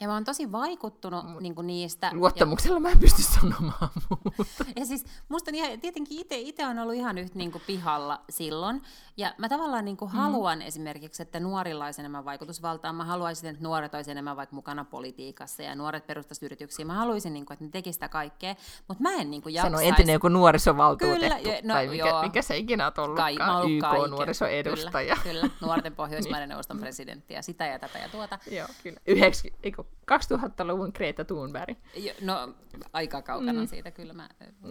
Ja 0.00 0.08
mä 0.08 0.14
oon 0.14 0.24
tosi 0.24 0.52
vaikuttunut 0.52 1.24
Mut- 1.24 1.42
niin 1.42 1.54
kuin 1.54 1.66
niistä. 1.66 2.10
luottamuksella 2.12 2.80
mä 2.80 2.88
en 2.90 2.98
pysty 2.98 3.22
sanomaan 3.22 3.90
muuta. 4.10 4.30
Ja, 4.66 4.72
ja 4.76 4.86
siis 4.86 5.04
musta 5.28 5.50
ihan, 5.54 5.80
tietenkin 5.80 6.18
itse, 6.30 6.66
on 6.66 6.78
ollut 6.78 6.94
ihan 6.94 7.18
yhtä 7.18 7.38
niin 7.38 7.52
kuin 7.52 7.62
pihalla 7.66 8.20
silloin. 8.30 8.82
Ja 9.16 9.34
mä 9.38 9.48
tavallaan 9.48 9.84
niin 9.84 9.96
kuin 9.96 10.10
haluan 10.10 10.62
esimerkiksi, 10.62 11.22
että 11.22 11.40
nuorilla 11.40 11.84
olisi 11.84 12.00
enemmän 12.00 12.24
vaikutusvaltaa. 12.24 12.92
Mä 12.92 13.04
haluaisin, 13.04 13.50
että 13.50 13.62
nuoret 13.62 13.94
olisi 13.94 14.10
enemmän 14.10 14.36
vaikka 14.36 14.56
mukana 14.56 14.84
politiikassa 14.84 15.62
ja 15.62 15.74
nuoret 15.74 16.06
perustaisi 16.06 16.44
yrityksiä. 16.46 16.84
Mä 16.84 16.94
haluaisin, 16.94 17.32
niin 17.34 17.46
kuin, 17.46 17.52
että 17.54 17.64
ne 17.64 17.70
tekisivät 17.70 17.94
sitä 17.94 18.08
kaikkea. 18.08 18.54
Mutta 18.88 19.02
mä 19.02 19.12
en 19.12 19.30
niin 19.30 19.42
kuin 19.42 19.54
Sano 19.54 19.64
jaksaisi. 19.66 19.88
entinen 19.88 20.12
joku 20.12 20.28
nuorisovaltuutettu, 20.28 21.20
Kyllä, 21.20 21.38
jo- 21.38 21.60
no 21.62 21.74
tai 21.74 21.86
mikä, 21.88 22.08
joo. 22.08 22.22
mikä 22.22 22.42
se 22.42 22.56
ikinä 22.56 22.86
on 22.86 22.92
Kai, 22.92 23.04
ollutkaan, 23.32 23.56
ollut 23.56 23.80
kaiken. 23.80 24.00
YK-nuorisoedustaja. 24.04 25.16
Kyllä, 25.22 25.40
kyllä, 25.40 25.50
nuorten 25.60 25.94
Pohjoismaiden 26.00 26.48
neuvoston 26.48 26.78
presidentti 26.78 27.34
ja 27.34 27.42
sitä 27.42 27.66
ja 27.66 27.78
tätä 27.78 27.98
ja 27.98 28.08
tuota. 28.08 28.38
Joo, 28.50 28.66
kyllä. 28.82 29.00
90, 29.06 29.60
eiku, 29.62 29.86
2000-luvun 30.10 30.92
Greta 30.94 31.24
Thunberg. 31.24 31.78
Jo, 31.94 32.12
No, 32.20 32.54
aika 32.92 33.22
kaukana 33.22 33.60
mm. 33.60 33.68
siitä 33.68 33.90
kyllä. 33.90 34.12
Mä. 34.12 34.28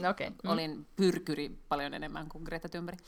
Okay. 0.09 0.31
olin 0.47 0.87
pyrkyri 0.95 1.59
paljon 1.69 1.93
enemmän 1.93 2.29
kuin 2.29 2.43
Greta 2.43 2.69
Thunberg. 2.69 2.99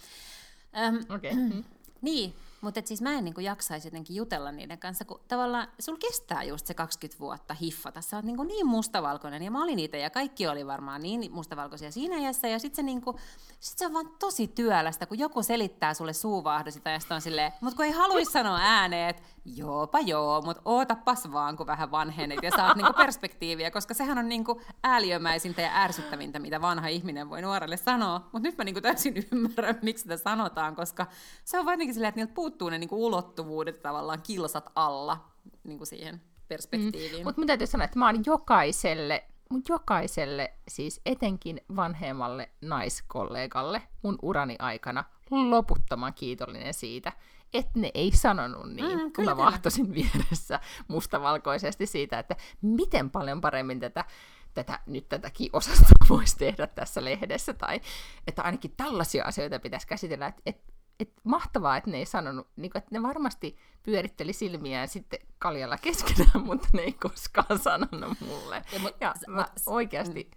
Ähm, 0.78 0.96
Okei. 1.10 1.34
Mm. 1.52 1.64
Niin, 2.02 2.34
mutta 2.62 2.80
et 2.80 2.88
siis 2.88 3.02
mä 3.02 3.14
en 3.14 3.24
niinku 3.24 3.42
jaksaisi 3.42 3.88
jotenkin 3.88 4.16
jutella 4.16 4.52
niiden 4.52 4.80
kanssa, 4.80 5.06
kun 5.06 5.20
tavallaan 5.28 5.68
sul 5.80 5.96
kestää 5.96 6.44
just 6.44 6.66
se 6.66 6.74
20 6.74 7.20
vuotta 7.20 7.54
hiffata. 7.54 8.02
Sä 8.02 8.18
oot 8.18 8.26
niinku 8.26 8.44
niin 8.44 8.68
mustavalkoinen, 8.68 9.44
ja 9.44 9.52
mä 9.52 9.64
olin 9.64 9.76
niitä, 9.76 9.98
ja 9.98 10.10
kaikki 10.10 10.48
oli 10.48 10.68
varmaan 10.68 11.02
niin 11.02 11.32
mustavalkoisia 11.32 11.92
siinä 11.92 12.18
iässä, 12.18 12.48
ja 12.48 12.60
sit 12.60 12.76
se, 12.76 12.84
niinku, 12.84 13.20
sit 13.60 13.78
se 13.78 13.86
on 13.86 13.94
vaan 13.94 14.10
tosi 14.20 14.48
työlästä, 14.48 15.06
kun 15.06 15.20
joku 15.20 15.44
selittää 15.44 15.94
sulle 15.94 16.14
suuvaahdosi, 16.14 16.80
tai 16.80 17.00
sitten 17.00 17.16
on 17.16 17.22
silleen, 17.22 17.54
mutta 17.62 17.76
kun 17.76 17.86
ei 17.86 17.92
haluaisi 17.92 18.32
sanoa 18.32 18.60
ääneen, 18.62 19.10
että 19.10 19.24
joopa 19.46 20.00
joo, 20.00 20.42
mutta 20.42 20.62
ootapas 20.66 21.32
vaan, 21.32 21.58
kun 21.58 21.68
vähän 21.68 21.92
vanhenit, 21.92 22.44
ja 22.44 22.52
saat 22.52 22.78
niinku 22.78 22.94
perspektiiviä, 22.94 23.72
koska 23.72 23.94
sehän 23.94 24.18
on 24.18 24.30
niinku 24.30 24.62
ääliömäisintä 24.84 25.62
ja 25.62 25.76
ärsyttävintä, 25.76 26.40
mitä 26.40 26.62
vanha 26.62 26.88
ihminen 26.88 27.30
voi 27.30 27.42
nuorelle 27.42 27.78
sanoa. 27.78 28.30
Mutta 28.32 28.50
nyt 28.50 28.58
mä 28.58 28.64
niinku 28.64 28.82
täysin 28.82 29.28
ymmärrän, 29.32 29.80
miksi 29.82 30.02
sitä 30.02 30.18
sanotaan, 30.18 30.76
koska 30.76 31.08
se 31.44 31.60
on 31.60 31.66
jotenkin 31.66 31.94
silleen, 31.94 32.10
että 32.10 32.20
niiltä 32.20 32.34
puuttuu 32.34 32.70
ne 32.70 32.78
niinku 32.78 33.06
ulottuvuudet 33.06 33.82
tavallaan 33.82 34.22
kilsat 34.24 34.72
alla 34.76 35.26
niinku 35.64 35.86
siihen 35.86 36.22
perspektiiviin. 36.48 37.24
Mutta 37.24 37.42
mun 37.42 37.48
täytyy 37.48 37.68
sanoa, 37.68 37.86
että 37.86 38.00
mä 38.00 38.06
oon 38.06 38.24
jokaiselle, 38.26 39.24
mun 39.52 39.64
jokaiselle, 39.70 40.54
siis 40.68 41.02
etenkin 41.06 41.62
vanhemmalle 41.76 42.50
naiskollegalle 42.62 43.82
mun 44.02 44.20
urani 44.22 44.56
aikana 44.60 45.04
loputtoman 45.32 46.14
kiitollinen 46.14 46.74
siitä, 46.74 47.12
että 47.54 47.80
ne 47.80 47.92
ei 47.94 48.12
sanonut 48.12 48.74
niin, 48.74 49.00
Mm, 49.00 49.12
kun 49.16 49.26
mä 49.26 49.38
vahtosin 49.38 49.94
vieressä 49.96 50.60
mustavalkoisesti 50.88 51.86
siitä, 51.86 52.20
että 52.20 52.36
miten 52.62 53.10
paljon 53.10 53.42
paremmin 53.42 53.80
tätä, 53.80 54.06
tätä 54.54 54.80
nyt 54.86 55.10
tätäkin 55.10 55.50
osastoa 55.54 56.10
voisi 56.10 56.38
tehdä 56.38 56.68
tässä 56.68 57.06
lehdessä, 57.06 57.54
tai 57.54 57.82
että 58.28 58.42
ainakin 58.42 58.74
tällaisia 58.78 59.26
asioita 59.26 59.60
pitäisi 59.60 59.88
käsitellä, 59.88 60.28
että 60.28 60.42
et, 60.46 60.62
et 61.02 61.12
mahtavaa, 61.24 61.78
että 61.78 61.90
ne 61.92 61.98
ei 61.98 62.06
sanonut, 62.06 62.48
niin 62.56 62.72
kuin, 62.72 62.80
että 62.80 62.90
ne 62.96 63.02
varmasti 63.04 63.58
pyöritteli 63.84 64.34
silmiään 64.34 64.88
sitten 64.88 65.20
kaljalla 65.40 65.78
keskenään, 65.78 66.42
mutta 66.46 66.68
ne 66.74 66.82
ei 66.82 66.94
koskaan 66.94 67.60
sanonut 67.60 68.18
mulle. 68.22 68.64
Ja 68.74 68.80
mut- 68.80 68.96
Ja 69.02 69.14
s- 69.18 69.28
mä 69.28 69.46
s- 69.60 69.68
oikeasti 69.68 70.32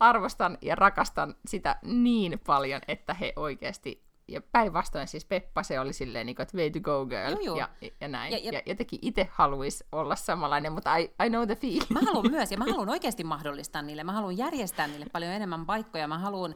arvostan 0.00 0.58
ja 0.62 0.74
rakastan 0.74 1.34
sitä 1.46 1.76
niin 1.82 2.40
paljon, 2.46 2.80
että 2.88 3.14
he 3.14 3.32
oikeasti, 3.36 4.02
ja 4.30 4.40
päinvastoin 4.52 5.08
siis 5.08 5.24
Peppa 5.24 5.62
se 5.62 5.80
oli 5.80 5.92
silleen, 5.92 6.26
niin 6.26 6.36
kuin, 6.36 6.42
että 6.42 6.56
way 6.58 6.70
to 6.70 6.80
go 6.80 7.06
girl, 7.06 7.30
Joo, 7.32 7.40
joo. 7.40 7.56
Ja, 7.56 7.68
ja 8.00 8.08
näin. 8.08 8.32
Ja- 8.32 8.38
Ja, 8.38 8.52
ja- 8.52 8.62
jotenkin 8.66 8.98
itse 9.02 9.28
haluaisi 9.32 9.84
olla 9.92 10.16
samanlainen, 10.16 10.72
mutta 10.72 10.96
I, 10.96 11.02
I 11.26 11.28
know 11.28 11.46
the 11.46 11.54
feeling. 11.56 11.90
Mä 11.90 12.00
haluan 12.06 12.30
myös, 12.36 12.52
ja 12.52 12.58
mä 12.58 12.64
haluan 12.64 12.88
oikeasti 12.88 13.24
mahdollistaa 13.24 13.82
niille. 13.82 14.04
Mä 14.04 14.12
haluan 14.12 14.36
järjestää 14.38 14.86
niille 14.86 15.06
paljon 15.12 15.32
enemmän 15.32 15.66
paikkoja. 15.66 16.08
Mä 16.08 16.18
haluan, 16.18 16.54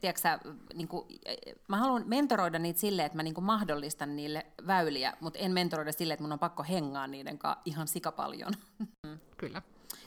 tiedätkö, 0.00 0.20
sä, 0.20 0.38
niin 0.74 0.88
kuin, 0.88 1.06
eh, 1.24 1.36
mä 1.68 1.76
haluan 1.76 2.02
mentoroida 2.06 2.58
niitä 2.58 2.80
silleen, 2.80 3.06
että 3.06 3.16
mä 3.16 3.22
niin 3.22 3.34
kuin 3.34 3.44
mahdollistan 3.44 4.16
niille 4.16 4.46
väyliä, 4.66 5.12
mutta 5.20 5.38
en 5.38 5.52
mentoroida 5.52 5.92
silleen, 5.92 6.14
että 6.14 6.24
mun 6.24 6.32
on 6.32 6.38
pakko 6.38 6.62
hengaa 6.62 7.06
niiden 7.06 7.38
kanssa 7.38 7.62
ihan 7.64 7.88
sikapaljon. 7.88 8.52
Kyllä. 9.36 9.62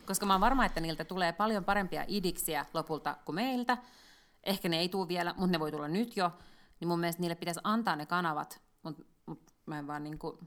Koska 0.06 0.25
mä 0.25 0.34
oon 0.34 0.41
varma, 0.41 0.65
että 0.65 0.79
niiltä 0.79 1.06
tulee 1.06 1.34
paljon 1.34 1.63
parempia 1.65 2.06
idiksiä 2.08 2.65
lopulta 2.73 3.17
kuin 3.25 3.36
meiltä. 3.36 3.77
Ehkä 4.43 4.69
ne 4.69 4.79
ei 4.79 4.89
tule 4.89 5.08
vielä, 5.08 5.34
mutta 5.38 5.51
ne 5.51 5.60
voi 5.60 5.71
tulla 5.71 5.88
nyt 5.88 6.17
jo. 6.17 6.32
Niin 6.84 6.88
mun 6.88 7.00
mielestä 7.00 7.22
niille 7.22 7.36
pitäisi 7.36 7.60
antaa 7.63 7.96
ne 7.96 8.06
kanavat, 8.06 8.62
mutta 8.84 9.04
mut 9.26 9.54
mä 9.65 9.80
en 9.80 9.88
vaan 9.88 10.04
niinku... 10.04 10.39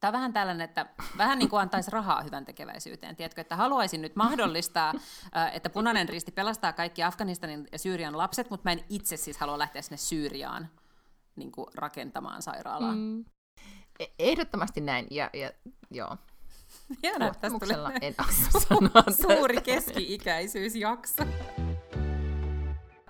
Tämä 0.00 0.08
on 0.08 0.12
vähän 0.12 0.32
tällainen, 0.32 0.64
että 0.64 0.86
vähän 1.18 1.38
niin 1.38 1.48
kuin 1.48 1.60
antaisi 1.60 1.90
rahaa 1.90 2.22
hyvän 2.22 2.44
tekeväisyyteen. 2.44 3.16
Tiedätkö, 3.16 3.40
että 3.40 3.56
haluaisin 3.56 4.02
nyt 4.02 4.16
mahdollistaa, 4.16 4.94
että 5.52 5.70
punainen 5.70 6.08
risti 6.08 6.32
pelastaa 6.32 6.72
kaikki 6.72 7.02
Afganistanin 7.02 7.68
ja 7.72 7.78
Syyrian 7.78 8.18
lapset, 8.18 8.50
mutta 8.50 8.68
mä 8.68 8.72
en 8.72 8.84
itse 8.88 9.16
siis 9.16 9.38
halua 9.38 9.58
lähteä 9.58 9.82
sinne 9.82 9.96
Syyriaan 9.96 10.68
niin 11.36 11.52
kuin 11.52 11.66
rakentamaan 11.74 12.42
sairaalaa. 12.42 12.94
Mm. 12.94 13.24
E- 13.98 14.04
Ehdottomasti 14.18 14.80
näin, 14.80 15.06
ja, 15.10 15.30
ja 15.32 15.50
joo. 15.90 16.16
Hienoa, 17.02 17.34
tästä 17.34 17.58
tuli 17.58 17.72
en 18.00 18.14
sanoa 18.50 19.02
suuri 19.22 19.60
keski-ikäisyysjakso. 19.60 21.24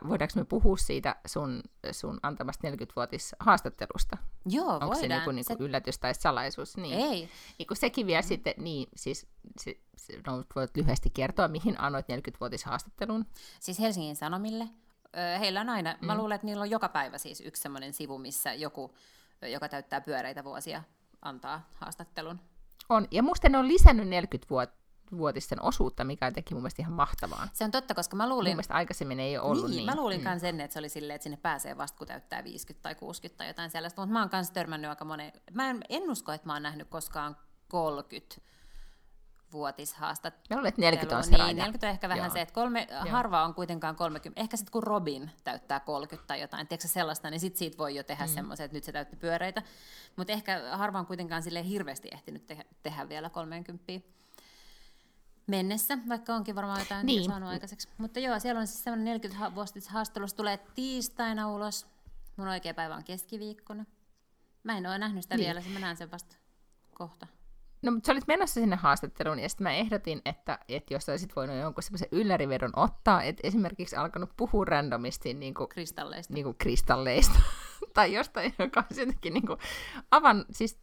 Voidaanko 0.08 0.32
me 0.36 0.44
puhua 0.44 0.76
siitä 0.76 1.16
sun, 1.26 1.62
sun 1.92 2.20
antamasta 2.22 2.68
40-vuotis 2.68 3.36
haastattelusta? 3.40 4.16
Joo, 4.46 4.66
Onko 4.66 4.94
se 4.94 5.00
voidaan. 5.00 5.18
niinku, 5.18 5.30
niinku 5.30 5.52
Se- 5.52 5.64
yllätys 5.64 5.98
tai 5.98 6.14
salaisuus? 6.14 6.76
Niin. 6.76 6.98
Ei. 6.98 7.28
Niin 7.58 7.66
kun 7.66 7.76
sekin 7.76 8.06
vielä 8.06 8.22
sitten, 8.22 8.54
niin 8.56 8.88
siis 8.96 9.26
se, 9.60 9.76
se, 9.96 10.20
no, 10.26 10.44
voit 10.56 10.76
lyhyesti 10.76 11.10
kertoa, 11.10 11.48
mihin 11.48 11.80
annoit 11.80 12.06
40-vuotis 12.06 12.64
haastattelun. 12.64 13.26
Siis 13.60 13.78
Helsingin 13.78 14.16
Sanomille. 14.16 14.68
Heillä 15.40 15.60
on 15.60 15.68
aina, 15.68 15.96
mm. 16.00 16.06
mä 16.06 16.16
luulen, 16.16 16.34
että 16.34 16.46
niillä 16.46 16.62
on 16.62 16.70
joka 16.70 16.88
päivä 16.88 17.18
siis 17.18 17.40
yksi 17.40 17.62
semmoinen 17.62 17.92
sivu, 17.92 18.18
missä 18.18 18.54
joku, 18.54 18.94
joka 19.52 19.68
täyttää 19.68 20.00
pyöreitä 20.00 20.44
vuosia, 20.44 20.82
antaa 21.22 21.68
haastattelun. 21.74 22.40
On, 22.88 23.08
ja 23.10 23.22
musta 23.22 23.48
ne 23.48 23.58
on 23.58 23.68
lisännyt 23.68 24.08
40-vuotisten 25.06 25.62
osuutta, 25.62 26.04
mikä 26.04 26.26
on 26.26 26.30
jotenkin 26.30 26.56
mun 26.56 26.62
mielestä 26.62 26.82
ihan 26.82 26.92
mahtavaa. 26.92 27.48
Se 27.52 27.64
on 27.64 27.70
totta, 27.70 27.94
koska 27.94 28.16
mä 28.16 28.22
Mun 28.22 28.30
luulin, 28.30 28.52
mielestä 28.52 28.74
aikaisemmin 28.74 29.20
ei 29.20 29.38
ole 29.38 29.46
ollut 29.50 29.70
niin, 29.70 29.76
niin. 29.76 29.86
mä 29.86 29.96
luulin 29.96 30.24
kans 30.24 30.44
ennen, 30.44 30.64
että 30.64 30.72
se 30.72 30.78
oli 30.78 30.88
silleen, 30.88 31.14
että 31.14 31.22
sinne 31.22 31.36
pääsee 31.36 31.78
vasta 31.78 31.98
kun 31.98 32.06
täyttää 32.06 32.44
50 32.44 32.82
tai 32.82 32.94
60 32.94 33.38
tai 33.38 33.46
jotain 33.46 33.70
sellaista, 33.70 34.02
mutta 34.02 34.12
mä 34.12 34.20
oon 34.20 34.30
kanssa 34.30 34.54
törmännyt 34.54 34.88
aika 34.88 35.04
moneen, 35.04 35.32
mä 35.52 35.70
en, 35.70 35.84
en 35.88 36.10
usko, 36.10 36.32
että 36.32 36.46
mä 36.46 36.52
oon 36.52 36.62
nähnyt 36.62 36.88
koskaan 36.88 37.36
30 37.68 38.40
vuotishaastattelu. 39.52 40.44
Mä 40.50 40.56
luulen, 40.56 40.68
että 40.68 40.80
40 40.80 41.16
on 41.16 41.24
se 41.24 41.30
Niin, 41.30 41.40
raja. 41.40 41.54
40 41.54 41.86
on 41.86 41.90
ehkä 41.90 42.08
vähän 42.08 42.24
Joo. 42.24 42.32
se, 42.32 42.40
että 42.40 42.54
kolme, 42.54 42.88
harva 43.10 43.44
on 43.44 43.54
kuitenkaan 43.54 43.96
30. 43.96 44.40
Ehkä 44.40 44.56
sitten 44.56 44.72
kun 44.72 44.82
Robin 44.82 45.30
täyttää 45.44 45.80
30 45.80 46.26
tai 46.26 46.40
jotain, 46.40 46.68
tiedätkö 46.68 46.88
sellaista, 46.88 47.30
niin 47.30 47.40
sitten 47.40 47.58
siitä 47.58 47.78
voi 47.78 47.94
jo 47.94 48.02
tehdä 48.02 48.24
mm. 48.24 48.32
semmoisen, 48.32 48.64
että 48.64 48.76
nyt 48.76 48.84
se 48.84 48.92
täytti 48.92 49.16
pyöreitä. 49.16 49.62
Mutta 50.16 50.32
ehkä 50.32 50.62
harva 50.72 50.98
on 50.98 51.06
kuitenkaan 51.06 51.42
sille 51.42 51.68
hirveästi 51.68 52.08
ehtinyt 52.12 52.46
tehdä, 52.46 52.64
tehdä 52.82 53.08
vielä 53.08 53.30
30 53.30 53.84
mennessä, 55.46 55.98
vaikka 56.08 56.34
onkin 56.34 56.54
varmaan 56.54 56.80
jotain 56.80 57.06
Niin. 57.06 57.16
niin. 57.20 57.30
saanut 57.30 57.48
aikaiseksi. 57.48 57.88
Mutta 57.98 58.20
joo, 58.20 58.38
siellä 58.38 58.60
on 58.60 58.66
siis 58.66 58.84
semmoinen 58.84 59.04
40 59.04 59.54
vuotisessa 59.54 59.90
haastattelussa 59.90 60.36
tulee 60.36 60.58
tiistaina 60.74 61.50
ulos. 61.50 61.86
Mun 62.36 62.48
oikea 62.48 62.74
päivä 62.74 62.94
on 62.96 63.04
keskiviikkona. 63.04 63.84
Mä 64.62 64.76
en 64.78 64.86
ole 64.86 64.98
nähnyt 64.98 65.22
sitä 65.22 65.36
Niin. 65.36 65.46
vielä, 65.46 65.60
se 65.60 65.68
mä 65.68 65.78
näen 65.78 65.96
sen 65.96 66.10
vasta 66.10 66.36
kohta. 66.94 67.26
No, 67.82 67.92
mutta 67.92 68.06
sä 68.06 68.12
olit 68.12 68.26
menossa 68.26 68.54
sinne 68.60 68.76
haastatteluun, 68.76 69.38
ja 69.38 69.48
sitten 69.48 69.62
mä 69.64 69.72
ehdotin, 69.72 70.22
että, 70.24 70.58
että 70.68 70.94
jos 70.94 71.04
sä 71.04 71.12
olisit 71.12 71.36
voinut 71.36 71.56
jonkun 71.56 71.82
semmoisen 71.82 72.08
yllärivedon 72.12 72.72
ottaa, 72.76 73.22
että 73.22 73.40
esimerkiksi 73.44 73.96
alkanut 73.96 74.30
puhua 74.36 74.64
randomisti 74.64 75.34
niin 75.34 75.54
kuin, 75.54 75.68
Kristalleista. 75.68 76.34
niin 76.34 76.44
kuin 76.44 76.56
kristalleista, 76.58 77.38
tai 77.94 78.12
jostain, 78.14 78.54
joka 78.58 78.84
olisi 78.90 79.00
jotenkin 79.02 79.34
niin 79.34 79.46
kuin, 79.46 79.58
avan, 80.10 80.44
siis 80.50 80.78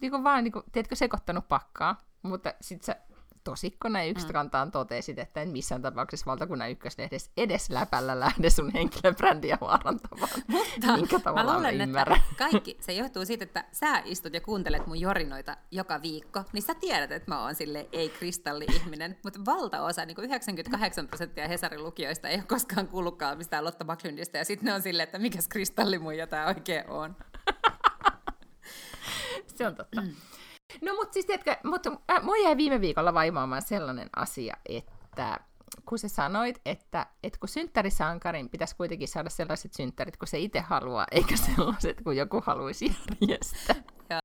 niin 0.00 0.10
kuin 0.10 0.24
vaan, 0.24 0.44
niin 0.44 0.52
kuin, 0.52 0.64
tiedätkö, 0.72 0.96
sekoittanut 0.96 1.48
pakkaa, 1.48 2.04
mutta 2.22 2.54
sitten 2.60 2.86
sä 2.86 2.96
tosikkona 3.46 4.02
ja 4.02 4.10
yksikantaan 4.10 4.72
totesit, 4.72 5.18
että 5.18 5.42
en 5.42 5.48
missään 5.48 5.82
tapauksessa 5.82 6.26
valtakunnan 6.26 6.70
ykköslehdessä 6.70 7.30
edes 7.36 7.70
läpällä 7.70 8.20
lähde 8.20 8.50
sun 8.50 8.72
henkilöbrändiä 8.72 9.58
vaarantamaan. 9.60 10.42
Mutta 10.46 10.96
Minkä 10.96 11.18
mä 11.34 11.54
luulen, 11.54 11.80
että 11.80 12.20
kaikki, 12.38 12.76
se 12.80 12.92
johtuu 12.92 13.24
siitä, 13.24 13.44
että 13.44 13.64
sä 13.72 14.02
istut 14.04 14.34
ja 14.34 14.40
kuuntelet 14.40 14.86
mun 14.86 15.00
jorinoita 15.00 15.56
joka 15.70 16.02
viikko, 16.02 16.44
niin 16.52 16.62
sä 16.62 16.74
tiedät, 16.74 17.12
että 17.12 17.30
mä 17.30 17.42
oon 17.42 17.54
sille 17.54 17.88
ei-kristalli-ihminen, 17.92 19.18
mutta 19.22 19.40
valtaosa, 19.46 20.04
niin 20.04 20.14
kuin 20.14 20.24
98 20.24 21.08
prosenttia 21.08 21.48
Hesarin 21.48 21.84
lukijoista 21.84 22.28
ei 22.28 22.36
ole 22.36 22.44
koskaan 22.44 22.88
kuullutkaan 22.88 23.38
mistään 23.38 23.64
Lotta 23.64 23.84
Backlundista, 23.84 24.36
ja 24.36 24.44
sitten 24.44 24.66
ne 24.66 24.72
on 24.72 24.82
silleen, 24.82 25.04
että 25.04 25.18
mikäs 25.18 25.48
kristallimuija 25.48 26.26
tää 26.26 26.46
oikein 26.46 26.90
on. 26.90 27.16
Se 29.56 29.66
on 29.66 29.74
totta. 29.74 30.02
No 30.82 30.94
mutta 30.94 31.12
siis 31.12 31.26
tiedätkö, 31.26 31.56
mutta 31.64 31.92
äh, 32.10 32.24
mua 32.24 32.36
jäi 32.36 32.56
viime 32.56 32.80
viikolla 32.80 33.14
vaimaamaan 33.14 33.62
sellainen 33.62 34.08
asia, 34.16 34.56
että 34.68 35.40
kun 35.84 35.98
sä 35.98 36.08
sanoit, 36.08 36.60
että, 36.64 37.06
että 37.22 37.38
kun 37.38 37.48
synttärisankarin 37.48 38.48
pitäisi 38.48 38.76
kuitenkin 38.76 39.08
saada 39.08 39.30
sellaiset 39.30 39.74
synttärit, 39.74 40.16
kun 40.16 40.28
se 40.28 40.38
itse 40.38 40.60
haluaa, 40.60 41.06
eikä 41.10 41.36
sellaiset, 41.56 42.00
kun 42.04 42.16
joku 42.16 42.42
haluaisi 42.46 42.96
järjestää. 43.20 43.76
Joo. 44.10 44.18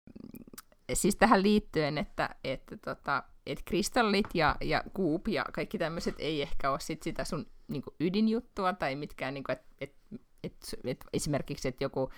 Siis 0.93 1.15
tähän 1.15 1.43
liittyen, 1.43 1.97
että, 1.97 2.35
että, 2.43 2.77
tota, 2.77 3.23
että 3.45 3.63
kristallit 3.65 4.27
ja, 4.33 4.55
ja 4.61 4.83
kuup 4.93 5.27
ja 5.27 5.45
kaikki 5.53 5.77
tämmöiset 5.77 6.15
ei 6.19 6.41
ehkä 6.41 6.71
ole 6.71 6.79
sit 6.79 7.03
sitä 7.03 7.23
sun 7.23 7.45
niin 7.67 7.83
ydinjuttua, 7.99 8.73
tai 8.73 8.95
mitkään, 8.95 9.33
niin 9.33 9.43
että 9.49 9.65
et, 9.81 9.95
et, 10.43 10.53
et, 10.83 11.05
esimerkiksi, 11.13 11.67
että 11.67 11.83
joku 11.83 12.11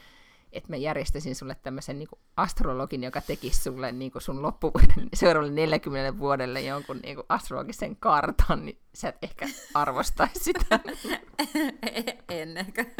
että 0.53 0.69
mä 0.69 0.75
järjestäisin 0.75 1.35
sulle 1.35 1.55
tämmöisen 1.55 1.99
niin 1.99 2.07
astrologin, 2.37 3.03
joka 3.03 3.21
tekisi 3.21 3.63
sulle 3.63 3.91
niin 3.91 4.11
sun 4.17 4.41
loppu 4.41 4.71
seuraavalle 5.13 5.53
40 5.53 6.19
vuodelle 6.19 6.61
jonkun 6.61 6.99
niin 7.03 7.17
astrologisen 7.29 7.95
kartan, 7.95 8.65
niin 8.65 8.79
sä 8.93 9.09
et 9.09 9.17
ehkä 9.21 9.47
arvostaisi 9.73 10.39
sitä. 10.39 10.79
en 12.29 12.57
ehkä. 12.57 12.85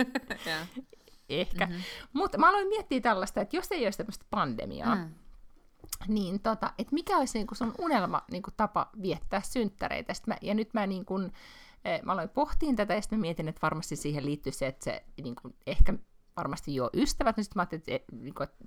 Ehkä. 1.29 1.65
Mm-hmm. 1.65 1.81
Mutta 2.13 2.37
mä 2.37 2.49
aloin 2.49 2.67
miettiä 2.67 3.01
tällaista, 3.01 3.41
että 3.41 3.55
jos 3.55 3.71
ei 3.71 3.85
olisi 3.85 3.97
tämmöistä 3.97 4.25
pandemiaa, 4.29 4.95
mm. 4.95 5.09
niin 6.07 6.39
tota, 6.39 6.73
että 6.77 6.93
mikä 6.93 7.17
olisi 7.17 7.37
niin 7.37 7.47
sun 7.53 7.73
unelma 7.79 8.21
niin 8.31 8.43
tapa 8.57 8.89
viettää 9.01 9.41
synttäreitä. 9.41 10.13
Sitten 10.13 10.33
mä, 10.33 10.37
ja 10.41 10.53
nyt 10.53 10.73
mä 10.73 10.87
niin 10.87 11.05
kun, 11.05 11.31
mä 12.03 12.11
aloin 12.11 12.29
pohtiin 12.29 12.75
tätä 12.75 12.93
ja 12.93 13.01
sitten 13.01 13.19
mietin, 13.19 13.47
että 13.47 13.61
varmasti 13.61 13.95
siihen 13.95 14.25
liittyy 14.25 14.51
se, 14.51 14.67
että 14.67 14.83
se 14.83 15.03
niin 15.23 15.35
kun, 15.35 15.53
ehkä 15.67 15.93
varmasti 16.37 16.75
jo 16.75 16.89
ystävät, 16.93 17.37
niin 17.37 17.43
sitten 17.43 17.59
mä 17.59 17.61
ajattelin, 17.61 17.95
että, 17.95 18.15
niin 18.15 18.33
kuin, 18.33 18.43
että 18.43 18.65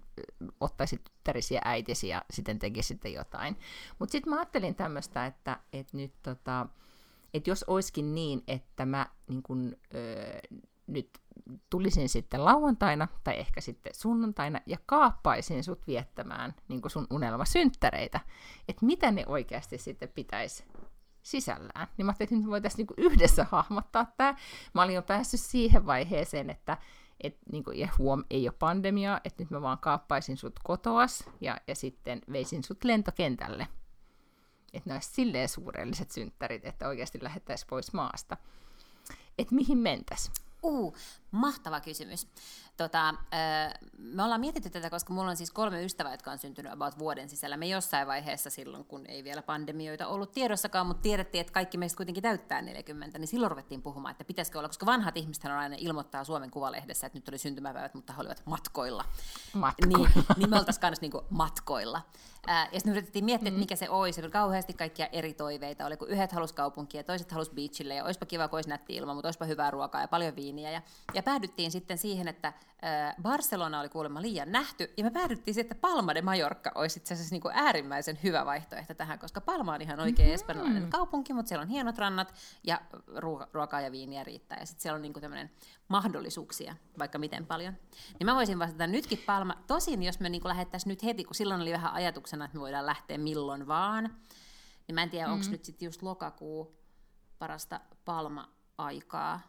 ottaisit 0.61 1.05
tyttärisi 1.05 1.55
ja 1.55 1.61
äitisi 1.65 2.09
ja 2.09 2.25
sitten 2.31 2.59
tekisi 2.59 2.89
sitten 2.89 3.13
jotain. 3.13 3.57
Mutta 3.99 4.13
sitten 4.13 4.31
mä 4.31 4.37
ajattelin 4.37 4.75
tämmöistä, 4.75 5.27
että, 5.27 5.61
että 5.73 5.97
nyt 5.97 6.13
tota, 6.23 6.67
että 7.35 7.51
jos 7.51 7.65
olisikin 7.65 8.15
niin, 8.15 8.43
että 8.49 8.87
mä 8.87 9.07
niin 9.29 9.43
kun, 9.43 9.77
öö, 9.95 10.39
nyt 10.87 11.19
tulisin 11.71 12.09
sitten 12.09 12.45
lauantaina 12.45 13.09
tai 13.25 13.39
ehkä 13.39 13.61
sitten 13.61 13.95
sunnuntaina 13.95 14.61
ja 14.67 14.79
kaappaisin 14.87 15.65
sut 15.65 15.87
viettämään 15.87 16.55
niin 16.69 16.81
sun 16.87 17.07
unelmasynttäreitä, 17.11 18.21
että 18.69 18.87
mitä 18.87 19.11
ne 19.11 19.25
oikeasti 19.27 19.79
sitten 19.79 20.09
pitäisi 20.09 20.65
sisällään. 21.23 21.89
Niin 21.97 22.07
mä 22.07 22.11
ajattelin, 22.11 22.27
että 22.27 22.37
nyt 22.37 22.51
voitaisiin 22.51 22.87
niin 22.87 23.11
yhdessä 23.11 23.47
hahmottaa 23.51 24.07
tämä. 24.17 24.35
Mä 24.75 24.83
olin 24.83 24.95
jo 24.95 25.03
päässyt 25.03 25.41
siihen 25.41 25.87
vaiheeseen, 25.87 26.51
että 26.51 26.77
et, 27.21 27.39
niin 27.53 27.65
kuin, 27.65 27.79
ja 27.79 27.89
huom, 27.99 28.25
ei 28.31 28.49
ole 28.49 28.57
pandemiaa, 28.59 29.21
että 29.25 29.43
nyt 29.43 29.51
mä 29.51 29.63
vaan 29.63 29.79
kaappaisin 29.79 30.37
sut 30.37 30.61
kotoas 30.65 31.25
ja, 31.41 31.57
ja 31.67 31.75
sitten 31.75 32.21
veisin 32.33 32.65
sut 32.65 32.85
lentokentälle. 32.85 33.69
Että 34.73 34.95
ne 34.95 35.01
silleen 35.01 35.49
suurelliset 35.49 36.11
synttärit, 36.11 36.65
että 36.65 36.89
oikeasti 36.89 37.19
lähettäisiin 37.23 37.69
pois 37.69 37.93
maasta. 37.93 38.37
Että 39.39 39.55
mihin 39.55 39.79
mentäs? 39.79 40.31
Uh, 40.67 40.97
mahtava 41.31 41.81
kysymys. 41.81 42.27
Tota, 42.77 43.15
me 43.99 44.23
ollaan 44.23 44.41
mietitty 44.41 44.71
tätä, 44.71 44.91
koska 44.91 45.13
mulla 45.13 45.31
on 45.31 45.37
siis 45.37 45.51
kolme 45.51 45.85
ystävää, 45.85 46.13
jotka 46.13 46.31
on 46.31 46.39
syntynyt 46.39 46.73
about 46.73 46.99
vuoden 46.99 47.29
sisällä. 47.29 47.57
Me 47.57 47.67
jossain 47.67 48.07
vaiheessa 48.07 48.51
silloin, 48.51 48.85
kun 48.85 49.07
ei 49.07 49.25
vielä 49.25 49.43
pandemioita 49.43 50.07
ollut 50.07 50.33
tiedossakaan, 50.33 50.87
mutta 50.87 51.03
tiedettiin, 51.03 51.41
että 51.41 51.53
kaikki 51.53 51.79
meistä 51.79 51.97
kuitenkin 51.97 52.23
täyttää 52.23 52.63
40, 52.63 53.19
niin 53.19 53.29
silloin 53.29 53.51
ruvettiin 53.51 53.83
puhumaan, 53.83 54.13
että 54.13 54.25
pitäisikö 54.25 54.59
olla, 54.59 54.69
koska 54.69 54.87
vanhat 54.87 55.17
ihmiset 55.17 55.45
on 55.45 55.51
aina 55.51 55.77
ilmoittaa 55.79 56.25
Suomen 56.25 56.51
kuvalehdessä, 56.51 57.07
että 57.07 57.19
nyt 57.19 57.29
oli 57.29 57.39
syntymäpäivät, 57.39 57.95
mutta 57.95 58.13
he 58.13 58.21
olivat 58.21 58.43
matkoilla. 58.45 59.05
Matkoilla. 59.53 60.09
Niin, 60.15 60.25
niin 60.37 60.51
me 60.51 60.59
oltaisiin 60.59 60.81
kanssa 60.81 61.03
niinku 61.03 61.23
matkoilla. 61.31 62.03
Ää, 62.47 62.69
ja 62.73 62.81
sitten 62.81 62.93
me 62.93 62.97
yritettiin 62.97 63.25
miettiä, 63.25 63.49
että 63.49 63.61
mikä 63.61 63.77
se 63.77 63.91
olisi. 63.91 64.21
Oli 64.21 64.31
kauheasti 64.31 64.73
kaikkia 64.73 65.07
eri 65.07 65.35
toiveita. 65.35 65.87
Oli 65.87 65.97
kun 65.97 66.09
yhdet 66.09 66.33
halus 66.33 66.53
kaupunkia, 66.53 67.05
toiset 67.05 67.33
halus 67.33 67.51
beachille, 67.51 67.95
ja 67.95 68.05
olisipa 68.05 68.27
kiva, 68.27 68.49
kun 68.49 68.57
olisi 68.57 68.69
nätti 68.69 68.97
ilma, 68.97 69.15
mutta 69.15 69.29
olisipa 69.29 69.45
hyvää 69.45 69.71
ruokaa 69.71 70.01
ja 70.01 70.09
paljon 70.09 70.37
viiniä. 70.37 70.56
Ja, 70.63 70.83
ja 71.15 71.23
päädyttiin 71.23 71.71
sitten 71.71 71.99
siihen, 71.99 72.29
että 72.29 72.53
ää, 72.83 73.15
Barcelona 73.23 73.81
oli 73.81 73.89
kuulemma 73.89 74.23
liian 74.23 74.53
nähty, 74.53 74.93
ja 74.97 75.05
me 75.05 75.11
päädyttiin 75.11 75.55
siihen, 75.55 75.71
että 75.71 75.81
Palma 75.81 76.15
de 76.15 76.23
Mallorca 76.23 76.73
olisi 76.75 76.99
itse 77.01 77.15
asiassa 77.15 77.35
niinku 77.35 77.51
äärimmäisen 77.53 78.19
hyvä 78.23 78.47
vaihtoehto 78.47 78.95
tähän, 78.95 79.19
koska 79.19 79.41
Palma 79.41 79.75
on 79.75 79.83
ihan 79.83 80.01
oikein 80.01 80.27
mm-hmm. 80.27 80.35
espanjalainen 80.35 80.91
kaupunki, 80.91 81.33
mutta 81.33 81.49
siellä 81.49 81.63
on 81.63 81.69
hienot 81.69 81.99
rannat, 81.99 82.35
ja 82.65 82.81
ruo- 83.17 83.49
ruokaa 83.53 83.81
ja 83.81 83.93
viiniä 83.93 84.25
riittää. 84.25 84.59
Ja 84.61 84.67
sitten 84.67 84.83
siellä 84.83 84.97
on 84.97 85.03
niinku 85.03 85.21
tämmöinen 85.21 85.51
mahdollisuuksia, 85.89 86.77
vaikka 86.99 87.19
miten 87.19 87.47
paljon. 87.47 87.75
Niin 88.19 88.27
mä 88.27 88.35
voisin 88.35 88.59
vastata 88.59 88.87
nytkin 88.87 89.23
Palma. 89.27 89.55
Tosin, 89.67 90.03
jos 90.03 90.21
me 90.21 90.29
niinku 90.29 90.49
lähettäisiin 90.49 90.91
nyt 90.91 91.05
heti, 91.05 91.25
kun 91.25 91.35
silloin 91.35 91.61
oli 91.61 91.73
vähän 91.73 91.93
ajatuksena, 91.93 92.45
että 92.45 92.57
me 92.57 92.61
voidaan 92.61 92.87
lähteä 92.87 93.19
milloin 93.19 93.67
vaan, 93.67 94.05
niin 94.89 94.95
mä 94.95 95.03
en 95.03 95.11
tiedä, 95.11 95.27
mm. 95.27 95.33
onko 95.33 95.47
nyt 95.51 95.65
sitten 95.65 95.87
just 95.87 96.03
lokakuu 96.03 96.81
parasta 97.39 97.81
Palma-aikaa. 98.05 99.41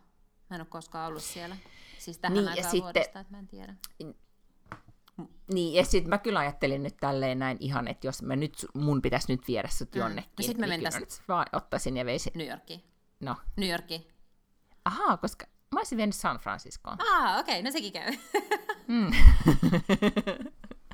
Mä 0.50 0.56
en 0.56 0.62
ole 0.62 0.68
koskaan 0.70 1.08
ollut 1.08 1.24
siellä. 1.24 1.56
Siis 1.98 2.18
tähän 2.18 2.34
Niin, 2.36 2.43
ja 2.45 2.52
aikaan 2.52 2.72
sitten- 2.72 2.84
vuodesta, 2.84 3.20
että 3.20 3.34
mä 3.34 3.39
en 3.39 3.48
tiedä. 3.48 3.74
Niin, 5.54 5.74
ja 5.74 5.86
sitten 5.86 6.10
mä 6.10 6.18
kyllä 6.18 6.39
ajattelin 6.39 6.84
nyt 6.84 6.98
tälleen 6.98 7.39
näin 7.39 7.58
ihan, 7.60 7.88
että 7.88 8.08
jos 8.08 8.22
mä 8.22 8.36
nyt, 8.36 8.66
mun 8.74 9.02
pitäisi 9.02 9.34
nyt 9.34 9.48
viedä 9.48 9.68
sut 9.68 9.95
Mm. 9.95 10.00
jonnekin, 10.00 10.32
No 10.39 10.43
sit 10.43 10.58
me 10.58 10.68
niin 10.68 10.80
kyllä 10.80 11.00
nyt 11.00 11.22
vaan 11.28 11.45
ottaisin 11.54 11.98
ja 11.98 12.06
veisin. 12.06 12.32
New 12.36 12.48
Yorkiin. 12.48 12.84
No, 13.20 13.36
New 13.56 13.70
Yorkiin. 13.70 14.08
ahaa, 14.86 15.18
koska 15.18 15.45
mä 15.74 15.80
olisin 15.80 15.98
vienyt 15.98 16.16
San 16.16 16.38
Franciscoon. 16.38 16.98
Ah, 17.02 17.39
okei, 17.39 17.60
okay, 17.60 17.64
no 17.64 17.72
sekin 17.72 17.93
käy. 17.93 18.14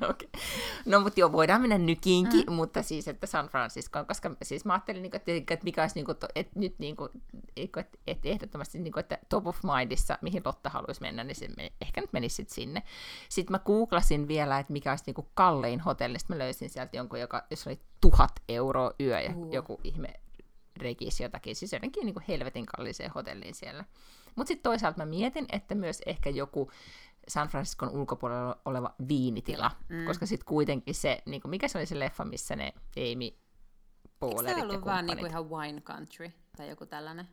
Okay. 0.09 0.27
No 0.85 0.99
mutta 0.99 1.19
joo, 1.19 1.31
voidaan 1.31 1.61
mennä 1.61 1.77
nykiinkin, 1.77 2.43
mm. 2.47 2.53
mutta 2.53 2.83
siis, 2.83 3.07
että 3.07 3.27
San 3.27 3.47
Franciscoon, 3.47 4.05
koska 4.05 4.35
siis 4.43 4.65
mä 4.65 4.73
ajattelin, 4.73 5.01
niinku, 5.01 5.17
että, 5.17 5.31
että 5.31 5.63
mikä 5.63 5.81
olisi, 5.81 5.95
niinku, 5.95 6.13
to- 6.13 6.27
että 6.35 6.59
nyt 6.59 6.79
niinku, 6.79 7.09
eikö, 7.57 7.79
että, 7.79 7.97
että 8.07 8.29
ehdottomasti, 8.29 8.79
niinku, 8.79 8.99
että 8.99 9.17
top 9.29 9.47
of 9.47 9.57
mindissa, 9.63 10.17
mihin 10.21 10.41
Lotta 10.45 10.69
haluaisi 10.69 11.01
mennä, 11.01 11.23
niin 11.23 11.35
se 11.35 11.47
ehkä 11.81 12.01
nyt 12.01 12.13
menisi 12.13 12.35
sit 12.35 12.49
sinne. 12.49 12.83
Sitten 13.29 13.51
mä 13.51 13.59
googlasin 13.59 14.27
vielä, 14.27 14.59
että 14.59 14.73
mikä 14.73 14.91
olisi 14.91 15.03
niinku 15.07 15.27
kallein 15.33 15.79
hotelli, 15.79 16.19
sitten 16.19 16.37
mä 16.37 16.43
löysin 16.43 16.69
sieltä 16.69 16.97
jonkun, 16.97 17.19
joka, 17.19 17.43
jos 17.49 17.67
oli 17.67 17.79
tuhat 18.01 18.31
euroa 18.49 18.91
yö 18.99 19.19
ja 19.19 19.33
Uh. 19.35 19.53
joku 19.53 19.79
ihme 19.83 20.13
rekisi 20.77 21.23
jotakin, 21.23 21.55
siis 21.55 21.73
jotenkin 21.73 22.05
niinku 22.05 22.21
helvetin 22.27 22.65
kalliseen 22.65 23.11
hotelliin 23.15 23.55
siellä. 23.55 23.85
Mutta 24.35 24.47
sitten 24.47 24.63
toisaalta 24.63 24.97
mä 24.97 25.05
mietin, 25.05 25.45
että 25.51 25.75
myös 25.75 26.01
ehkä 26.05 26.29
joku 26.29 26.71
San 27.27 27.47
Franciscon 27.47 27.89
ulkopuolella 27.89 28.61
oleva 28.65 28.95
viinitila, 29.07 29.71
mm. 29.89 30.05
koska 30.05 30.25
sitten 30.25 30.45
kuitenkin 30.45 30.95
se, 30.95 31.21
niin 31.25 31.41
kuin, 31.41 31.49
mikä 31.49 31.67
se 31.67 31.77
oli 31.77 31.85
se 31.85 31.99
leffa, 31.99 32.25
missä 32.25 32.55
ne 32.55 32.73
Amy 32.97 33.25
Eikö 33.25 33.37
Poehlerit 34.19 34.55
se 34.55 34.59
ja 34.59 34.63
ollut 34.63 34.85
vaan 34.85 35.05
niinku 35.05 35.25
kumppanit. 35.25 35.49
ihan 35.49 35.49
wine 35.49 35.81
country 35.81 36.31
tai 36.57 36.69
joku 36.69 36.85
tällainen? 36.85 37.27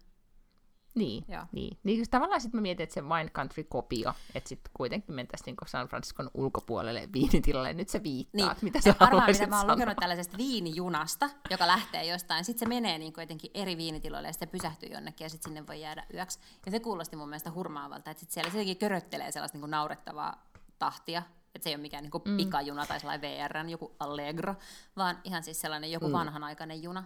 Niin, 0.94 1.24
Joo. 1.28 1.42
niin. 1.52 1.78
niin 1.84 2.10
tavallaan 2.10 2.40
sitten 2.40 2.58
mä 2.58 2.62
mietin, 2.62 2.84
että 2.84 2.94
se 2.94 3.00
Wine 3.00 3.30
Country-kopio, 3.30 4.14
että 4.34 4.48
sitten 4.48 4.70
kuitenkin 4.74 5.14
mentäisiin 5.14 5.56
niin 5.60 5.68
San 5.68 5.88
Franciscon 5.88 6.30
ulkopuolelle 6.34 7.08
viinitilalle, 7.12 7.72
nyt 7.72 7.88
se 7.88 8.02
viittaa, 8.02 8.52
niin. 8.52 8.56
mitä 8.62 8.80
sä 8.80 8.94
Arvaa, 9.00 9.26
mitä 9.26 9.46
mä 9.46 9.60
oon 9.60 9.70
lukenut 9.70 9.96
tällaisesta 10.00 10.36
viinijunasta, 10.36 11.30
joka 11.50 11.66
lähtee 11.66 12.04
jostain, 12.04 12.44
sitten 12.44 12.58
se 12.58 12.68
menee 12.68 12.98
niin 12.98 13.12
jotenkin 13.16 13.50
eri 13.54 13.76
viinitiloille 13.76 14.28
ja 14.28 14.32
sitten 14.32 14.48
pysähtyy 14.48 14.88
jonnekin 14.88 15.24
ja 15.24 15.28
sitten 15.28 15.50
sinne 15.50 15.66
voi 15.66 15.80
jäädä 15.80 16.06
yöksi. 16.14 16.38
Ja 16.66 16.72
se 16.72 16.80
kuulosti 16.80 17.16
mun 17.16 17.28
mielestä 17.28 17.52
hurmaavalta, 17.52 18.10
että 18.10 18.20
sitten 18.20 18.34
siellä 18.34 18.50
se 18.50 18.56
jotenkin 18.56 18.76
köröttelee 18.76 19.32
sellaista 19.32 19.56
niin 19.56 19.62
kuin 19.62 19.70
naurettavaa 19.70 20.50
tahtia, 20.78 21.22
että 21.54 21.64
se 21.64 21.70
ei 21.70 21.74
ole 21.74 21.82
mikään 21.82 22.02
niin 22.02 22.10
kuin 22.10 22.22
mm. 22.26 22.36
pikajuna 22.36 22.86
tai 22.86 23.00
sellainen 23.00 23.30
VRn 23.30 23.68
joku 23.68 23.96
Allegro, 23.98 24.54
vaan 24.96 25.18
ihan 25.24 25.42
siis 25.42 25.60
sellainen 25.60 25.92
joku 25.92 26.06
mm. 26.06 26.12
vanhanaikainen 26.12 26.82
juna. 26.82 27.04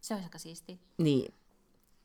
Se 0.00 0.14
olisi 0.14 0.26
aika 0.26 0.38
siistiä. 0.38 0.76
Niin, 0.98 1.34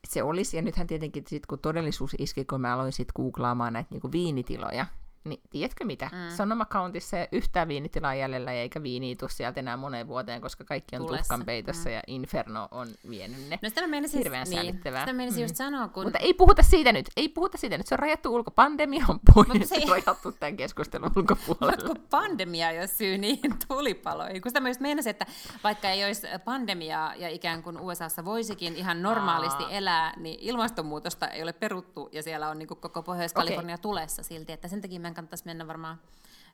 se 0.07 0.23
olisi, 0.23 0.57
ja 0.57 0.61
nythän 0.61 0.87
tietenkin 0.87 1.23
sit, 1.27 1.45
kun 1.45 1.59
todellisuus 1.59 2.15
iski, 2.19 2.45
kun 2.45 2.61
mä 2.61 2.73
aloin 2.73 2.91
sit 2.91 3.11
googlaamaan 3.15 3.73
näitä 3.73 3.87
niinku 3.91 4.11
viinitiloja, 4.11 4.85
niin 5.24 5.41
tiedätkö 5.49 5.86
mitä? 5.86 6.09
Mm. 6.11 6.36
Sonoma-countissa 6.36 7.19
ei 7.19 7.28
yhtään 7.32 7.67
viinitilaa 7.67 8.15
jäljellä, 8.15 8.51
eikä 8.51 8.84
viiniä 8.84 9.15
tule 9.15 9.30
sieltä 9.30 9.59
enää 9.59 9.78
moneen 9.78 10.07
vuoteen, 10.07 10.41
koska 10.41 10.63
kaikki 10.63 10.95
on 10.95 11.01
Tulessa. 11.01 11.24
tuhkan 11.24 11.45
peitossa 11.45 11.89
mm. 11.89 11.95
ja 11.95 12.01
Inferno 12.07 12.67
on 12.71 12.88
vienyt 13.09 13.49
ne. 13.49 13.59
No 13.61 13.69
sitä 13.69 13.88
menisin, 13.88 14.17
Hirveän 14.17 14.47
niin, 14.49 14.76
Sitä 14.76 15.13
menisin 15.13 15.39
mm. 15.39 15.43
just 15.43 15.55
sanoa, 15.55 15.88
kun... 15.88 16.03
Mutta 16.03 16.19
ei 16.19 16.34
puhuta 16.34 16.63
siitä 16.63 16.91
nyt, 16.91 17.05
ei 17.17 17.30
puhuta 17.30 17.57
siitä 17.57 17.78
nyt, 17.78 17.88
se 17.88 17.95
on 17.95 17.99
rajattu 17.99 18.36
ulko, 18.36 18.51
pandemia 18.51 19.05
on 19.07 19.19
pois, 19.34 19.69
se 19.69 19.76
ei... 19.76 19.86
rajattu 19.89 20.32
tämän 20.32 20.57
keskustelun 20.57 21.11
ulkopuolelle. 21.15 21.88
Mutta 21.88 22.07
pandemia 22.09 22.69
ei 22.69 22.80
ole 22.80 22.88
syy 22.88 23.17
niihin 23.17 23.53
tulipaloihin, 23.67 24.41
kun 24.41 24.49
sitä 24.49 24.59
mä 24.59 24.69
just 24.69 24.80
meinasin, 24.80 25.09
että 25.09 25.26
vaikka 25.63 25.89
ei 25.89 26.05
olisi 26.05 26.28
pandemiaa 26.45 27.15
ja 27.15 27.30
ikään 27.30 27.63
kuin 27.63 27.80
USAssa 27.80 28.26
voisikin 28.26 28.76
ihan 28.76 29.01
normaalisti 29.01 29.63
Aa. 29.63 29.69
elää, 29.69 30.13
niin 30.17 30.39
ilmastonmuutosta 30.39 31.28
ei 31.28 31.43
ole 31.43 31.53
peruttu 31.53 32.09
ja 32.11 32.24
siellä 32.24 32.49
on 32.49 32.59
niin 32.59 32.67
koko 32.67 33.03
Pohjois-Kalifornia 33.03 33.76
okay. 33.76 33.82
tulessa 33.82 34.24
silti, 34.24 34.51
että 34.51 34.67
sen 34.67 34.82
takia 34.82 34.99
mä 34.99 35.12
meidän 35.14 35.16
kannattaisi 35.16 35.45
mennä 35.45 35.68
varmaan 35.68 35.99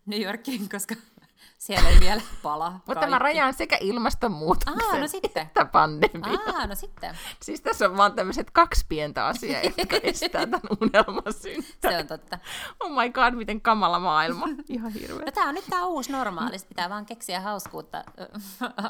New 0.05 0.21
Yorkiin, 0.21 0.69
koska 0.69 0.95
siellä 1.65 1.89
ei 1.89 1.99
vielä 1.99 2.21
pala 2.43 2.79
Mutta 2.87 3.07
mä 3.07 3.19
rajaan 3.19 3.53
sekä 3.53 3.77
ilmastonmuutoksen 3.81 4.95
Aa, 4.95 4.99
no 4.99 5.07
sitten. 5.07 5.43
että 5.47 5.65
pandemia. 5.65 6.39
Aa, 6.53 6.67
no 6.67 6.75
sitten. 6.75 7.17
Siis 7.41 7.61
tässä 7.61 7.89
on 7.89 7.97
vaan 7.97 8.13
tämmöiset 8.13 8.51
kaksi 8.51 8.85
pientä 8.89 9.25
asiaa, 9.25 9.61
jotka 9.77 9.97
estää 10.03 10.47
tämän 10.47 10.77
unelman 10.81 11.33
Se 11.81 11.97
on 11.97 12.07
totta. 12.07 12.39
Oh 12.79 12.89
my 12.89 13.09
god, 13.09 13.33
miten 13.33 13.61
kamala 13.61 13.99
maailma. 13.99 14.47
Ihan 14.69 14.91
hirveä. 14.91 15.25
No, 15.25 15.31
tämä 15.31 15.49
on 15.49 15.55
nyt 15.55 15.65
tämä 15.69 15.85
uusi 15.85 16.11
normaali. 16.11 16.57
Pitää 16.69 16.89
vaan 16.89 17.05
keksiä 17.05 17.41
hauskuutta 17.41 18.03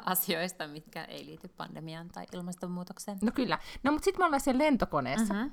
asioista, 0.05 0.67
mitkä 0.67 1.03
ei 1.03 1.25
liity 1.25 1.47
pandemiaan 1.47 2.09
tai 2.09 2.25
ilmastonmuutokseen. 2.33 3.17
No 3.21 3.31
kyllä. 3.31 3.59
No 3.83 3.91
mutta 3.91 4.05
sitten 4.05 4.21
me 4.21 4.25
ollaan 4.25 4.41
siellä 4.41 4.63
lentokoneessa. 4.63 5.33
Mm-hmm. 5.33 5.51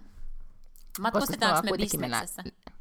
Matkustetaanko 1.01 1.62
me 1.62 1.77
bisneksessä? 1.77 2.43
Mennään 2.43 2.76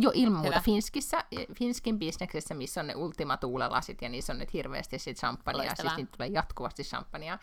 Joo, 0.00 0.12
ilman 0.14 0.40
muuta. 0.42 0.60
Finskissä, 0.60 1.24
Finskin 1.54 1.98
bisneksessä, 1.98 2.54
missä 2.54 2.80
on 2.80 2.86
ne 2.86 2.94
ultimatuulelasit, 2.94 4.02
ja 4.02 4.08
niissä 4.08 4.32
on 4.32 4.38
nyt 4.38 4.52
hirveästi 4.52 4.98
sit 4.98 5.16
champagnea, 5.16 5.74
siis 5.74 5.96
niitä 5.96 6.12
tulee 6.16 6.28
jatkuvasti 6.28 6.82
champagnea. 6.82 7.38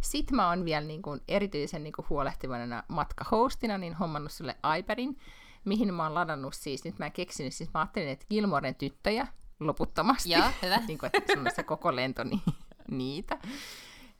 Sitten 0.00 0.36
mä 0.36 0.48
oon 0.48 0.64
vielä 0.64 0.86
niin 0.86 1.02
kuin 1.02 1.20
erityisen 1.28 1.82
niin 1.82 1.92
kuin 1.92 2.06
huolehtivana 2.10 2.82
matkahostina, 2.88 3.78
niin 3.78 3.94
hommannut 3.94 4.32
sille 4.32 4.56
iPadin, 4.78 5.18
mihin 5.64 5.94
mä 5.94 6.02
oon 6.02 6.14
ladannut 6.14 6.54
siis, 6.54 6.84
nyt 6.84 6.98
mä 6.98 7.10
keksin, 7.10 7.52
siis 7.52 7.70
mä 7.74 7.80
ajattelin, 7.80 8.08
että 8.08 8.26
Gilmoren 8.30 8.74
tyttöjä 8.74 9.26
loputtomasti. 9.60 10.30
Joo, 10.30 10.48
hyvä. 10.62 10.76
niin 10.88 10.98
kuin, 10.98 11.10
että 11.12 11.50
se 11.56 11.62
koko 11.62 11.96
lento 11.96 12.24
niin, 12.24 12.42
niitä. 12.90 13.38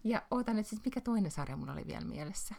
Ja 0.04 0.22
ootan 0.30 0.56
nyt 0.56 0.66
siis, 0.66 0.84
mikä 0.84 1.00
toinen 1.00 1.30
sarja 1.30 1.56
mulla 1.56 1.72
oli 1.72 1.86
vielä 1.86 2.04
mielessä? 2.04 2.54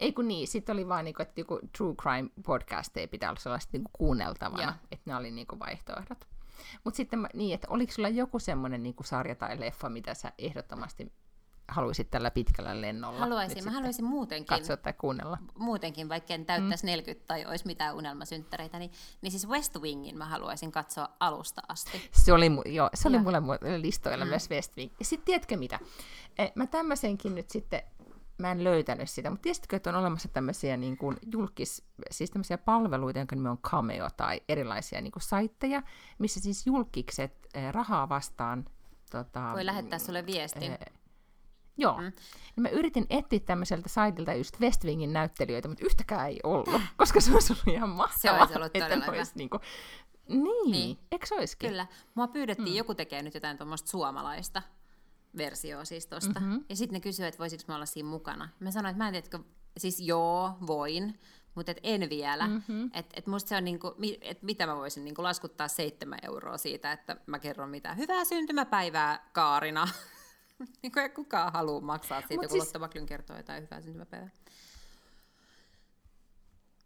Ei 0.00 0.12
kun 0.12 0.28
niin, 0.28 0.48
sitten 0.48 0.72
oli 0.72 0.88
vaan, 0.88 1.04
niinku, 1.04 1.22
että 1.22 1.40
joku 1.40 1.60
true 1.76 1.94
crime 1.94 2.30
podcast 2.46 2.96
ei 2.96 3.06
pitää 3.06 3.30
olla 3.30 3.40
sellaista 3.40 3.70
niinku 3.72 3.90
kuunneltavana, 3.92 4.74
että 4.90 5.10
ne 5.10 5.16
oli 5.16 5.30
niinku 5.30 5.58
vaihtoehdot. 5.58 6.28
Mutta 6.84 6.96
sitten 6.96 7.28
niin, 7.34 7.54
että 7.54 7.66
oliko 7.70 7.92
sulla 7.92 8.08
joku 8.08 8.38
semmoinen 8.38 8.82
niinku 8.82 9.02
sarja 9.02 9.34
tai 9.34 9.60
leffa, 9.60 9.88
mitä 9.88 10.14
sä 10.14 10.32
ehdottomasti 10.38 11.12
haluaisit 11.68 12.10
tällä 12.10 12.30
pitkällä 12.30 12.80
lennolla? 12.80 13.18
Haluaisin, 13.18 13.64
mä 13.64 13.70
haluaisin 13.70 14.04
muutenkin. 14.04 14.46
Katsoa 14.46 14.76
tai 14.76 14.92
kuunnella. 14.92 15.38
Muutenkin, 15.58 16.08
vaikka 16.08 16.34
en 16.34 16.46
täyttäisi 16.46 16.84
mm. 16.84 16.90
40 16.90 17.26
tai 17.26 17.46
olisi 17.46 17.66
mitään 17.66 17.96
unelmasynttäreitä, 17.96 18.78
niin, 18.78 18.90
niin 19.22 19.30
siis 19.30 19.48
West 19.48 19.76
Wingin 19.80 20.18
mä 20.18 20.24
haluaisin 20.24 20.72
katsoa 20.72 21.08
alusta 21.20 21.62
asti. 21.68 22.08
Se 22.12 22.32
oli, 22.32 22.50
joo, 22.66 22.90
se 22.94 23.08
oli 23.08 23.16
ja. 23.16 23.22
mulle 23.22 23.80
listoilla 23.80 24.24
mm. 24.24 24.28
myös 24.28 24.50
West 24.50 24.76
Wing. 24.76 24.92
Ja 24.98 25.04
sitten 25.04 25.26
tiedätkö 25.26 25.56
mitä? 25.56 25.78
Eh, 26.38 26.52
mä 26.54 26.66
tämmöisenkin 26.66 27.34
nyt 27.34 27.50
sitten 27.50 27.82
mä 28.40 28.50
en 28.50 28.64
löytänyt 28.64 29.10
sitä, 29.10 29.30
mutta 29.30 29.42
tiesitkö, 29.42 29.76
että 29.76 29.90
on 29.90 29.96
olemassa 29.96 30.28
tämmöisiä 30.28 30.76
niin 30.76 30.96
kuin 30.96 31.16
julkis, 31.32 31.84
siis 32.10 32.30
tämmöisiä 32.30 32.58
palveluita, 32.58 33.18
jonka 33.18 33.36
nimi 33.36 33.48
on 33.48 33.58
Cameo 33.58 34.08
tai 34.16 34.40
erilaisia 34.48 35.00
niin 35.00 35.12
kuin 35.12 35.22
saitteja, 35.22 35.82
missä 36.18 36.40
siis 36.40 36.66
julkikset 36.66 37.48
eh, 37.54 37.72
rahaa 37.72 38.08
vastaan... 38.08 38.64
Tota, 39.10 39.50
Voi 39.52 39.66
lähettää 39.66 39.98
sulle 39.98 40.26
viestin. 40.26 40.72
Eh, 40.72 40.78
Joo. 41.76 41.96
Mm. 41.96 42.02
Niin 42.02 42.62
mä 42.62 42.68
yritin 42.68 43.06
etsiä 43.10 43.40
tämmöiseltä 43.40 43.88
saitilta 43.88 44.34
just 44.34 44.60
West 44.60 44.84
Wingin 44.84 45.12
näyttelijöitä, 45.12 45.68
mutta 45.68 45.84
yhtäkään 45.84 46.28
ei 46.28 46.40
ollut, 46.42 46.80
koska 46.96 47.20
se 47.20 47.32
olisi 47.32 47.52
ollut 47.52 47.68
ihan 47.68 47.88
mahtavaa. 47.88 48.18
Se 48.18 48.30
olisi 48.30 48.56
ollut 48.56 48.72
todella. 48.72 49.04
Olisi 49.06 49.32
niinku... 49.34 49.58
Niin, 50.28 50.70
niin, 50.70 50.98
eikö 51.12 51.26
se 51.26 51.34
olisikin? 51.34 51.70
Kyllä. 51.70 51.86
Mua 52.14 52.28
pyydettiin, 52.28 52.68
mm. 52.68 52.74
joku 52.74 52.94
tekee 52.94 53.22
nyt 53.22 53.34
jotain 53.34 53.56
tuommoista 53.56 53.90
suomalaista 53.90 54.62
versio 55.36 55.84
siis 55.84 56.06
tosta. 56.06 56.40
Mm-hmm. 56.40 56.64
Ja 56.68 56.76
sitten 56.76 56.94
ne 56.94 57.00
kysyivät, 57.00 57.28
että 57.28 57.38
voisiko 57.38 57.62
mä 57.68 57.74
olla 57.74 57.86
siinä 57.86 58.08
mukana. 58.08 58.48
Mä 58.60 58.70
sanoin, 58.70 58.90
että 58.90 59.04
mä 59.04 59.08
en 59.08 59.22
tiedä, 59.22 59.44
siis 59.78 60.00
joo, 60.00 60.52
voin, 60.66 61.20
mutta 61.54 61.72
et 61.72 61.80
en 61.82 62.10
vielä. 62.10 62.46
Mm-hmm. 62.46 62.90
Että 62.94 63.14
et 63.16 63.26
musta 63.26 63.48
se 63.48 63.56
on 63.56 63.64
niinku, 63.64 63.94
että 64.20 64.46
mitä 64.46 64.66
mä 64.66 64.76
voisin 64.76 65.04
niinku 65.04 65.22
laskuttaa 65.22 65.68
seitsemän 65.68 66.18
euroa 66.22 66.58
siitä, 66.58 66.92
että 66.92 67.16
mä 67.26 67.38
kerron 67.38 67.70
mitä 67.70 67.94
hyvää 67.94 68.24
syntymäpäivää 68.24 69.30
Kaarina. 69.32 69.88
niin 70.82 70.92
kuin 70.92 71.10
kukaan 71.10 71.52
haluaa 71.52 71.80
maksaa 71.80 72.20
siitä, 72.20 72.34
Mut 72.34 72.42
kun 72.42 72.50
siis... 72.50 72.64
Lotta 72.64 72.78
Baklyn 72.78 73.06
kertoo 73.06 73.36
jotain 73.36 73.62
hyvää 73.62 73.80
syntymäpäivää. 73.80 74.30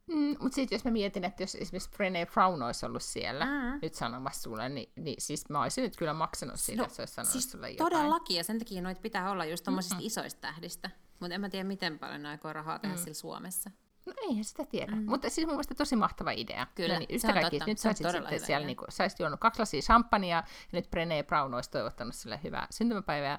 Mm, 0.07 0.37
mutta 0.41 0.55
sitten 0.55 0.77
jos 0.77 0.85
mä 0.85 0.91
mietin, 0.91 1.25
että 1.25 1.43
jos 1.43 1.55
esimerkiksi 1.55 1.91
Brené 1.91 2.33
Brown 2.33 2.63
olisi 2.63 2.87
ollut 2.87 3.03
siellä 3.03 3.45
mm. 3.45 3.79
nyt 3.83 3.95
sanomassa 3.95 4.43
sulle, 4.43 4.69
niin, 4.69 4.93
niin 4.97 5.17
siis 5.19 5.49
mä 5.49 5.63
olisin 5.63 5.85
nyt 5.85 5.97
kyllä 5.97 6.15
maksanut 6.15 6.61
siitä, 6.61 6.83
no, 6.83 6.85
että 6.85 6.97
se 6.97 7.03
olisi 7.03 7.15
sanonut 7.15 7.33
siis 7.33 7.51
sulle 7.51 7.71
jotain. 7.71 7.93
todellakin, 7.93 8.37
ja 8.37 8.45
sen 8.45 8.59
takia 8.59 8.83
noita 8.83 9.01
pitää 9.01 9.31
olla 9.31 9.45
just 9.45 9.65
tommosista 9.65 9.95
mm-hmm. 9.95 10.07
isoista 10.07 10.41
tähdistä. 10.41 10.91
Mutta 11.21 11.35
en 11.35 11.41
mä 11.41 11.49
tiedä, 11.49 11.69
miten 11.69 11.99
paljon 11.99 12.27
aikoo 12.27 12.53
rahaa 12.53 12.79
tehdä 12.79 12.95
mm. 12.95 13.01
sillä 13.01 13.15
Suomessa. 13.15 13.71
No 14.07 14.13
eihän 14.23 14.45
sitä 14.45 14.65
tiedä. 14.65 14.93
Mm. 14.93 15.05
Mutta 15.07 15.31
siis 15.31 15.47
mun 15.47 15.55
mielestä 15.55 15.75
tosi 15.75 15.97
mahtava 15.97 16.31
idea. 16.31 16.67
Kyllä, 16.75 16.95
no 16.95 16.99
niin, 16.99 17.09
yhtä 17.11 17.33
kaikki, 17.33 17.61
Nyt 17.67 17.79
saisit 17.79 18.07
sitten 18.11 18.41
siellä, 18.41 18.67
niin 18.67 18.77
kuin, 18.77 18.93
saisit 18.93 19.21
juonut 19.21 19.41
kaksi 19.41 19.61
lasia 19.61 19.81
champagnea, 19.81 20.37
ja 20.37 20.43
nyt 20.73 20.87
Brené 20.87 21.27
Brown 21.27 21.55
olisi 21.55 21.71
toivottanut 21.71 22.15
sille 22.15 22.41
hyvää 22.45 22.67
syntymäpäivää 22.71 23.39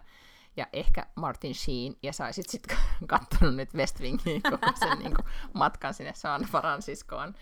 ja 0.57 0.67
ehkä 0.73 1.05
Martin 1.15 1.55
Sheen, 1.55 1.95
ja 2.03 2.13
saisit 2.13 2.49
sitten 2.49 2.77
katsonut 3.07 3.55
nyt 3.55 3.73
West 3.73 3.99
Wingiin 3.99 4.41
koko 4.41 4.71
sen 4.79 4.99
niin 5.03 5.15
kuin, 5.15 5.25
matkan 5.53 5.93
sinne 5.93 6.13
San 6.15 6.41
Franciscoon. 6.41 7.35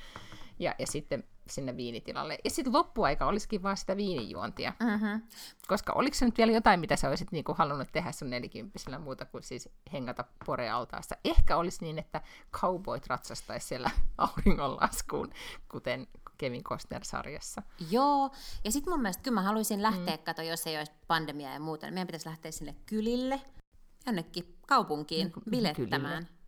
Ja, 0.59 0.76
ja 0.80 0.88
sitten 0.88 1.24
sinne 1.47 1.78
viinitilalle. 1.78 2.38
Ja 2.43 2.49
sitten 2.49 2.74
loppuaika 2.74 3.26
olisikin 3.26 3.64
vaan 3.64 3.78
sitä 3.78 3.97
viinijuontia. 3.97 4.74
Mm-hmm. 4.80 5.22
Koska 5.68 5.93
oliko 5.93 6.14
se 6.14 6.26
nyt 6.26 6.38
vielä 6.38 6.51
jotain, 6.51 6.80
mitä 6.80 6.95
sä 6.95 7.09
olisit 7.09 7.32
niinku 7.32 7.53
halunnut 7.57 7.88
tehdä 7.91 8.11
sun 8.11 8.30
nelikymppisellä 8.30 8.99
muuta 8.99 9.26
kuin 9.26 9.43
siis 9.43 9.70
hengata 9.93 10.24
porealtaassa? 10.45 11.16
Ehkä 11.26 11.57
olisi 11.57 11.86
niin, 11.86 11.99
että 11.99 12.22
cowboyt 12.51 13.07
ratsastaisi 13.07 13.68
siellä 13.68 13.89
auringonlaskuun, 14.18 15.32
kuten 15.72 16.07
Kevin 16.38 16.63
Costner-sarjassa. 16.63 17.61
Joo, 17.91 18.31
ja 18.63 18.71
sitten 18.71 18.93
mun 18.93 19.01
mielestä 19.01 19.23
kyllä 19.23 19.36
mä 19.36 19.41
haluaisin 19.41 19.81
lähteä, 19.81 20.15
mm. 20.15 20.23
kato, 20.23 20.41
jos 20.41 20.67
ei 20.67 20.77
olisi 20.77 20.91
pandemia 21.07 21.53
ja 21.53 21.59
muuta, 21.59 21.86
niin 21.86 21.93
meidän 21.93 22.07
pitäisi 22.07 22.29
lähteä 22.29 22.51
sinne 22.51 22.75
kylille, 22.86 23.41
jonnekin 24.05 24.57
kaupunkiin 24.67 25.27
niin, 25.27 25.43
bilettämään. 25.49 26.25
Kylille. 26.25 26.43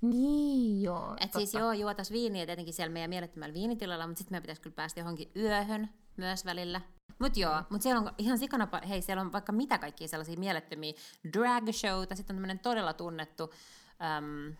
Niin, 0.00 0.82
joo. 0.82 1.16
Et 1.20 1.32
siis 1.32 1.54
joo, 1.54 1.72
juotas 1.72 2.10
viiniä 2.10 2.46
tietenkin 2.46 2.74
siellä 2.74 2.92
meidän 2.92 3.10
mielettömällä 3.10 3.54
viinitilalla, 3.54 4.06
mutta 4.06 4.18
sitten 4.18 4.32
meidän 4.34 4.42
pitäisi 4.42 4.62
kyllä 4.62 4.74
päästä 4.74 5.00
johonkin 5.00 5.30
yöhön 5.36 5.88
myös 6.16 6.44
välillä. 6.44 6.80
Mutta 7.18 7.40
joo, 7.40 7.60
mm. 7.60 7.66
mutta 7.70 7.82
siellä 7.82 8.00
on 8.00 8.14
ihan 8.18 8.38
sikana, 8.38 8.68
hei 8.88 9.02
siellä 9.02 9.20
on 9.20 9.32
vaikka 9.32 9.52
mitä 9.52 9.78
kaikkia 9.78 10.08
sellaisia 10.08 10.38
mielettömiä 10.38 10.92
drag 11.32 11.68
showta, 11.72 12.14
sitten 12.14 12.34
on 12.34 12.36
tämmöinen 12.36 12.58
todella 12.58 12.92
tunnettu 12.92 13.42
um, 13.44 14.56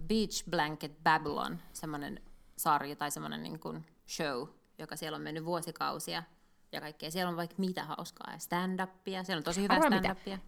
Beach 0.00 0.50
Blanket 0.50 1.02
Babylon, 1.02 1.58
semmoinen 1.72 2.22
sarja 2.58 2.96
tai 2.96 3.10
semmoinen 3.10 3.42
niin 3.42 3.60
kuin 3.60 3.86
show, 4.08 4.48
joka 4.78 4.96
siellä 4.96 5.16
on 5.16 5.22
mennyt 5.22 5.44
vuosikausia 5.44 6.22
ja 6.72 6.80
kaikkea. 6.80 7.10
Siellä 7.10 7.30
on 7.30 7.36
vaikka 7.36 7.54
mitä 7.58 7.84
hauskaa 7.84 8.32
ja 8.32 8.38
stand-upia. 8.38 9.24
Siellä 9.24 9.38
on 9.38 9.44
tosi 9.44 9.62
hyvää 9.62 9.78
stand-upia. 9.78 10.38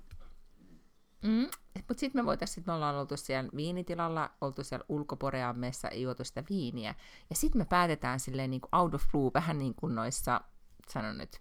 Mm, 1.23 1.49
mutta 1.75 2.01
sitten 2.01 2.23
me 2.23 2.27
voitaisiin, 2.27 2.65
me 2.67 2.73
ollaan 2.73 2.97
oltu 2.97 3.17
siellä 3.17 3.51
viinitilalla, 3.57 4.31
oltu 4.41 4.65
siellä 4.65 4.85
ulkoporeammessa 4.89 5.89
ja 5.89 5.99
juotu 5.99 6.25
sitä 6.25 6.45
viiniä. 6.51 6.95
Ja 7.31 7.37
sitten 7.37 7.61
me 7.61 7.65
päätetään 7.65 8.21
silleen 8.21 8.51
niin 8.51 8.61
kuin 8.61 8.81
out 8.81 8.95
of 8.95 9.03
blue, 9.13 9.31
vähän 9.35 9.59
niin 9.59 9.75
kuin 9.75 9.95
noissa, 9.95 10.41
sanon 10.89 11.19
nyt, 11.19 11.41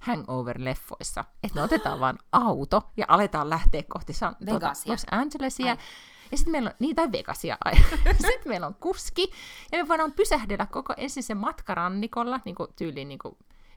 hangover-leffoissa. 0.00 1.24
Että 1.42 1.54
me 1.54 1.62
otetaan 1.62 2.00
vaan 2.04 2.18
auto 2.32 2.90
ja 2.96 3.04
aletaan 3.08 3.50
lähteä 3.50 3.82
kohti 3.88 4.12
San- 4.12 4.36
tuota, 4.46 4.72
Los 4.86 5.06
Angelesia. 5.10 5.70
Ai. 5.70 5.78
Ja 6.34 6.38
sitten 6.38 6.52
meillä 6.52 6.68
on 6.68 6.76
niitä 6.78 7.12
Vegasia 7.12 7.56
Sitten 8.16 8.48
meillä 8.48 8.66
on 8.66 8.74
kuski, 8.74 9.30
ja 9.72 9.82
me 9.82 9.88
voidaan 9.88 10.12
pysähdellä 10.12 10.66
koko 10.66 10.94
ensin 10.96 11.22
se 11.22 11.34
matkarannikolla, 11.34 12.40
niin 12.44 12.54
kuin 12.54 12.68
tyyliin 12.76 13.08
niin 13.08 13.18
kuin 13.18 13.36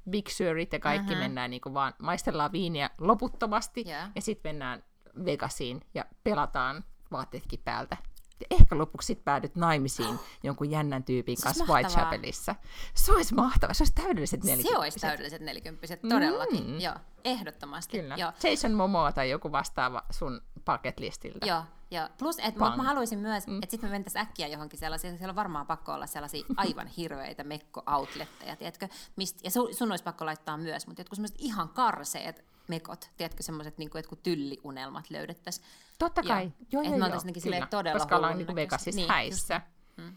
Big 0.10 0.28
Surit 0.28 0.74
ja 0.74 0.80
kaikki 0.80 1.12
uh-huh. 1.12 1.24
mennään 1.24 1.50
niin 1.50 1.62
kuin 1.62 1.74
vaan, 1.74 1.94
maistellaan 2.00 2.52
viiniä 2.52 2.90
loputtomasti, 2.98 3.84
yeah. 3.88 4.10
ja 4.16 4.22
sitten 4.22 4.50
mennään 4.50 4.84
Vegasiin 5.26 5.82
ja 5.94 6.06
pelataan 6.24 6.84
vaatteetkin 7.12 7.60
päältä 7.66 7.98
ja 8.40 8.46
ehkä 8.50 8.78
lopuksi 8.78 9.06
sit 9.06 9.26
päädyt 9.26 9.56
naimisiin 9.56 10.20
jonkun 10.44 10.72
jännän 10.72 11.04
tyypin 11.04 11.38
kanssa 11.44 11.66
Whitechapelissa. 11.66 12.56
Se 12.94 13.12
olisi 13.12 13.36
mahtavaa, 13.36 13.74
se 13.74 13.84
olisi 13.84 13.94
täydelliset 13.96 14.44
nelikymppiset. 14.44 14.76
Se 14.76 14.80
olisi 14.80 15.00
täydelliset 15.00 15.42
nelikymppiset, 15.42 16.02
todellakin, 16.02 16.68
mm. 16.68 16.80
joo, 16.80 16.96
ehdottomasti. 17.24 18.00
Kyllä. 18.00 18.16
Joo. 18.18 18.32
Jason 18.44 18.74
Momoa 18.74 19.12
tai 19.12 19.30
joku 19.30 19.52
vastaava 19.52 20.04
sun 20.10 20.42
bucket 20.66 21.00
listiltä. 21.00 21.46
Joo, 21.46 21.64
ja 21.92 22.10
plus, 22.18 22.40
että 22.40 22.60
mä 22.60 22.84
haluaisin 22.84 23.20
myös, 23.20 23.48
mm. 23.48 23.58
että 23.64 23.72
sitten 23.72 23.90
me 23.90 23.94
mentäisiin 23.94 24.22
äkkiä 24.22 24.48
johonkin 24.48 24.80
sellaisia, 24.80 25.18
siellä 25.18 25.32
on 25.32 25.36
varmaan 25.36 25.68
pakko 25.68 25.94
olla 25.94 26.08
sellaisia 26.08 26.46
aivan 26.58 26.88
hirveitä 26.88 27.44
mekko-outletteja, 27.44 28.56
tiedätkö? 28.56 28.88
Mist, 29.16 29.44
ja 29.44 29.52
sun, 29.52 29.74
sun 29.74 29.92
olisi 29.92 30.04
pakko 30.04 30.26
laittaa 30.26 30.58
myös, 30.58 30.88
mutta 30.88 31.02
jotkut 31.02 31.16
semmoiset 31.16 31.38
ihan 31.40 31.70
karseet 31.70 32.46
mekot, 32.68 33.10
tiedätkö, 33.18 33.44
semmoiset, 33.44 33.78
niin 33.78 33.90
kuin, 33.90 34.00
että 34.00 34.10
kun 34.10 34.18
tylliunelmat 34.24 35.10
löydettäisiin. 35.10 35.68
Totta 36.00 36.24
kai, 36.24 36.44
ja, 36.44 36.52
joo, 36.72 36.84
joo, 36.84 36.98
joo, 36.98 37.22
kyllä, 37.44 37.68
todella 37.68 38.00
koska 38.00 38.16
ollaan 38.16 38.38
niin 38.38 38.56
Vegasissa 38.56 39.02
niin, 39.02 39.10
häissä. 39.10 39.62
Mm. 39.98 40.16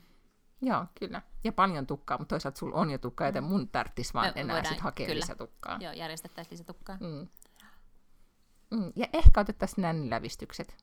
Joo, 0.62 0.86
kyllä. 1.00 1.22
Ja 1.44 1.52
paljon 1.52 1.86
tukkaa, 1.86 2.18
mutta 2.18 2.32
toisaalta 2.32 2.58
sulla 2.58 2.76
on 2.76 2.90
jo 2.90 2.98
tukkaa, 2.98 3.26
joten 3.26 3.44
mun 3.44 3.68
tarvitsisi 3.68 4.14
vaan 4.14 4.32
Me 4.34 4.40
enää 4.40 4.56
voidaan, 4.56 4.74
sit 4.74 4.82
hakea 4.82 5.06
kyllä. 5.06 5.20
lisätukkaa. 5.20 5.78
Joo, 5.80 5.92
järjestettäisiin 5.92 6.52
lisätukkaa. 6.52 6.96
Mm. 7.00 7.28
Mm. 8.70 8.92
Ja 8.96 9.06
ehkä 9.12 9.40
otettaisiin 9.40 9.82
nännilävistykset, 9.82 10.76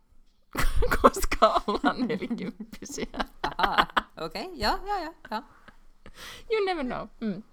koska 1.01 1.61
ollaan 1.67 2.07
nelikymppisiä. 2.07 3.07
okei, 4.21 4.45
okay. 4.45 4.55
joo, 4.55 4.79
joo, 4.87 4.97
joo. 4.97 5.13
You 6.51 6.65
never 6.65 6.85
know. 6.85 7.07
Mm. 7.21 7.43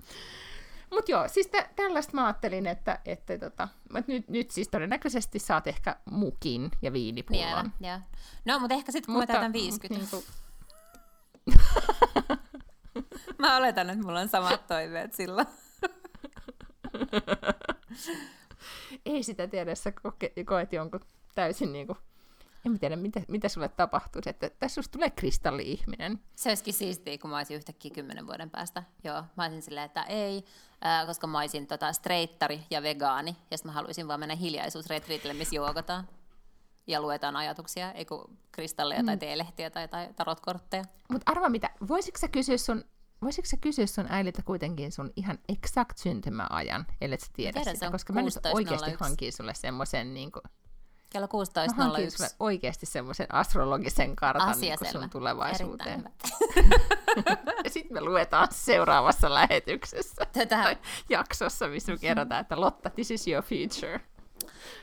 Mutta 0.91 1.11
joo, 1.11 1.29
siis 1.29 1.47
tä- 1.47 1.69
tällaista 1.77 2.13
mä 2.15 2.25
ajattelin, 2.25 2.67
että, 2.67 2.99
että 3.05 3.39
tota, 3.39 3.69
nyt, 4.07 4.29
nyt 4.29 4.51
siis 4.51 4.69
todennäköisesti 4.69 5.39
saat 5.39 5.67
ehkä 5.67 5.97
mukin 6.11 6.71
ja 6.83 6.93
viinipullon. 6.93 7.73
Niin, 7.81 7.91
joo. 7.91 8.01
No, 8.45 8.59
mutta 8.59 8.75
ehkä 8.75 8.93
sitten 8.93 9.07
kun 9.07 9.15
mutta, 9.15 9.33
mä 9.33 9.39
täytän 9.39 9.53
50. 9.53 10.01
Niin 10.01 10.11
kuin... 10.11 10.25
mä 13.39 13.57
oletan, 13.57 13.91
että 13.91 14.07
mulla 14.07 14.21
on 14.21 14.29
samat 14.29 14.67
toiveet 14.67 15.15
silloin. 15.15 15.47
Ei 19.07 19.23
sitä 19.23 19.47
tiedä, 19.47 19.75
sä 19.75 19.93
koet 20.47 20.73
jonkun 20.73 21.01
täysin 21.35 21.73
niin 21.73 21.87
en 22.67 22.79
tiedä, 22.79 22.97
mitä, 22.97 23.21
mitä 23.29 23.49
sulle 23.49 23.69
tapahtuisi, 23.69 24.31
että 24.31 24.51
tässä 24.51 24.75
susta 24.75 24.93
tulee 24.93 25.11
kristalli-ihminen. 25.11 26.21
Se 26.35 26.49
olisikin 26.49 26.75
siistiä, 26.75 27.19
kun 27.19 27.31
mä 27.31 27.37
olisin 27.37 27.57
yhtäkkiä 27.57 27.91
kymmenen 27.95 28.27
vuoden 28.27 28.51
päästä. 28.51 28.83
Joo, 29.05 29.25
mä 29.37 29.45
olisin 29.45 29.63
silleen, 29.63 29.87
että 29.87 30.03
ei, 30.03 30.45
ää, 30.81 31.07
koska 31.07 31.27
mä 31.27 31.39
olisin 31.39 31.67
tota, 31.67 31.93
streittari 31.93 32.61
ja 32.71 32.83
vegaani, 32.83 33.37
ja 33.51 33.59
sitten 33.59 33.71
mä 33.71 33.75
haluaisin 33.75 34.09
vaan 34.09 34.21
mennä 34.21 34.37
hiljaisuusretriitille, 34.37 35.35
missä 35.35 35.57
juokotaan 35.57 36.09
ja 36.87 37.01
luetaan 37.01 37.37
ajatuksia, 37.37 37.93
ei 37.93 38.05
kun 38.05 38.39
kristalleja 38.53 39.03
mm. 39.03 39.07
tai 39.07 39.17
teelehtiä 39.17 39.71
tai, 39.71 39.89
tai 39.89 40.09
tarotkortteja. 40.17 40.85
Mutta 41.09 41.33
arva 41.33 41.49
mitä, 41.49 41.71
voisitko 41.89 42.19
sä 42.19 42.29
kysyä 42.29 42.57
sun 42.57 42.85
Voisitko 43.23 43.49
sä 43.49 43.57
kysyä 43.57 43.87
sun 43.87 44.07
äidiltä 44.09 44.43
kuitenkin 44.43 44.93
sun 44.93 45.13
ihan 45.17 45.39
exakt 45.49 45.99
syntymäajan, 45.99 46.87
ellei 47.01 47.21
sä 47.21 47.27
tiedä 47.33 47.53
Tiedän, 47.53 47.77
sitä, 47.77 47.91
koska 47.91 48.13
mä 48.13 48.23
nyt 48.23 48.35
oikeasti 48.53 48.91
hankin 49.01 49.33
sulle 49.33 49.55
semmoisen 49.55 50.15
niin 50.15 50.33
kuin, 50.33 50.43
Kello 51.15 51.27
16.01. 51.27 52.35
oikeasti 52.41 52.87
semmoisen 52.87 53.35
astrologisen 53.35 54.17
kartan 54.17 54.61
niin 54.61 54.79
sun 54.93 55.11
tulevaisuuteen. 55.11 56.05
Sitten 57.67 57.93
me 57.93 58.01
luetaan 58.01 58.49
seuraavassa 58.51 59.35
lähetyksessä 59.35 60.27
Tätä... 60.33 60.63
tai 60.63 60.77
jaksossa, 61.09 61.69
missä 61.69 61.93
me 61.93 61.99
kerrotaan, 61.99 62.41
että 62.41 62.61
Lotta, 62.61 62.91
this 62.91 63.11
is 63.11 63.29
your 63.29 63.45
future. 63.45 64.01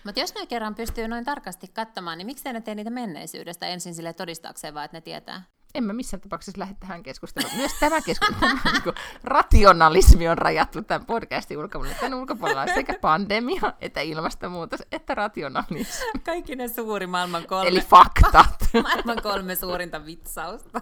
Mutta 0.04 0.20
jos 0.20 0.36
ne 0.36 0.46
kerran 0.46 0.76
pystyy 0.76 1.08
noin 1.08 1.26
tarkasti 1.26 1.68
katsomaan, 1.68 2.18
niin 2.18 2.26
miksi 2.26 2.54
ne 2.54 2.62
tee 2.62 2.76
niitä 2.76 2.90
menneisyydestä 2.90 3.68
ensin 3.68 3.96
sille 3.96 4.14
todistaakseen, 4.14 4.74
vaan 4.74 4.86
että 4.86 4.98
ne 4.98 5.02
tietää? 5.02 5.44
En 5.76 5.84
mä 5.84 5.94
missään 5.94 6.22
tapauksessa 6.22 6.60
lähde 6.60 6.76
tähän 6.80 7.04
keskusteluun. 7.04 7.56
Myös 7.56 7.72
tämä 7.80 8.02
keskustelu, 8.02 8.52
niin 8.74 8.96
rationalismi 9.24 10.28
on 10.28 10.38
rajattu 10.38 10.82
tämän 10.82 11.06
podcastin 11.06 11.58
ulkopuolelle. 11.58 11.98
Tämän 12.00 12.20
ulkopuolella 12.20 12.62
on 12.62 12.70
sekä 12.74 12.94
pandemia, 13.02 13.74
että 13.82 14.02
ilmastonmuutos, 14.02 14.80
että 14.92 15.16
rationalismi. 15.16 15.88
Kaikki 16.26 16.56
ne 16.56 16.68
suuri 16.68 17.08
maailman 17.08 17.48
kolme... 17.48 17.68
Eli 17.68 17.82
faktat. 17.82 18.70
maailman 18.84 19.22
kolme 19.24 19.56
suurinta 19.56 20.06
vitsausta. 20.06 20.82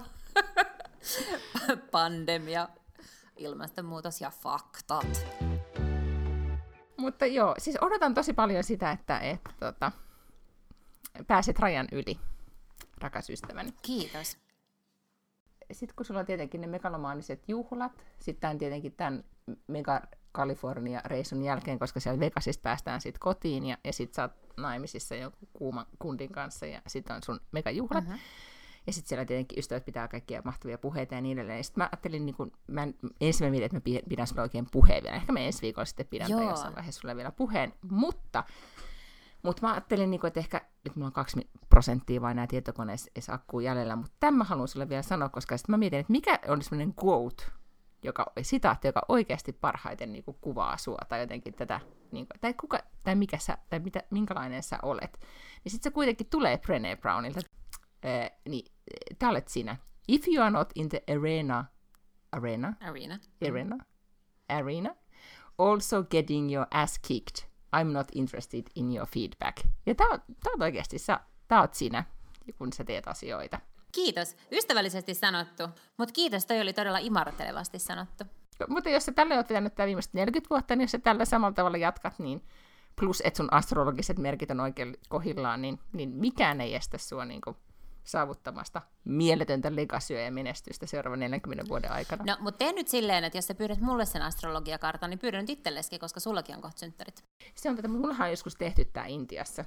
pandemia, 1.92 2.68
ilmastonmuutos 3.38 4.22
ja 4.22 4.30
faktat. 4.30 5.26
Mutta 6.98 7.26
joo, 7.26 7.56
siis 7.58 7.78
odotan 7.82 8.14
tosi 8.14 8.34
paljon 8.34 8.64
sitä, 8.64 8.92
että, 8.92 9.20
että, 9.20 9.50
tota, 9.60 9.92
pääset 11.28 11.60
rajan 11.60 11.88
yli, 11.92 12.20
rakas 13.02 13.30
ystäväni. 13.30 13.74
Kiitos 13.82 14.49
sitten 15.72 15.96
kun 15.96 16.06
sulla 16.06 16.20
on 16.20 16.26
tietenkin 16.26 16.62
ne 16.62 16.68
megalomaaniset 16.68 17.44
juhlat, 17.48 17.92
sitten 18.20 18.58
tietenkin 18.58 18.92
tämän 18.92 19.24
Mega 19.68 20.02
California-reissun 20.36 21.44
jälkeen, 21.44 21.80
koska 21.80 22.00
siellä 22.00 22.20
Vegasista 22.20 22.62
päästään 22.62 23.02
sitten 23.02 23.20
kotiin 23.20 23.66
ja, 23.66 23.78
ja 23.84 23.94
sitten 23.94 24.16
sä 24.16 24.22
oot 24.22 24.32
naimisissa 24.58 25.16
joku 25.16 25.38
kuuman 25.54 25.86
kundin 26.00 26.32
kanssa 26.32 26.66
ja 26.66 26.82
sitten 26.88 27.16
on 27.16 27.24
sun 27.24 27.40
megajuhlat. 27.52 28.04
Uh-huh. 28.04 28.20
Ja 28.88 28.94
sitten 28.94 29.10
siellä 29.10 29.26
tietenkin 29.26 29.60
ystävät 29.60 29.86
pitää 29.86 30.08
kaikkia 30.08 30.42
mahtavia 30.46 30.78
puheita 30.78 31.16
ja 31.16 31.22
niin 31.22 31.40
edelleen. 31.40 31.64
Sitten 31.64 31.82
mä 31.82 31.90
ajattelin, 31.92 32.26
niin 32.26 32.36
kun, 32.36 32.52
mä 32.68 32.88
ensin 33.22 33.48
mä 33.48 33.52
mietin, 33.52 33.66
että 33.66 33.92
mä 33.92 34.02
pidän 34.10 34.28
sulle 34.28 34.42
oikein 34.42 34.68
puheen 34.72 35.04
vielä. 35.04 35.16
Ehkä 35.16 35.34
mä 35.34 35.40
ensi 35.40 35.62
viikolla 35.62 35.86
sitten 35.86 36.08
pidän 36.08 36.32
tai 36.32 36.46
jossain 36.46 36.76
vaiheessa 36.76 37.02
sulle 37.02 37.16
vielä 37.16 37.32
puheen. 37.32 37.74
Mutta 37.90 38.44
mutta 39.44 39.68
mä 39.68 39.72
ajattelin, 39.72 40.12
niinku, 40.12 40.28
että 40.28 40.40
ehkä 40.40 40.62
nyt 40.84 40.96
mulla 40.96 41.08
on 41.08 41.14
kaksi 41.14 41.50
prosenttia 41.70 42.22
vain 42.22 42.36
nämä 42.36 42.48
tietokoneessa 42.48 43.34
akkuu 43.34 43.60
jäljellä, 43.60 43.96
mutta 43.96 44.16
tämän 44.20 44.38
mä 44.38 44.44
haluan 44.44 44.68
sulle 44.68 44.90
vielä 44.90 45.02
sanoa, 45.02 45.30
koska 45.30 45.58
sitten 45.58 45.74
mä 45.74 45.78
mietin, 45.78 46.00
että 46.00 46.12
mikä 46.12 46.40
on 46.48 46.62
semmoinen 46.62 46.94
quote, 47.04 47.44
joka, 48.04 48.32
sitaatti, 48.42 48.88
joka 48.88 49.02
oikeasti 49.08 49.54
parhaiten 49.54 50.12
niin 50.12 50.24
kuin, 50.24 50.38
kuvaa 50.42 50.78
sua 50.78 50.98
tai 51.10 51.20
jotenkin 51.20 51.54
tätä, 51.54 51.80
niin 52.12 52.28
kuin, 52.28 52.40
tai, 52.42 52.54
kuka, 52.54 52.80
tai, 53.04 53.16
mikä 53.16 53.38
sä, 53.38 53.58
tai 53.70 53.80
mitä, 53.80 54.04
minkälainen 54.10 54.64
sä 54.64 54.80
olet. 54.82 55.20
Niin 55.64 55.72
sitten 55.72 55.92
se 55.92 55.94
kuitenkin 55.94 56.28
tulee 56.28 56.56
Brené 56.58 57.02
Brownilta. 57.02 57.40
Ee, 58.04 58.40
niin, 58.50 58.72
tää 59.20 59.30
olet 59.30 59.48
sinä. 59.48 59.78
If 60.08 60.28
you 60.28 60.44
are 60.44 60.52
not 60.52 60.70
in 60.76 60.90
the 60.90 61.04
arena, 61.12 61.66
arena, 62.32 62.74
arena, 62.82 63.20
arena, 63.48 63.78
arena, 64.50 64.96
also 65.58 66.04
getting 66.04 66.54
your 66.54 66.68
ass 66.72 67.00
kicked, 67.08 67.50
I'm 67.76 67.92
not 67.92 68.08
interested 68.16 68.64
in 68.76 68.96
your 68.96 69.08
feedback. 69.08 69.58
Ja 69.86 69.96
tää 69.96 70.08
on, 70.08 70.20
tää 70.44 70.54
on 70.54 70.62
oikeasti, 70.62 70.98
sä, 70.98 71.20
tää 71.48 71.62
oot 71.62 71.74
sinä, 71.74 72.04
kun 72.58 72.74
sä 72.74 72.84
teet 72.84 73.08
asioita. 73.08 73.60
Kiitos. 73.92 74.36
Ystävällisesti 74.52 75.14
sanottu. 75.14 75.64
Mutta 75.98 76.14
kiitos, 76.14 76.46
toi 76.46 76.62
oli 76.62 76.74
todella 76.74 76.98
imartelevasti 76.98 77.80
sanottu. 77.80 78.24
Mutta 78.68 78.90
jos 78.90 79.06
sä 79.06 79.12
tälle 79.12 79.38
oot 79.38 79.48
pitänyt 79.48 79.76
tämä 79.76 79.88
viimeiset 79.88 80.14
40 80.14 80.50
vuotta, 80.50 80.76
niin 80.76 80.84
jos 80.84 80.92
sä 80.92 81.00
tällä 81.00 81.26
samalla 81.26 81.54
tavalla 81.54 81.78
jatkat, 81.78 82.20
niin 82.20 82.44
plus 82.96 83.22
että 83.26 83.38
sun 83.38 83.54
astrologiset 83.54 84.18
merkit 84.18 84.52
on 84.52 84.60
oikein 84.60 84.98
kohillaan, 85.10 85.62
niin, 85.62 85.80
niin 85.94 86.10
mikään 86.10 86.62
ei 86.62 86.76
estä 86.76 86.98
sua 86.98 87.26
niin 87.26 87.42
kuin 87.42 87.56
saavuttamasta 88.10 88.82
mieletöntä 89.05 89.76
legasyä 89.76 90.22
ja 90.22 90.32
menestystä 90.32 90.86
seuraavan 90.86 91.20
40 91.20 91.70
vuoden 91.70 91.91
aikana. 91.91 92.24
No, 92.28 92.38
mutta 92.39 92.57
tee 92.57 92.74
nyt 92.74 92.88
silleen, 92.88 93.24
että 93.24 93.38
jos 93.38 93.47
sä 93.47 93.55
pyydät 93.55 93.80
mulle 93.80 94.05
sen 94.05 94.22
astrologiakartan, 94.22 95.10
niin 95.10 95.20
pyydän 95.20 95.41
nyt 95.41 95.49
itsellesikin, 95.49 95.99
koska 95.99 96.20
sullakin 96.20 96.55
on 96.55 96.62
kohta 96.62 96.80
synttärit. 96.80 97.24
Se 97.55 97.70
on 97.70 97.76
tätä, 97.76 97.88
mullahan 97.88 98.26
on 98.26 98.32
joskus 98.32 98.55
tehty 98.55 98.86
tämä 98.86 99.05
Intiassa. 99.05 99.66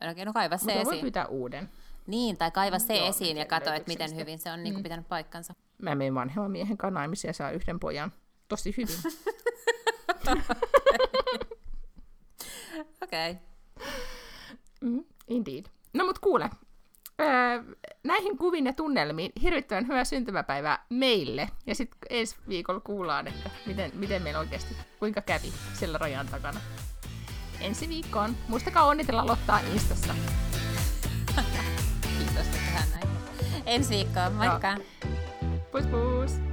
No, 0.00 0.24
no 0.24 0.32
kaiva 0.32 0.56
se 0.56 0.64
mutta 0.64 0.80
esiin. 0.80 0.86
voi 0.86 1.00
pyytää 1.00 1.26
uuden. 1.26 1.68
Niin, 2.06 2.36
tai 2.36 2.50
kaiva 2.50 2.78
se 2.78 2.96
Joo, 2.96 3.08
esiin 3.08 3.36
ja 3.36 3.46
katso, 3.46 3.72
että 3.72 3.88
miten 3.88 4.16
hyvin 4.16 4.38
se 4.38 4.52
on 4.52 4.62
niin 4.62 4.74
kuin 4.74 4.80
mm. 4.80 4.82
pitänyt 4.82 5.08
paikkansa. 5.08 5.54
Mä 5.82 5.94
menen 5.94 6.14
vanhemman 6.14 6.50
miehen 6.50 6.76
kanssa 6.76 7.26
ja 7.26 7.32
saa 7.32 7.50
yhden 7.50 7.80
pojan. 7.80 8.12
Tosi 8.48 8.74
hyvin. 8.76 8.96
Okei. 13.02 13.30
okay. 13.30 13.42
Mm, 14.80 15.04
indeed. 15.28 15.64
No 15.94 16.04
mut 16.04 16.18
kuule, 16.18 16.50
öö, 17.22 17.62
näihin 18.04 18.38
kuviin 18.38 18.66
ja 18.66 18.72
tunnelmiin 18.72 19.32
hirvittävän 19.42 19.86
hyvää 19.88 20.04
syntymäpäivää 20.04 20.84
meille. 20.88 21.48
Ja 21.66 21.74
sitten 21.74 21.98
ensi 22.10 22.36
viikolla 22.48 22.80
kuullaan, 22.80 23.28
että 23.28 23.50
miten, 23.66 23.90
miten 23.94 24.22
meillä 24.22 24.40
oikeasti, 24.40 24.76
kuinka 24.98 25.20
kävi 25.20 25.52
siellä 25.72 25.98
rajan 25.98 26.26
takana. 26.26 26.60
Ensi 27.60 27.88
viikkoon. 27.88 28.36
Muistakaa 28.48 28.84
onnitella 28.84 29.26
Lottaa 29.26 29.60
Instassa. 29.72 30.14
Kiitos, 32.18 32.46
että 32.46 32.58
tähän 32.66 32.88
näin. 32.90 33.08
Ensi 33.66 33.94
viikkoon, 33.94 34.32
moikka! 34.32 34.76
Pus 35.72 35.86
pus! 35.86 36.51